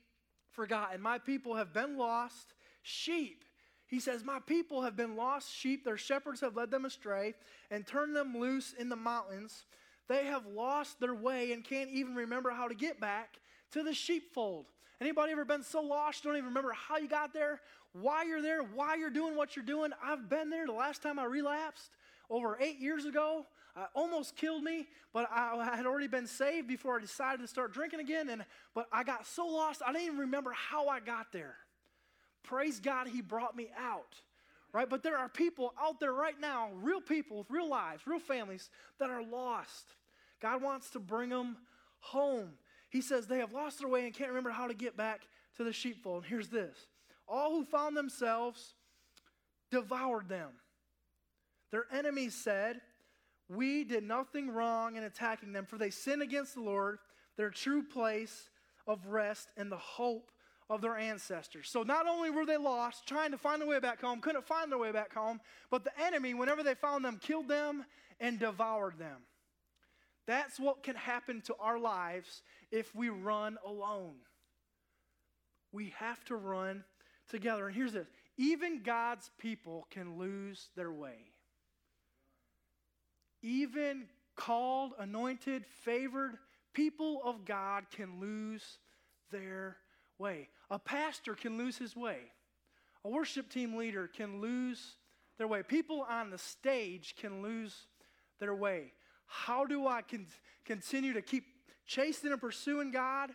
forgotten. 0.53 1.00
My 1.00 1.18
people 1.18 1.57
have 1.57 1.72
been 1.72 1.96
lost 1.96 2.55
sheep. 2.82 3.44
He 3.86 4.00
says, 4.00 4.24
My 4.24 4.38
people 4.40 4.82
have 4.82 4.96
been 4.96 5.16
lost 5.16 5.55
sheep. 5.55 5.84
Their 5.84 5.98
shepherds 5.98 6.40
have 6.40 6.57
led 6.57 6.70
them 6.70 6.84
astray 6.84 7.34
and 7.70 7.86
turned 7.86 8.16
them 8.16 8.36
loose 8.36 8.72
in 8.78 8.88
the 8.88 8.96
mountains. 8.96 9.64
They 10.09 10.26
have 10.26 10.46
lost 10.46 11.00
their 11.00 11.14
way 11.14 11.53
and 11.53 11.64
can't 11.64 11.90
even 11.90 12.14
remember 12.14 12.50
how 12.50 12.68
to 12.68 12.74
get 12.74 13.00
back 13.00 13.38
to 13.72 13.82
the 13.82 13.94
sheepfold. 13.94 14.66
Anybody 15.00 15.32
ever 15.32 15.44
been 15.44 15.62
so 15.62 15.80
lost, 15.80 16.22
don't 16.22 16.36
even 16.36 16.48
remember 16.48 16.72
how 16.72 16.96
you 16.96 17.09
got 17.09 17.32
there? 17.32 17.61
why 17.92 18.24
you're 18.24 18.42
there, 18.42 18.62
why 18.62 18.94
you're 18.94 19.11
doing 19.11 19.36
what 19.36 19.55
you're 19.55 19.64
doing. 19.64 19.90
I've 20.03 20.28
been 20.28 20.50
there. 20.50 20.66
The 20.66 20.72
last 20.72 21.03
time 21.03 21.18
I 21.18 21.24
relapsed, 21.24 21.90
over 22.30 22.57
eight 22.61 22.78
years 22.78 23.05
ago, 23.05 23.46
uh, 23.74 23.86
almost 23.94 24.36
killed 24.36 24.62
me, 24.62 24.86
but 25.12 25.28
I, 25.30 25.74
had 25.76 25.86
already 25.86 26.06
been 26.06 26.26
saved 26.26 26.68
before 26.68 26.96
I 26.96 27.00
decided 27.00 27.40
to 27.40 27.48
start 27.48 27.72
drinking 27.72 28.00
again. 28.00 28.28
And 28.28 28.44
but 28.74 28.86
I 28.92 29.02
got 29.04 29.26
so 29.26 29.46
lost, 29.46 29.82
I 29.84 29.92
didn't 29.92 30.06
even 30.06 30.18
remember 30.18 30.52
how 30.52 30.88
I 30.88 31.00
got 31.00 31.32
there. 31.32 31.56
Praise 32.42 32.80
God, 32.80 33.08
He 33.08 33.22
brought 33.22 33.56
me 33.56 33.70
out. 33.78 34.14
Right? 34.72 34.88
But 34.88 35.02
there 35.02 35.18
are 35.18 35.28
people 35.28 35.74
out 35.78 36.00
there 36.00 36.14
right 36.14 36.40
now, 36.40 36.70
real 36.80 37.02
people 37.02 37.38
with 37.38 37.50
real 37.50 37.68
lives, 37.68 38.06
real 38.06 38.18
families 38.18 38.70
that 38.98 39.10
are 39.10 39.22
lost. 39.22 39.84
God 40.40 40.62
wants 40.62 40.90
to 40.90 40.98
bring 40.98 41.28
them 41.28 41.58
home. 42.00 42.52
He 42.88 43.02
says 43.02 43.26
they 43.26 43.38
have 43.38 43.52
lost 43.52 43.80
their 43.80 43.88
way 43.88 44.06
and 44.06 44.14
can't 44.14 44.30
remember 44.30 44.50
how 44.50 44.66
to 44.66 44.74
get 44.74 44.96
back 44.96 45.22
to 45.56 45.64
the 45.64 45.72
sheepfold. 45.72 46.22
And 46.22 46.30
here's 46.30 46.48
this 46.48 46.86
all 47.28 47.50
who 47.50 47.64
found 47.64 47.96
themselves 47.96 48.74
devoured 49.70 50.28
them. 50.28 50.50
Their 51.70 51.86
enemies 51.90 52.34
said, 52.34 52.80
We 53.55 53.84
did 53.84 54.05
nothing 54.05 54.50
wrong 54.50 54.96
in 54.96 55.05
attacking 55.05 55.53
them, 55.53 55.66
for 55.66 55.76
they 55.76 55.90
sinned 55.90 56.22
against 56.22 56.55
the 56.55 56.62
Lord, 56.62 56.98
their 57.36 57.50
true 57.50 57.82
place 57.82 58.48
of 58.86 59.07
rest 59.07 59.50
and 59.57 59.70
the 59.70 59.76
hope 59.76 60.30
of 60.70 60.80
their 60.80 60.96
ancestors. 60.96 61.68
So 61.68 61.82
not 61.82 62.07
only 62.07 62.30
were 62.30 62.46
they 62.46 62.57
lost, 62.57 63.07
trying 63.07 63.30
to 63.32 63.38
find 63.38 63.61
their 63.61 63.68
way 63.68 63.78
back 63.78 64.00
home, 64.00 64.20
couldn't 64.20 64.46
find 64.46 64.72
their 64.72 64.78
way 64.78 64.92
back 64.92 65.12
home, 65.12 65.40
but 65.70 65.84
the 65.84 65.92
enemy, 66.03 66.34
whenever 66.34 66.62
they 66.62 66.74
found 66.74 67.05
them, 67.05 67.18
killed 67.20 67.48
them 67.48 67.84
and 68.20 68.38
devoured 68.38 68.98
them. 68.98 69.18
That's 70.26 70.59
what 70.59 70.82
can 70.82 70.96
happen 70.96 71.42
to 71.42 71.55
our 71.61 71.78
lives 71.78 72.42
if 72.70 72.94
we 72.94 73.09
run 73.09 73.59
alone. 73.66 74.14
We 75.72 75.92
have 75.98 76.24
to 76.26 76.36
run 76.36 76.84
together. 77.28 77.66
And 77.66 77.76
here's 77.76 77.92
this 77.92 78.07
even 78.38 78.82
God's 78.82 79.30
people 79.38 79.86
can 79.90 80.16
lose 80.18 80.70
their 80.76 80.92
way. 80.92 81.32
Even 83.43 84.05
called, 84.36 84.93
anointed, 84.99 85.66
favored 85.66 86.38
people 86.72 87.20
of 87.24 87.45
God 87.45 87.84
can 87.90 88.20
lose 88.20 88.78
their 89.30 89.76
way. 90.18 90.49
A 90.70 90.78
pastor 90.78 91.34
can 91.34 91.59
lose 91.59 91.76
his 91.76 91.97
way. 91.97 92.18
A 93.05 93.09
worship 93.09 93.51
team 93.51 93.76
leader 93.76 94.07
can 94.07 94.40
lose 94.40 94.97
their 95.38 95.49
way. 95.49 95.62
People 95.62 96.07
on 96.09 96.30
the 96.30 96.38
stage 96.38 97.14
can 97.18 97.43
lose 97.43 97.86
their 98.38 98.55
way. 98.55 98.93
How 99.26 99.64
do 99.64 99.86
I 99.86 100.03
con- 100.03 100.26
continue 100.64 101.12
to 101.14 101.22
keep 101.22 101.45
chasing 101.86 102.30
and 102.30 102.40
pursuing 102.40 102.90
God? 102.90 103.30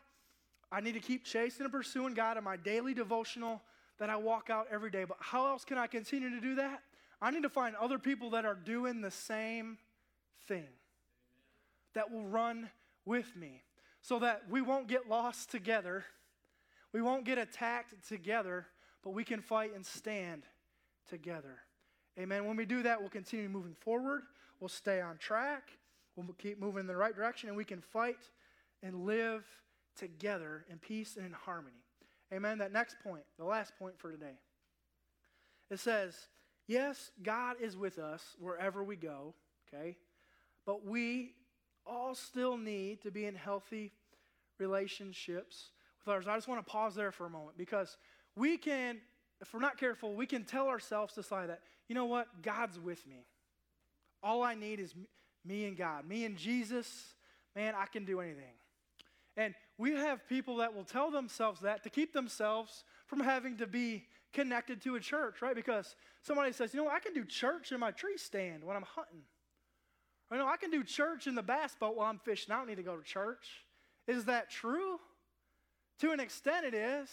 I 0.72 0.82
need 0.82 0.94
to 0.94 1.00
keep 1.00 1.26
chasing 1.26 1.64
and 1.64 1.72
pursuing 1.72 2.14
God 2.14 2.38
in 2.38 2.44
my 2.44 2.56
daily 2.58 2.94
devotional 2.94 3.62
that 4.00 4.10
I 4.10 4.16
walk 4.16 4.50
out 4.50 4.68
every 4.72 4.92
day. 4.92 5.06
But 5.06 5.18
how 5.20 5.48
else 5.48 5.66
can 5.66 5.78
I 5.78 5.88
continue 5.88 6.30
to 6.30 6.42
do 6.42 6.56
that? 6.56 6.82
I 7.22 7.32
need 7.32 7.44
to 7.44 7.50
find 7.50 7.76
other 7.76 7.98
people 7.98 8.30
that 8.32 8.46
are 8.46 8.56
doing 8.56 9.02
the 9.02 9.12
same 9.12 9.78
thing 10.48 10.68
that 11.94 12.12
will 12.12 12.26
run 12.26 12.70
with 13.06 13.36
me 13.36 13.64
so 14.02 14.20
that 14.20 14.44
we 14.50 14.62
won't 14.62 14.88
get 14.88 15.10
lost 15.10 15.52
together. 15.52 16.06
We 16.94 17.02
won't 17.02 17.26
get 17.26 17.38
attacked 17.38 17.94
together, 18.08 18.68
but 19.04 19.12
we 19.12 19.24
can 19.24 19.42
fight 19.42 19.76
and 19.76 19.86
stand 19.86 20.44
together. 21.10 21.58
Amen. 22.20 22.46
When 22.46 22.56
we 22.56 22.66
do 22.66 22.84
that, 22.84 23.00
we'll 23.00 23.10
continue 23.10 23.50
moving 23.50 23.76
forward. 23.80 24.24
We'll 24.60 24.70
stay 24.70 25.02
on 25.02 25.18
track. 25.18 25.72
We'll 26.16 26.28
keep 26.38 26.60
moving 26.60 26.82
in 26.82 26.88
the 26.88 26.96
right 26.96 27.16
direction, 27.16 27.50
and 27.50 27.58
we 27.58 27.64
can 27.64 27.82
fight 27.82 28.18
and 28.82 29.06
live 29.06 29.46
together 29.96 30.66
in 30.70 30.80
peace 30.80 31.16
and 31.16 31.26
in 31.26 31.34
harmony. 31.34 31.84
Amen. 32.34 32.58
That 32.58 32.72
next 32.72 32.98
point, 33.04 33.24
the 33.38 33.46
last 33.46 33.78
point 33.78 34.00
for 34.00 34.12
today. 34.12 34.40
It 35.70 35.80
says, 35.80 36.16
yes, 36.68 37.12
God 37.22 37.58
is 37.62 37.78
with 37.78 38.00
us 38.00 38.36
wherever 38.40 38.84
we 38.84 38.96
go, 38.96 39.34
okay? 39.68 39.98
But 40.68 40.86
we 40.86 41.32
all 41.86 42.14
still 42.14 42.58
need 42.58 43.02
to 43.04 43.10
be 43.10 43.26
in 43.26 43.34
healthy 43.34 43.94
relationships 44.60 45.72
with 46.00 46.14
others. 46.14 46.28
I 46.28 46.36
just 46.36 46.50
want 46.50 46.64
to 46.64 46.70
pause 46.70 46.94
there 46.94 47.14
for 47.14 47.26
a 47.26 47.30
moment 47.30 47.58
because 47.58 47.98
we 48.36 48.58
can, 48.58 48.98
if 49.42 49.54
we're 49.54 49.62
not 49.62 49.78
careful, 49.78 50.14
we 50.14 50.26
can 50.26 50.44
tell 50.44 50.68
ourselves 50.68 51.14
to 51.14 51.24
say 51.24 51.48
that, 51.48 51.62
you 51.88 51.96
know 51.96 52.06
what, 52.06 52.44
God's 52.44 52.78
with 52.78 53.08
me. 53.08 53.26
All 54.22 54.44
I 54.44 54.56
need 54.56 54.82
is 54.82 54.94
me 55.46 55.66
and 55.66 55.78
God, 55.78 56.06
me 56.06 56.26
and 56.26 56.36
Jesus. 56.36 57.16
Man, 57.56 57.74
I 57.74 57.86
can 57.86 58.04
do 58.04 58.20
anything. 58.20 58.44
And 59.38 59.56
we 59.78 59.92
have 59.92 60.28
people 60.28 60.58
that 60.58 60.76
will 60.76 60.84
tell 60.84 61.12
themselves 61.12 61.62
that 61.62 61.84
to 61.84 61.90
keep 61.90 62.12
themselves 62.12 62.84
from 63.06 63.22
having 63.22 63.56
to 63.58 63.68
be 63.68 64.06
connected 64.34 64.82
to 64.82 64.96
a 64.96 65.00
church, 65.00 65.42
right? 65.42 65.56
Because 65.56 65.96
somebody 66.22 66.52
says, 66.52 66.74
you 66.74 66.84
know, 66.84 66.90
I 66.90 67.00
can 67.00 67.14
do 67.14 67.24
church 67.24 67.72
in 67.72 67.80
my 67.80 67.92
tree 67.92 68.18
stand 68.18 68.66
when 68.66 68.76
I'm 68.76 68.84
hunting. 68.84 69.22
You 70.32 70.38
know, 70.38 70.48
I 70.48 70.58
can 70.58 70.72
do 70.72 70.84
church 70.84 71.28
in 71.28 71.36
the 71.36 71.44
bass 71.44 71.76
boat 71.80 71.96
while 71.96 72.10
I'm 72.10 72.20
fishing. 72.20 72.54
I 72.54 72.58
don't 72.58 72.68
need 72.68 72.76
to 72.76 72.84
go 72.84 72.98
to 72.98 73.04
church. 73.04 73.48
Is 74.08 74.26
that 74.26 74.50
true? 74.50 75.00
To 76.00 76.12
an 76.12 76.20
extent, 76.20 76.66
it 76.66 76.74
is. 76.74 77.10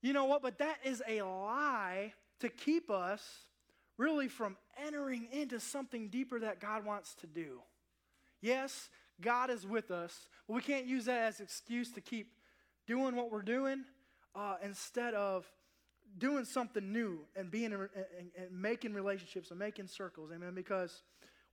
You 0.00 0.12
know 0.12 0.24
what? 0.24 0.42
But 0.42 0.58
that 0.58 0.78
is 0.84 1.02
a 1.08 1.22
lie 1.22 2.12
to 2.40 2.48
keep 2.48 2.90
us 2.90 3.22
really 3.98 4.28
from 4.28 4.56
entering 4.84 5.28
into 5.32 5.60
something 5.60 6.08
deeper 6.08 6.40
that 6.40 6.60
God 6.60 6.84
wants 6.84 7.14
to 7.16 7.26
do. 7.26 7.60
Yes, 8.40 8.88
God 9.20 9.50
is 9.50 9.66
with 9.66 9.90
us. 9.90 10.28
But 10.46 10.54
we 10.54 10.60
can't 10.62 10.86
use 10.86 11.04
that 11.04 11.22
as 11.22 11.40
excuse 11.40 11.92
to 11.92 12.00
keep 12.00 12.32
doing 12.86 13.14
what 13.14 13.30
we're 13.30 13.42
doing 13.42 13.84
uh, 14.34 14.56
instead 14.62 15.14
of 15.14 15.46
doing 16.18 16.44
something 16.44 16.92
new 16.92 17.20
and 17.36 17.50
being 17.50 17.72
and, 17.72 17.88
and 18.36 18.50
making 18.52 18.94
relationships 18.94 19.50
and 19.50 19.58
making 19.58 19.88
circles. 19.88 20.30
Amen. 20.34 20.54
Because 20.54 21.02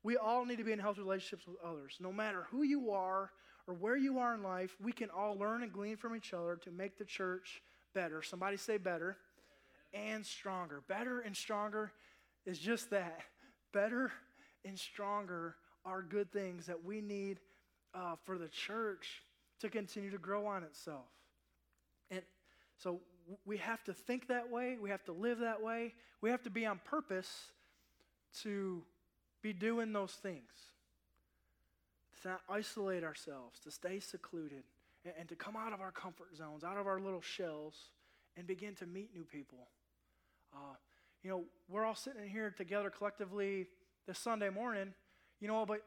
we 0.03 0.17
all 0.17 0.45
need 0.45 0.57
to 0.57 0.63
be 0.63 0.71
in 0.71 0.79
healthy 0.79 1.01
relationships 1.01 1.47
with 1.47 1.57
others. 1.63 1.97
No 1.99 2.11
matter 2.11 2.47
who 2.51 2.63
you 2.63 2.91
are 2.91 3.31
or 3.67 3.73
where 3.73 3.97
you 3.97 4.19
are 4.19 4.33
in 4.33 4.43
life, 4.43 4.75
we 4.81 4.91
can 4.91 5.09
all 5.09 5.37
learn 5.37 5.63
and 5.63 5.71
glean 5.71 5.97
from 5.97 6.15
each 6.15 6.33
other 6.33 6.55
to 6.63 6.71
make 6.71 6.97
the 6.97 7.05
church 7.05 7.61
better. 7.93 8.21
Somebody 8.21 8.57
say 8.57 8.77
better 8.77 9.17
and 9.93 10.25
stronger. 10.25 10.81
Better 10.87 11.19
and 11.19 11.35
stronger 11.35 11.91
is 12.45 12.59
just 12.59 12.89
that. 12.91 13.21
Better 13.73 14.11
and 14.65 14.77
stronger 14.77 15.55
are 15.85 16.01
good 16.01 16.31
things 16.31 16.65
that 16.67 16.83
we 16.83 17.01
need 17.01 17.39
uh, 17.93 18.15
for 18.25 18.37
the 18.37 18.47
church 18.47 19.23
to 19.59 19.69
continue 19.69 20.11
to 20.11 20.17
grow 20.17 20.45
on 20.45 20.63
itself. 20.63 21.07
And 22.11 22.21
so 22.77 23.01
we 23.45 23.57
have 23.57 23.83
to 23.85 23.93
think 23.93 24.27
that 24.27 24.49
way, 24.49 24.77
we 24.81 24.89
have 24.89 25.03
to 25.05 25.11
live 25.11 25.39
that 25.39 25.61
way, 25.61 25.93
we 26.21 26.29
have 26.29 26.43
to 26.43 26.49
be 26.49 26.65
on 26.65 26.79
purpose 26.83 27.51
to 28.41 28.83
be 29.41 29.53
doing 29.53 29.93
those 29.93 30.13
things. 30.13 30.49
To 32.23 32.29
not 32.29 32.41
isolate 32.49 33.03
ourselves, 33.03 33.59
to 33.61 33.71
stay 33.71 33.99
secluded, 33.99 34.63
and, 35.05 35.13
and 35.19 35.29
to 35.29 35.35
come 35.35 35.55
out 35.55 35.71
of 35.73 35.79
our 35.79 35.91
comfort 35.91 36.35
zones, 36.35 36.63
out 36.63 36.77
of 36.77 36.85
our 36.85 36.99
little 36.99 37.21
shells, 37.21 37.75
and 38.35 38.45
begin 38.45 38.75
to 38.75 38.85
meet 38.85 39.13
new 39.13 39.23
people. 39.23 39.67
Uh, 40.53 40.75
you 41.23 41.29
know, 41.29 41.43
we're 41.69 41.85
all 41.85 41.95
sitting 41.95 42.27
here 42.27 42.53
together 42.55 42.89
collectively 42.89 43.67
this 44.07 44.19
Sunday 44.19 44.49
morning, 44.49 44.93
you 45.39 45.47
know, 45.47 45.65
but 45.65 45.81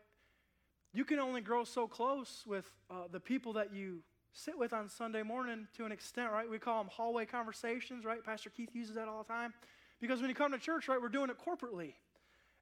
you 0.95 1.05
can 1.05 1.19
only 1.19 1.41
grow 1.41 1.65
so 1.65 1.87
close 1.87 2.45
with 2.47 2.71
uh, 2.91 3.09
the 3.11 3.21
people 3.21 3.55
that 3.55 3.75
you 3.75 4.01
sit 4.33 4.59
with 4.59 4.73
on 4.73 4.89
Sunday 4.89 5.23
morning 5.23 5.69
to 5.77 5.85
an 5.85 5.93
extent, 5.93 6.33
right? 6.33 6.49
We 6.49 6.59
call 6.59 6.83
them 6.83 6.91
hallway 6.91 7.27
conversations, 7.27 8.05
right? 8.05 8.25
Pastor 8.25 8.51
Keith 8.51 8.71
uses 8.73 8.95
that 8.95 9.09
all 9.09 9.23
the 9.23 9.33
time. 9.33 9.53
Because 10.01 10.21
when 10.21 10.29
you 10.29 10.35
come 10.35 10.53
to 10.53 10.59
church, 10.59 10.89
right, 10.89 11.01
we're 11.01 11.09
doing 11.09 11.31
it 11.31 11.37
corporately. 11.39 11.93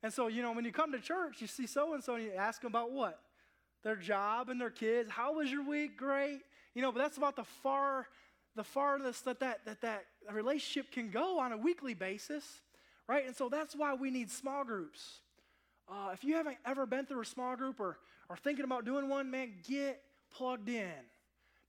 And 0.03 0.13
so, 0.13 0.29
you 0.29 0.43
know, 0.43 0.53
when 0.53 0.65
you 0.65 0.73
come 0.73 0.93
to 0.93 1.01
church, 1.01 1.41
you 1.41 1.47
see 1.47 1.67
so 1.67 1.95
and 1.95 2.03
so 2.03 2.15
and 2.15 2.25
you 2.25 2.33
ask 2.33 2.61
them 2.61 2.71
about 2.71 2.91
what? 2.91 3.21
Their 3.83 3.97
job 3.97 4.49
and 4.49 4.61
their 4.61 4.71
kids. 4.71 5.11
How 5.11 5.35
was 5.35 5.51
your 5.51 5.67
week? 5.67 5.97
Great. 5.97 6.41
You 6.75 6.83
know, 6.83 6.93
but 6.93 6.99
that's 6.99 7.17
about 7.17 7.37
the 7.37 7.45
far 7.45 8.07
the 8.57 8.65
farthest 8.65 9.25
that 9.27 9.39
that, 9.41 9.65
that 9.65 9.81
that 9.81 10.05
relationship 10.33 10.91
can 10.91 11.11
go 11.11 11.39
on 11.39 11.53
a 11.53 11.57
weekly 11.57 11.95
basis, 11.95 12.61
right? 13.07 13.25
And 13.25 13.35
so 13.35 13.49
that's 13.49 13.77
why 13.77 13.95
we 13.95 14.11
need 14.11 14.31
small 14.31 14.65
groups. 14.65 15.21
Uh, 15.89 16.11
if 16.13 16.25
you 16.25 16.35
haven't 16.35 16.57
ever 16.67 16.85
been 16.85 17.07
through 17.07 17.23
a 17.23 17.27
small 17.27 17.57
group 17.57 17.79
or, 17.79 17.97
or 18.29 18.37
thinking 18.37 18.65
about 18.65 18.85
doing 18.85 19.09
one, 19.09 19.31
man, 19.31 19.53
get 19.67 20.03
plugged 20.31 20.69
in 20.69 20.91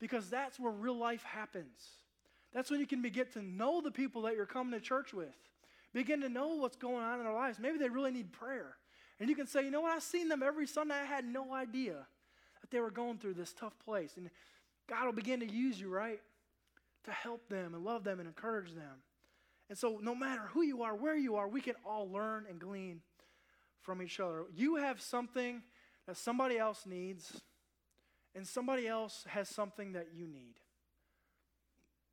because 0.01 0.29
that's 0.29 0.59
where 0.59 0.71
real 0.71 0.97
life 0.97 1.23
happens. 1.23 1.79
That's 2.53 2.69
when 2.69 2.81
you 2.81 2.87
can 2.87 3.01
begin 3.01 3.27
to 3.33 3.41
know 3.41 3.79
the 3.79 3.91
people 3.91 4.23
that 4.23 4.35
you're 4.35 4.45
coming 4.45 4.77
to 4.77 4.85
church 4.85 5.13
with. 5.13 5.35
Begin 5.93 6.21
to 6.21 6.29
know 6.29 6.55
what's 6.55 6.75
going 6.75 7.03
on 7.03 7.19
in 7.19 7.25
their 7.25 7.33
lives. 7.33 7.59
Maybe 7.59 7.77
they 7.77 7.87
really 7.87 8.11
need 8.11 8.31
prayer. 8.33 8.75
And 9.19 9.29
you 9.29 9.35
can 9.35 9.45
say, 9.45 9.63
you 9.63 9.71
know 9.71 9.81
what, 9.81 9.91
I've 9.91 10.03
seen 10.03 10.27
them 10.27 10.41
every 10.41 10.65
Sunday. 10.65 10.95
I 10.95 11.05
had 11.05 11.23
no 11.23 11.53
idea 11.53 12.07
that 12.61 12.71
they 12.71 12.79
were 12.79 12.91
going 12.91 13.19
through 13.19 13.35
this 13.35 13.53
tough 13.53 13.77
place. 13.85 14.13
And 14.17 14.29
God 14.89 15.05
will 15.05 15.13
begin 15.13 15.41
to 15.41 15.45
use 15.45 15.79
you, 15.79 15.89
right? 15.89 16.19
To 17.05 17.11
help 17.11 17.47
them 17.47 17.75
and 17.75 17.83
love 17.83 18.03
them 18.03 18.19
and 18.19 18.27
encourage 18.27 18.73
them. 18.73 19.03
And 19.69 19.77
so, 19.77 19.99
no 20.01 20.15
matter 20.15 20.41
who 20.49 20.63
you 20.63 20.83
are, 20.83 20.95
where 20.95 21.15
you 21.15 21.35
are, 21.35 21.47
we 21.47 21.61
can 21.61 21.75
all 21.85 22.09
learn 22.09 22.45
and 22.49 22.59
glean 22.59 23.01
from 23.81 24.01
each 24.01 24.19
other. 24.19 24.43
You 24.55 24.77
have 24.77 25.01
something 25.01 25.61
that 26.07 26.17
somebody 26.17 26.57
else 26.57 26.85
needs 26.85 27.41
and 28.36 28.47
somebody 28.47 28.88
else 28.88 29.25
has 29.27 29.49
something 29.49 29.93
that 29.93 30.09
you 30.13 30.27
need. 30.27 30.55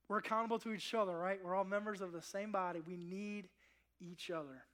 We're 0.09 0.19
accountable 0.19 0.59
to 0.61 0.73
each 0.73 0.95
other, 0.95 1.17
right? 1.17 1.39
We're 1.43 1.55
all 1.55 1.65
members 1.65 2.01
of 2.01 2.13
the 2.13 2.23
same 2.23 2.51
body. 2.51 2.81
We 2.87 2.97
need 2.97 3.49
each 4.01 4.31
other. 4.31 4.65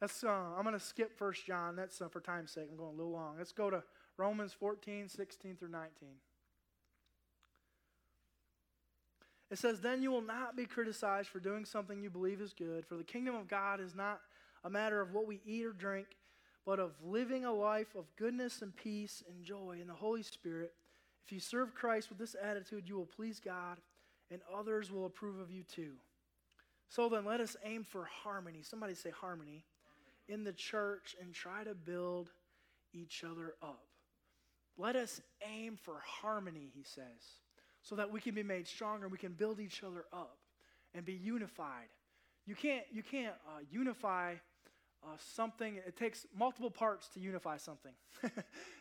That's, 0.00 0.24
uh, 0.24 0.28
I'm 0.28 0.62
going 0.62 0.78
to 0.78 0.84
skip 0.84 1.18
First 1.18 1.46
John. 1.46 1.76
That's 1.76 2.00
uh, 2.00 2.08
for 2.08 2.20
time's 2.20 2.52
sake. 2.52 2.68
I'm 2.70 2.76
going 2.76 2.94
a 2.94 2.96
little 2.96 3.12
long. 3.12 3.36
Let's 3.36 3.52
go 3.52 3.68
to 3.68 3.82
Romans 4.16 4.52
14, 4.52 5.08
16 5.08 5.56
through 5.56 5.70
19. 5.70 6.08
It 9.50 9.58
says, 9.58 9.80
Then 9.80 10.02
you 10.02 10.10
will 10.10 10.22
not 10.22 10.56
be 10.56 10.66
criticized 10.66 11.28
for 11.28 11.40
doing 11.40 11.64
something 11.64 12.00
you 12.00 12.10
believe 12.10 12.40
is 12.40 12.52
good, 12.52 12.86
for 12.86 12.94
the 12.96 13.04
kingdom 13.04 13.34
of 13.34 13.48
God 13.48 13.80
is 13.80 13.94
not 13.94 14.20
a 14.64 14.70
matter 14.70 15.00
of 15.00 15.12
what 15.12 15.26
we 15.26 15.40
eat 15.44 15.64
or 15.64 15.72
drink 15.72 16.06
but 16.68 16.78
of 16.78 16.92
living 17.02 17.46
a 17.46 17.52
life 17.52 17.94
of 17.96 18.04
goodness 18.16 18.60
and 18.60 18.76
peace 18.76 19.24
and 19.26 19.42
joy 19.42 19.78
in 19.80 19.86
the 19.86 19.94
Holy 19.94 20.22
Spirit. 20.22 20.74
If 21.24 21.32
you 21.32 21.40
serve 21.40 21.74
Christ 21.74 22.10
with 22.10 22.18
this 22.18 22.36
attitude, 22.42 22.86
you 22.86 22.94
will 22.94 23.06
please 23.06 23.40
God, 23.40 23.78
and 24.30 24.42
others 24.54 24.92
will 24.92 25.06
approve 25.06 25.40
of 25.40 25.50
you 25.50 25.62
too. 25.62 25.92
So 26.90 27.08
then, 27.08 27.24
let 27.24 27.40
us 27.40 27.56
aim 27.64 27.84
for 27.84 28.04
harmony. 28.22 28.58
Somebody 28.60 28.92
say 28.92 29.08
harmony 29.08 29.64
in 30.28 30.44
the 30.44 30.52
church 30.52 31.16
and 31.22 31.32
try 31.32 31.64
to 31.64 31.74
build 31.74 32.28
each 32.92 33.24
other 33.24 33.54
up. 33.62 33.86
Let 34.76 34.94
us 34.94 35.22
aim 35.50 35.78
for 35.82 36.02
harmony, 36.04 36.70
he 36.74 36.82
says, 36.82 37.40
so 37.80 37.96
that 37.96 38.12
we 38.12 38.20
can 38.20 38.34
be 38.34 38.42
made 38.42 38.68
stronger 38.68 39.06
and 39.06 39.12
we 39.12 39.16
can 39.16 39.32
build 39.32 39.58
each 39.58 39.82
other 39.82 40.04
up 40.12 40.36
and 40.94 41.02
be 41.06 41.14
unified. 41.14 41.88
You 42.44 42.54
can't, 42.54 42.84
you 42.92 43.02
can't 43.02 43.34
uh, 43.46 43.60
unify 43.70 44.34
uh, 45.04 45.16
something, 45.34 45.76
it 45.76 45.96
takes 45.96 46.26
multiple 46.36 46.70
parts 46.70 47.08
to 47.08 47.20
unify 47.20 47.56
something. 47.56 47.92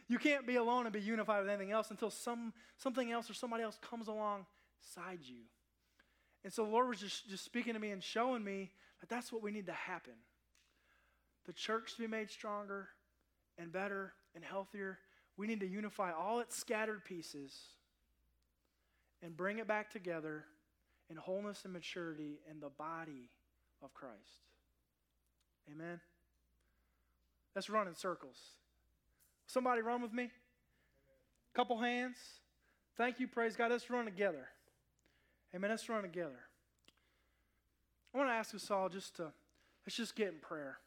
you 0.07 0.18
can't 0.18 0.47
be 0.47 0.55
alone 0.55 0.86
and 0.86 0.93
be 0.93 1.01
unified 1.01 1.41
with 1.41 1.49
anything 1.49 1.72
else 1.72 1.91
until 1.91 2.09
some, 2.09 2.53
something 2.78 3.11
else 3.11 3.30
or 3.30 3.34
somebody 3.34 3.63
else 3.63 3.78
comes 3.82 4.07
alongside 4.07 5.20
you. 5.22 5.43
And 6.43 6.51
so 6.51 6.63
the 6.63 6.72
Lord 6.72 6.89
was 6.89 6.99
just, 6.99 7.30
just 7.30 7.45
speaking 7.45 7.74
to 7.74 7.80
me 7.80 7.91
and 7.91 8.03
showing 8.03 8.43
me 8.43 8.72
that 9.01 9.09
that's 9.09 9.32
what 9.32 9.43
we 9.43 9.51
need 9.51 9.68
to 9.68 9.74
happen. 9.74 10.13
The 11.45 11.53
church 11.53 11.95
to 11.95 12.01
be 12.01 12.07
made 12.07 12.30
stronger 12.32 12.89
and 13.57 13.72
better 13.72 14.13
and 14.36 14.43
healthier, 14.43 14.99
we 15.38 15.47
need 15.47 15.59
to 15.59 15.68
unify 15.68 16.11
all 16.11 16.39
its 16.39 16.57
scattered 16.57 17.05
pieces 17.05 17.53
and 19.22 19.36
bring 19.36 19.59
it 19.59 19.68
back 19.68 19.91
together 19.91 20.45
in 21.09 21.15
wholeness 21.15 21.61
and 21.63 21.74
maturity 21.74 22.39
in 22.49 22.59
the 22.59 22.70
body 22.70 23.30
of 23.84 23.93
Christ. 23.93 24.47
Amen. 25.78 25.99
Let's 27.55 27.69
run 27.69 27.88
in 27.88 27.95
circles. 27.95 28.38
Somebody 29.45 29.82
run 29.82 30.01
with 30.01 30.13
me? 30.13 30.30
Couple 31.53 31.80
hands. 31.80 32.17
Thank 32.97 33.19
you, 33.19 33.28
praise 33.28 33.55
God. 33.55 33.71
Let's 33.71 33.89
run 33.89 34.05
together. 34.05 34.47
Amen. 35.55 35.69
Let's 35.69 35.88
run 35.88 36.01
together. 36.01 36.39
I 38.13 38.17
want 38.17 38.30
to 38.30 38.34
ask 38.34 38.55
us 38.55 38.71
all 38.71 38.89
just 38.89 39.17
to, 39.17 39.32
let's 39.86 39.95
just 39.95 40.15
get 40.15 40.30
in 40.30 40.39
prayer. 40.39 40.78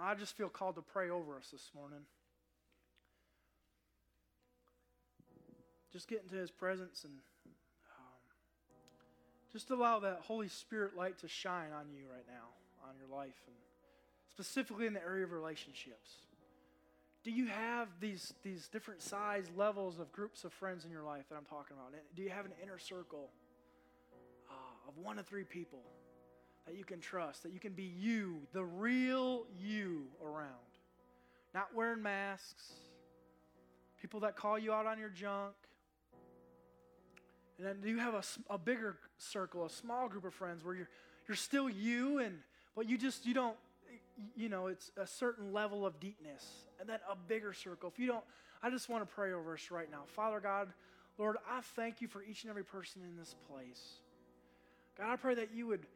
I 0.00 0.14
just 0.14 0.36
feel 0.36 0.48
called 0.48 0.76
to 0.76 0.82
pray 0.82 1.10
over 1.10 1.36
us 1.36 1.48
this 1.52 1.70
morning. 1.74 2.00
Just 5.92 6.08
get 6.08 6.22
into 6.22 6.36
his 6.36 6.50
presence 6.50 7.04
and 7.04 7.12
um, 7.12 8.22
just 9.52 9.70
allow 9.70 10.00
that 10.00 10.20
Holy 10.22 10.48
Spirit 10.48 10.96
light 10.96 11.18
to 11.18 11.28
shine 11.28 11.72
on 11.72 11.90
you 11.90 12.04
right 12.10 12.24
now, 12.26 12.88
on 12.88 12.94
your 12.98 13.14
life. 13.14 13.36
And 13.46 13.56
specifically 14.32 14.86
in 14.86 14.94
the 14.94 15.02
area 15.02 15.24
of 15.24 15.32
relationships? 15.32 16.16
Do 17.22 17.30
you 17.30 17.46
have 17.46 17.88
these, 18.00 18.32
these 18.42 18.66
different 18.68 19.02
size 19.02 19.46
levels 19.56 20.00
of 20.00 20.10
groups 20.10 20.44
of 20.44 20.52
friends 20.52 20.84
in 20.84 20.90
your 20.90 21.02
life 21.02 21.24
that 21.28 21.36
I'm 21.36 21.44
talking 21.44 21.76
about? 21.76 21.92
Do 22.16 22.22
you 22.22 22.30
have 22.30 22.46
an 22.46 22.52
inner 22.62 22.78
circle 22.78 23.30
uh, 24.50 24.88
of 24.88 24.96
one 24.96 25.16
to 25.16 25.22
three 25.22 25.44
people 25.44 25.82
that 26.66 26.76
you 26.76 26.84
can 26.84 27.00
trust, 27.00 27.42
that 27.42 27.52
you 27.52 27.60
can 27.60 27.74
be 27.74 27.84
you, 27.84 28.38
the 28.52 28.64
real 28.64 29.44
you 29.60 30.06
around? 30.24 30.48
Not 31.54 31.68
wearing 31.74 32.02
masks, 32.02 32.72
people 34.00 34.20
that 34.20 34.34
call 34.34 34.58
you 34.58 34.72
out 34.72 34.86
on 34.86 34.98
your 34.98 35.10
junk. 35.10 35.52
And 37.58 37.66
then 37.66 37.80
do 37.82 37.88
you 37.88 37.98
have 37.98 38.14
a, 38.14 38.22
a 38.54 38.58
bigger 38.58 38.96
circle, 39.18 39.66
a 39.66 39.70
small 39.70 40.08
group 40.08 40.24
of 40.24 40.32
friends 40.32 40.64
where 40.64 40.74
you're, 40.74 40.88
you're 41.28 41.36
still 41.36 41.68
you, 41.68 42.18
and 42.18 42.38
but 42.74 42.88
you 42.88 42.96
just 42.96 43.26
you 43.26 43.34
don't 43.34 43.56
you 44.36 44.48
know, 44.48 44.66
it's 44.66 44.90
a 44.96 45.06
certain 45.06 45.52
level 45.52 45.86
of 45.86 45.98
deepness 46.00 46.44
and 46.80 46.88
then 46.88 46.98
a 47.10 47.16
bigger 47.16 47.52
circle. 47.52 47.90
If 47.92 47.98
you 47.98 48.06
don't, 48.06 48.24
I 48.62 48.70
just 48.70 48.88
want 48.88 49.08
to 49.08 49.14
pray 49.14 49.32
over 49.32 49.54
us 49.54 49.70
right 49.70 49.90
now. 49.90 50.02
Father 50.06 50.40
God, 50.40 50.68
Lord, 51.18 51.36
I 51.48 51.60
thank 51.76 52.00
you 52.00 52.08
for 52.08 52.22
each 52.22 52.42
and 52.42 52.50
every 52.50 52.64
person 52.64 53.02
in 53.02 53.16
this 53.16 53.34
place. 53.50 54.00
God, 54.98 55.10
I 55.10 55.16
pray 55.16 55.34
that 55.36 55.54
you 55.54 55.66
would, 55.68 55.86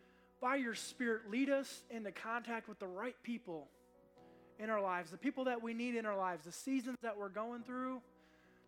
by 0.41 0.57
your 0.57 0.75
Spirit, 0.75 1.31
lead 1.31 1.51
us 1.51 1.83
into 1.91 2.13
contact 2.13 2.69
with 2.69 2.79
the 2.79 2.87
right 2.87 3.17
people 3.23 3.69
in 4.59 4.71
our 4.71 4.81
lives, 4.81 5.11
the 5.11 5.19
people 5.19 5.45
that 5.45 5.63
we 5.63 5.75
need 5.75 5.95
in 5.95 6.07
our 6.07 6.17
lives, 6.17 6.45
the 6.45 6.53
seasons 6.53 6.97
that 7.03 7.17
we're 7.19 7.29
going 7.29 7.63
through 7.63 8.01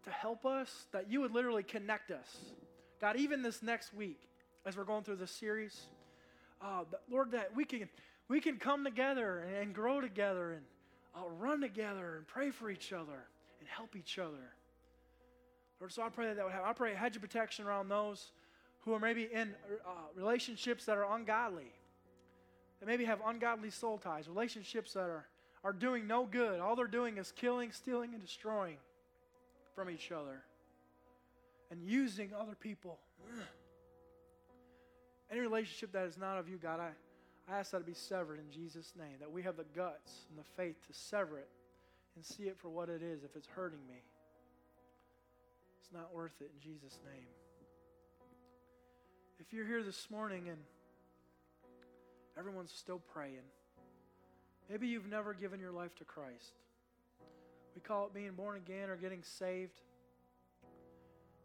to 0.05 0.11
help 0.11 0.47
us, 0.47 0.87
that 0.93 1.11
you 1.11 1.21
would 1.21 1.33
literally 1.33 1.63
connect 1.63 2.11
us. 2.11 2.37
God, 3.01 3.17
even 3.17 3.43
this 3.43 3.63
next 3.63 3.95
week, 3.95 4.21
as 4.67 4.77
we're 4.77 4.85
going 4.85 5.03
through 5.03 5.17
this 5.17 5.31
series, 5.31 5.87
uh, 6.63 6.85
Lord, 7.11 7.33
that 7.33 7.55
we 7.55 7.65
can 7.65 7.89
we 8.29 8.41
can 8.41 8.59
come 8.59 8.85
together 8.85 9.41
and, 9.41 9.57
and 9.57 9.75
grow 9.75 10.01
together 10.01 10.53
and 10.53 10.63
uh, 11.17 11.29
run 11.39 11.61
together 11.61 12.17
and 12.17 12.27
pray 12.27 12.51
for 12.51 12.71
each 12.71 12.93
other 12.93 13.27
and 13.61 13.69
help 13.69 13.97
each 13.97 14.19
other. 14.19 14.53
Lord, 15.81 15.93
so 15.93 16.03
I 16.03 16.09
pray 16.09 16.27
that 16.27 16.37
that 16.37 16.45
would 16.45 16.53
happen. 16.53 16.69
I 16.69 16.73
pray 16.73 16.93
a 16.93 16.97
hedge 16.97 17.17
of 17.17 17.23
protection 17.23 17.65
around 17.67 17.89
those 17.89 18.33
who 18.81 18.93
are 18.95 18.99
maybe 18.99 19.29
in 19.33 19.55
uh, 19.87 19.91
relationships 20.17 20.85
that 20.87 20.97
are 20.97 21.15
ungodly, 21.17 21.73
that 22.81 22.87
maybe 22.87 23.05
have 23.05 23.21
ungodly 23.25 23.71
soul 23.71 23.99
ties, 23.99 24.29
relationships 24.29 24.93
that 24.95 25.09
are, 25.09 25.27
are 25.63 25.73
doing 25.73 26.07
no 26.07 26.27
good. 26.27 26.61
All 26.61 26.75
they're 26.75 26.87
doing 26.87 27.19
is 27.19 27.33
killing, 27.33 27.71
stealing, 27.73 28.13
and 28.15 28.23
destroying 28.23 28.79
from 29.75 29.91
each 29.91 30.11
other 30.11 30.43
and 31.71 31.83
using 31.83 32.31
other 32.39 32.55
people. 32.55 32.99
Any 35.31 35.41
relationship 35.41 35.93
that 35.93 36.07
is 36.07 36.17
not 36.17 36.39
of 36.39 36.49
you, 36.49 36.57
God, 36.57 36.81
I, 36.81 36.91
I 37.51 37.59
ask 37.59 37.73
that 37.73 37.79
it 37.79 37.87
be 37.87 37.95
severed 37.95 38.39
in 38.39 38.51
Jesus' 38.51 38.93
name, 38.99 39.17
that 39.21 39.31
we 39.31 39.43
have 39.43 39.57
the 39.57 39.67
guts 39.77 40.27
and 40.31 40.39
the 40.39 40.49
faith 40.57 40.77
to 40.87 40.93
sever 40.93 41.39
it 41.39 41.49
and 42.17 42.25
see 42.25 42.45
it 42.45 42.57
for 42.59 42.69
what 42.69 42.89
it 42.89 43.03
is 43.03 43.25
if 43.25 43.37
it's 43.37 43.47
hurting 43.47 43.87
me. 43.87 44.03
It's 45.81 45.93
not 45.93 46.15
worth 46.15 46.35
it 46.41 46.51
in 46.55 46.61
Jesus' 46.61 46.99
name. 47.05 47.27
if 49.41 49.53
you're 49.55 49.67
here 49.67 49.83
this 49.83 50.11
morning 50.11 50.49
and 50.49 50.59
everyone's 52.37 52.73
still 52.73 53.01
praying, 53.13 53.47
maybe 54.69 54.87
you've 54.87 55.09
never 55.09 55.33
given 55.33 55.61
your 55.61 55.73
life 55.73 55.95
to 55.97 56.05
Christ. 56.05 56.53
We 57.75 57.81
call 57.81 58.07
it 58.07 58.15
being 58.15 58.33
born 58.33 58.57
again 58.57 58.91
or 58.91 58.97
getting 58.97 59.23
saved. 59.23 59.81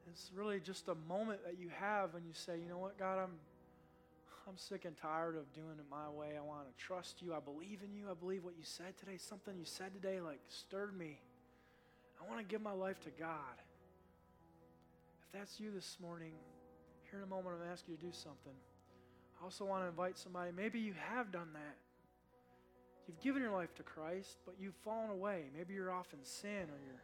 It's 0.10 0.32
really 0.36 0.60
just 0.60 0.88
a 0.90 0.96
moment 1.08 1.42
that 1.46 1.58
you 1.58 1.70
have 1.80 2.14
when 2.14 2.26
you 2.26 2.34
say, 2.34 2.60
you 2.60 2.68
know 2.68 2.78
what, 2.78 2.98
God, 2.98 3.20
I'm 3.20 3.32
I'm 4.48 4.58
sick 4.58 4.86
and 4.86 4.96
tired 4.98 5.38
of 5.38 5.52
doing 5.54 5.80
it 5.80 5.86
my 5.90 6.10
way. 6.10 6.38
I 6.38 6.42
want 6.42 6.68
to 6.68 6.84
trust 6.84 7.22
you. 7.22 7.34
I 7.34 7.40
believe 7.40 7.80
in 7.84 7.94
you. 7.94 8.12
I 8.12 8.14
believe 8.14 8.44
what 8.44 8.56
you 8.58 8.64
said 8.64 8.98
today. 8.98 9.18
Something 9.18 9.58
you 9.58 9.66
said 9.66 9.94
today 9.94 10.20
like 10.20 10.40
stirred 10.48 10.98
me. 10.98 11.20
I 12.20 12.30
want 12.30 12.40
to 12.40 12.46
give 12.46 12.62
my 12.62 12.74
life 12.74 13.00
to 13.02 13.10
God. 13.18 13.56
If 15.22 15.40
that's 15.40 15.60
you 15.60 15.72
this 15.72 15.98
morning, 16.02 16.34
here 17.10 17.20
in 17.20 17.24
a 17.24 17.28
moment, 17.28 17.48
I'm 17.50 17.58
going 17.58 17.68
to 17.68 17.72
ask 17.72 17.88
you 17.88 17.96
to 17.96 18.02
do 18.02 18.12
something. 18.12 18.54
I 19.40 19.44
also 19.44 19.66
want 19.66 19.84
to 19.84 19.88
invite 19.88 20.18
somebody. 20.18 20.52
Maybe 20.56 20.80
you 20.80 20.94
have 21.14 21.32
done 21.32 21.50
that. 21.54 21.78
You've 23.08 23.20
given 23.22 23.42
your 23.42 23.52
life 23.52 23.74
to 23.76 23.84
Christ, 23.84 24.38
but 24.46 24.56
you've 24.60 24.76
fallen 24.84 25.10
away. 25.10 25.44
Maybe 25.56 25.74
you're 25.74 25.92
off 25.92 26.08
in 26.14 26.24
sin 26.24 26.70
or 26.70 26.80
you're, 26.86 27.04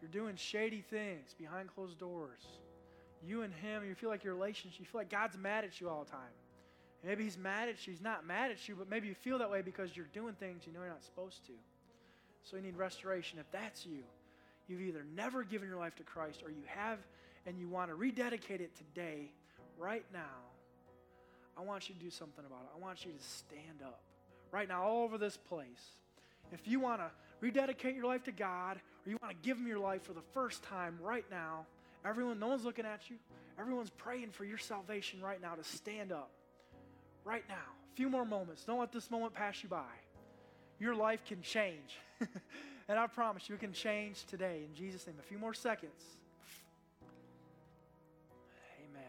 you're 0.00 0.10
doing 0.10 0.36
shady 0.36 0.82
things 0.82 1.34
behind 1.38 1.68
closed 1.74 1.98
doors. 1.98 2.42
You 3.26 3.42
and 3.42 3.52
Him, 3.52 3.84
you 3.86 3.94
feel 3.94 4.10
like 4.10 4.24
your 4.24 4.34
relationship, 4.34 4.80
you 4.80 4.86
feel 4.86 5.00
like 5.00 5.10
God's 5.10 5.36
mad 5.36 5.64
at 5.64 5.80
you 5.80 5.88
all 5.88 6.04
the 6.04 6.10
time. 6.10 6.32
Maybe 7.04 7.24
He's 7.24 7.38
mad 7.38 7.68
at 7.68 7.86
you. 7.86 7.92
He's 7.92 8.02
not 8.02 8.26
mad 8.26 8.50
at 8.50 8.68
you, 8.68 8.74
but 8.76 8.88
maybe 8.88 9.08
you 9.08 9.14
feel 9.14 9.38
that 9.38 9.50
way 9.50 9.62
because 9.62 9.96
you're 9.96 10.06
doing 10.12 10.34
things 10.34 10.62
you 10.66 10.72
know 10.72 10.80
you're 10.80 10.88
not 10.88 11.04
supposed 11.04 11.44
to. 11.46 11.52
So 12.42 12.56
you 12.56 12.62
need 12.62 12.76
restoration. 12.76 13.38
If 13.38 13.50
that's 13.52 13.86
you, 13.86 14.02
you've 14.68 14.80
either 14.80 15.04
never 15.14 15.44
given 15.44 15.68
your 15.68 15.78
life 15.78 15.94
to 15.96 16.02
Christ 16.02 16.42
or 16.44 16.50
you 16.50 16.62
have 16.66 16.98
and 17.46 17.58
you 17.58 17.68
want 17.68 17.90
to 17.90 17.94
rededicate 17.94 18.60
it 18.60 18.74
today, 18.76 19.30
right 19.78 20.04
now. 20.12 20.20
I 21.56 21.62
want 21.62 21.88
you 21.88 21.94
to 21.94 22.00
do 22.00 22.10
something 22.10 22.44
about 22.44 22.60
it. 22.62 22.70
I 22.76 22.80
want 22.80 23.04
you 23.04 23.12
to 23.12 23.22
stand 23.22 23.82
up 23.84 24.00
right 24.50 24.68
now, 24.68 24.82
all 24.82 25.04
over 25.04 25.18
this 25.18 25.36
place. 25.36 25.96
If 26.52 26.66
you 26.66 26.80
want 26.80 27.00
to 27.00 27.10
rededicate 27.40 27.94
your 27.94 28.06
life 28.06 28.24
to 28.24 28.32
God 28.32 28.76
or 29.04 29.10
you 29.10 29.18
want 29.22 29.32
to 29.32 29.46
give 29.46 29.58
Him 29.58 29.66
your 29.66 29.78
life 29.78 30.02
for 30.02 30.12
the 30.12 30.22
first 30.32 30.62
time 30.62 30.98
right 31.02 31.24
now, 31.30 31.66
everyone, 32.04 32.38
no 32.38 32.48
one's 32.48 32.64
looking 32.64 32.86
at 32.86 33.08
you. 33.10 33.16
Everyone's 33.58 33.90
praying 33.90 34.30
for 34.30 34.44
your 34.44 34.58
salvation 34.58 35.20
right 35.22 35.40
now 35.40 35.54
to 35.54 35.64
stand 35.64 36.12
up. 36.12 36.30
Right 37.24 37.44
now. 37.48 37.54
A 37.54 37.96
few 37.96 38.08
more 38.08 38.24
moments. 38.24 38.64
Don't 38.64 38.80
let 38.80 38.92
this 38.92 39.10
moment 39.10 39.34
pass 39.34 39.62
you 39.62 39.68
by. 39.68 39.82
Your 40.78 40.94
life 40.94 41.24
can 41.24 41.40
change. 41.42 41.98
and 42.88 42.98
I 42.98 43.06
promise 43.06 43.48
you, 43.48 43.54
it 43.54 43.60
can 43.60 43.72
change 43.72 44.24
today 44.26 44.62
in 44.68 44.74
Jesus' 44.74 45.06
name. 45.06 45.16
A 45.18 45.22
few 45.22 45.38
more 45.38 45.54
seconds. 45.54 46.02
Amen. 48.90 49.02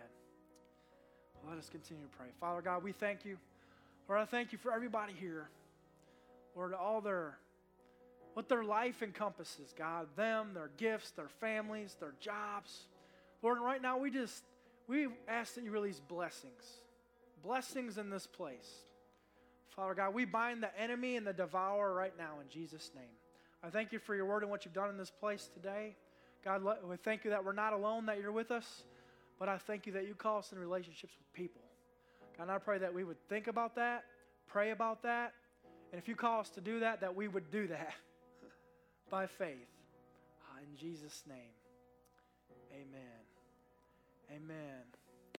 Let 1.50 1.58
us 1.58 1.70
continue 1.70 2.04
to 2.04 2.10
pray. 2.18 2.28
Father 2.40 2.62
God, 2.62 2.84
we 2.84 2.92
thank 2.92 3.26
you. 3.26 3.38
Lord, 4.08 4.22
I 4.22 4.26
thank 4.26 4.52
you 4.52 4.58
for 4.58 4.72
everybody 4.72 5.14
here. 5.20 5.50
Lord, 6.56 6.74
all 6.74 7.02
their 7.02 7.38
what 8.34 8.50
their 8.50 8.66
life 8.66 9.02
encompasses, 9.02 9.74
God, 9.78 10.08
them, 10.18 10.50
their 10.54 10.70
gifts, 10.76 11.12
their 11.12 11.30
families, 11.40 11.96
their 12.02 12.14
jobs. 12.20 12.88
Lord, 13.42 13.60
right 13.62 13.82
now 13.82 13.98
we 13.98 14.12
just 14.12 14.44
we 14.88 15.08
ask 15.28 15.56
that 15.56 15.64
you 15.64 15.72
release 15.72 16.00
blessings. 16.00 16.82
Blessings 17.46 18.00
in 18.00 18.10
this 18.10 18.26
place. 18.26 18.70
Father 19.76 19.94
God, 19.94 20.16
we 20.16 20.26
bind 20.26 20.64
the 20.64 20.82
enemy 20.82 21.16
and 21.16 21.28
the 21.28 21.34
devourer 21.34 21.94
right 21.94 22.14
now 22.18 22.40
in 22.42 22.50
Jesus' 22.50 22.90
name. 22.96 23.06
I 23.64 23.70
thank 23.70 23.92
you 23.92 24.00
for 24.00 24.16
your 24.16 24.26
word 24.26 24.42
and 24.42 24.50
what 24.50 24.66
you've 24.66 24.74
done 24.74 24.90
in 24.90 24.98
this 24.98 25.12
place 25.12 25.50
today. 25.54 25.96
God, 26.44 26.64
we 26.88 26.98
thank 26.98 27.24
you 27.24 27.30
that 27.32 27.46
we're 27.46 27.54
not 27.54 27.74
alone, 27.74 28.08
that 28.08 28.20
you're 28.20 28.32
with 28.32 28.50
us, 28.50 28.84
but 29.38 29.48
I 29.48 29.58
thank 29.58 29.86
you 29.86 29.94
that 29.94 30.08
you 30.08 30.16
call 30.16 30.40
us 30.40 30.52
in 30.54 30.60
relationships 30.60 31.14
with 31.20 31.34
people. 31.34 31.62
God, 32.38 32.50
I 32.50 32.58
pray 32.58 32.80
that 32.80 32.94
we 32.94 33.04
would 33.04 33.22
think 33.30 33.48
about 33.48 33.76
that, 33.76 34.06
pray 34.48 34.72
about 34.72 35.04
that, 35.04 35.34
and 35.92 36.02
if 36.02 36.08
you 36.08 36.16
call 36.16 36.40
us 36.40 36.50
to 36.52 36.62
do 36.62 36.80
that, 36.80 37.02
that 37.02 37.16
we 37.16 37.28
would 37.28 37.52
do 37.52 37.68
that 37.68 37.94
by 39.12 39.28
faith. 39.28 39.70
In 40.64 40.78
Jesus' 40.78 41.24
name, 41.28 41.54
amen. 42.74 43.22
Amen. 44.32 44.95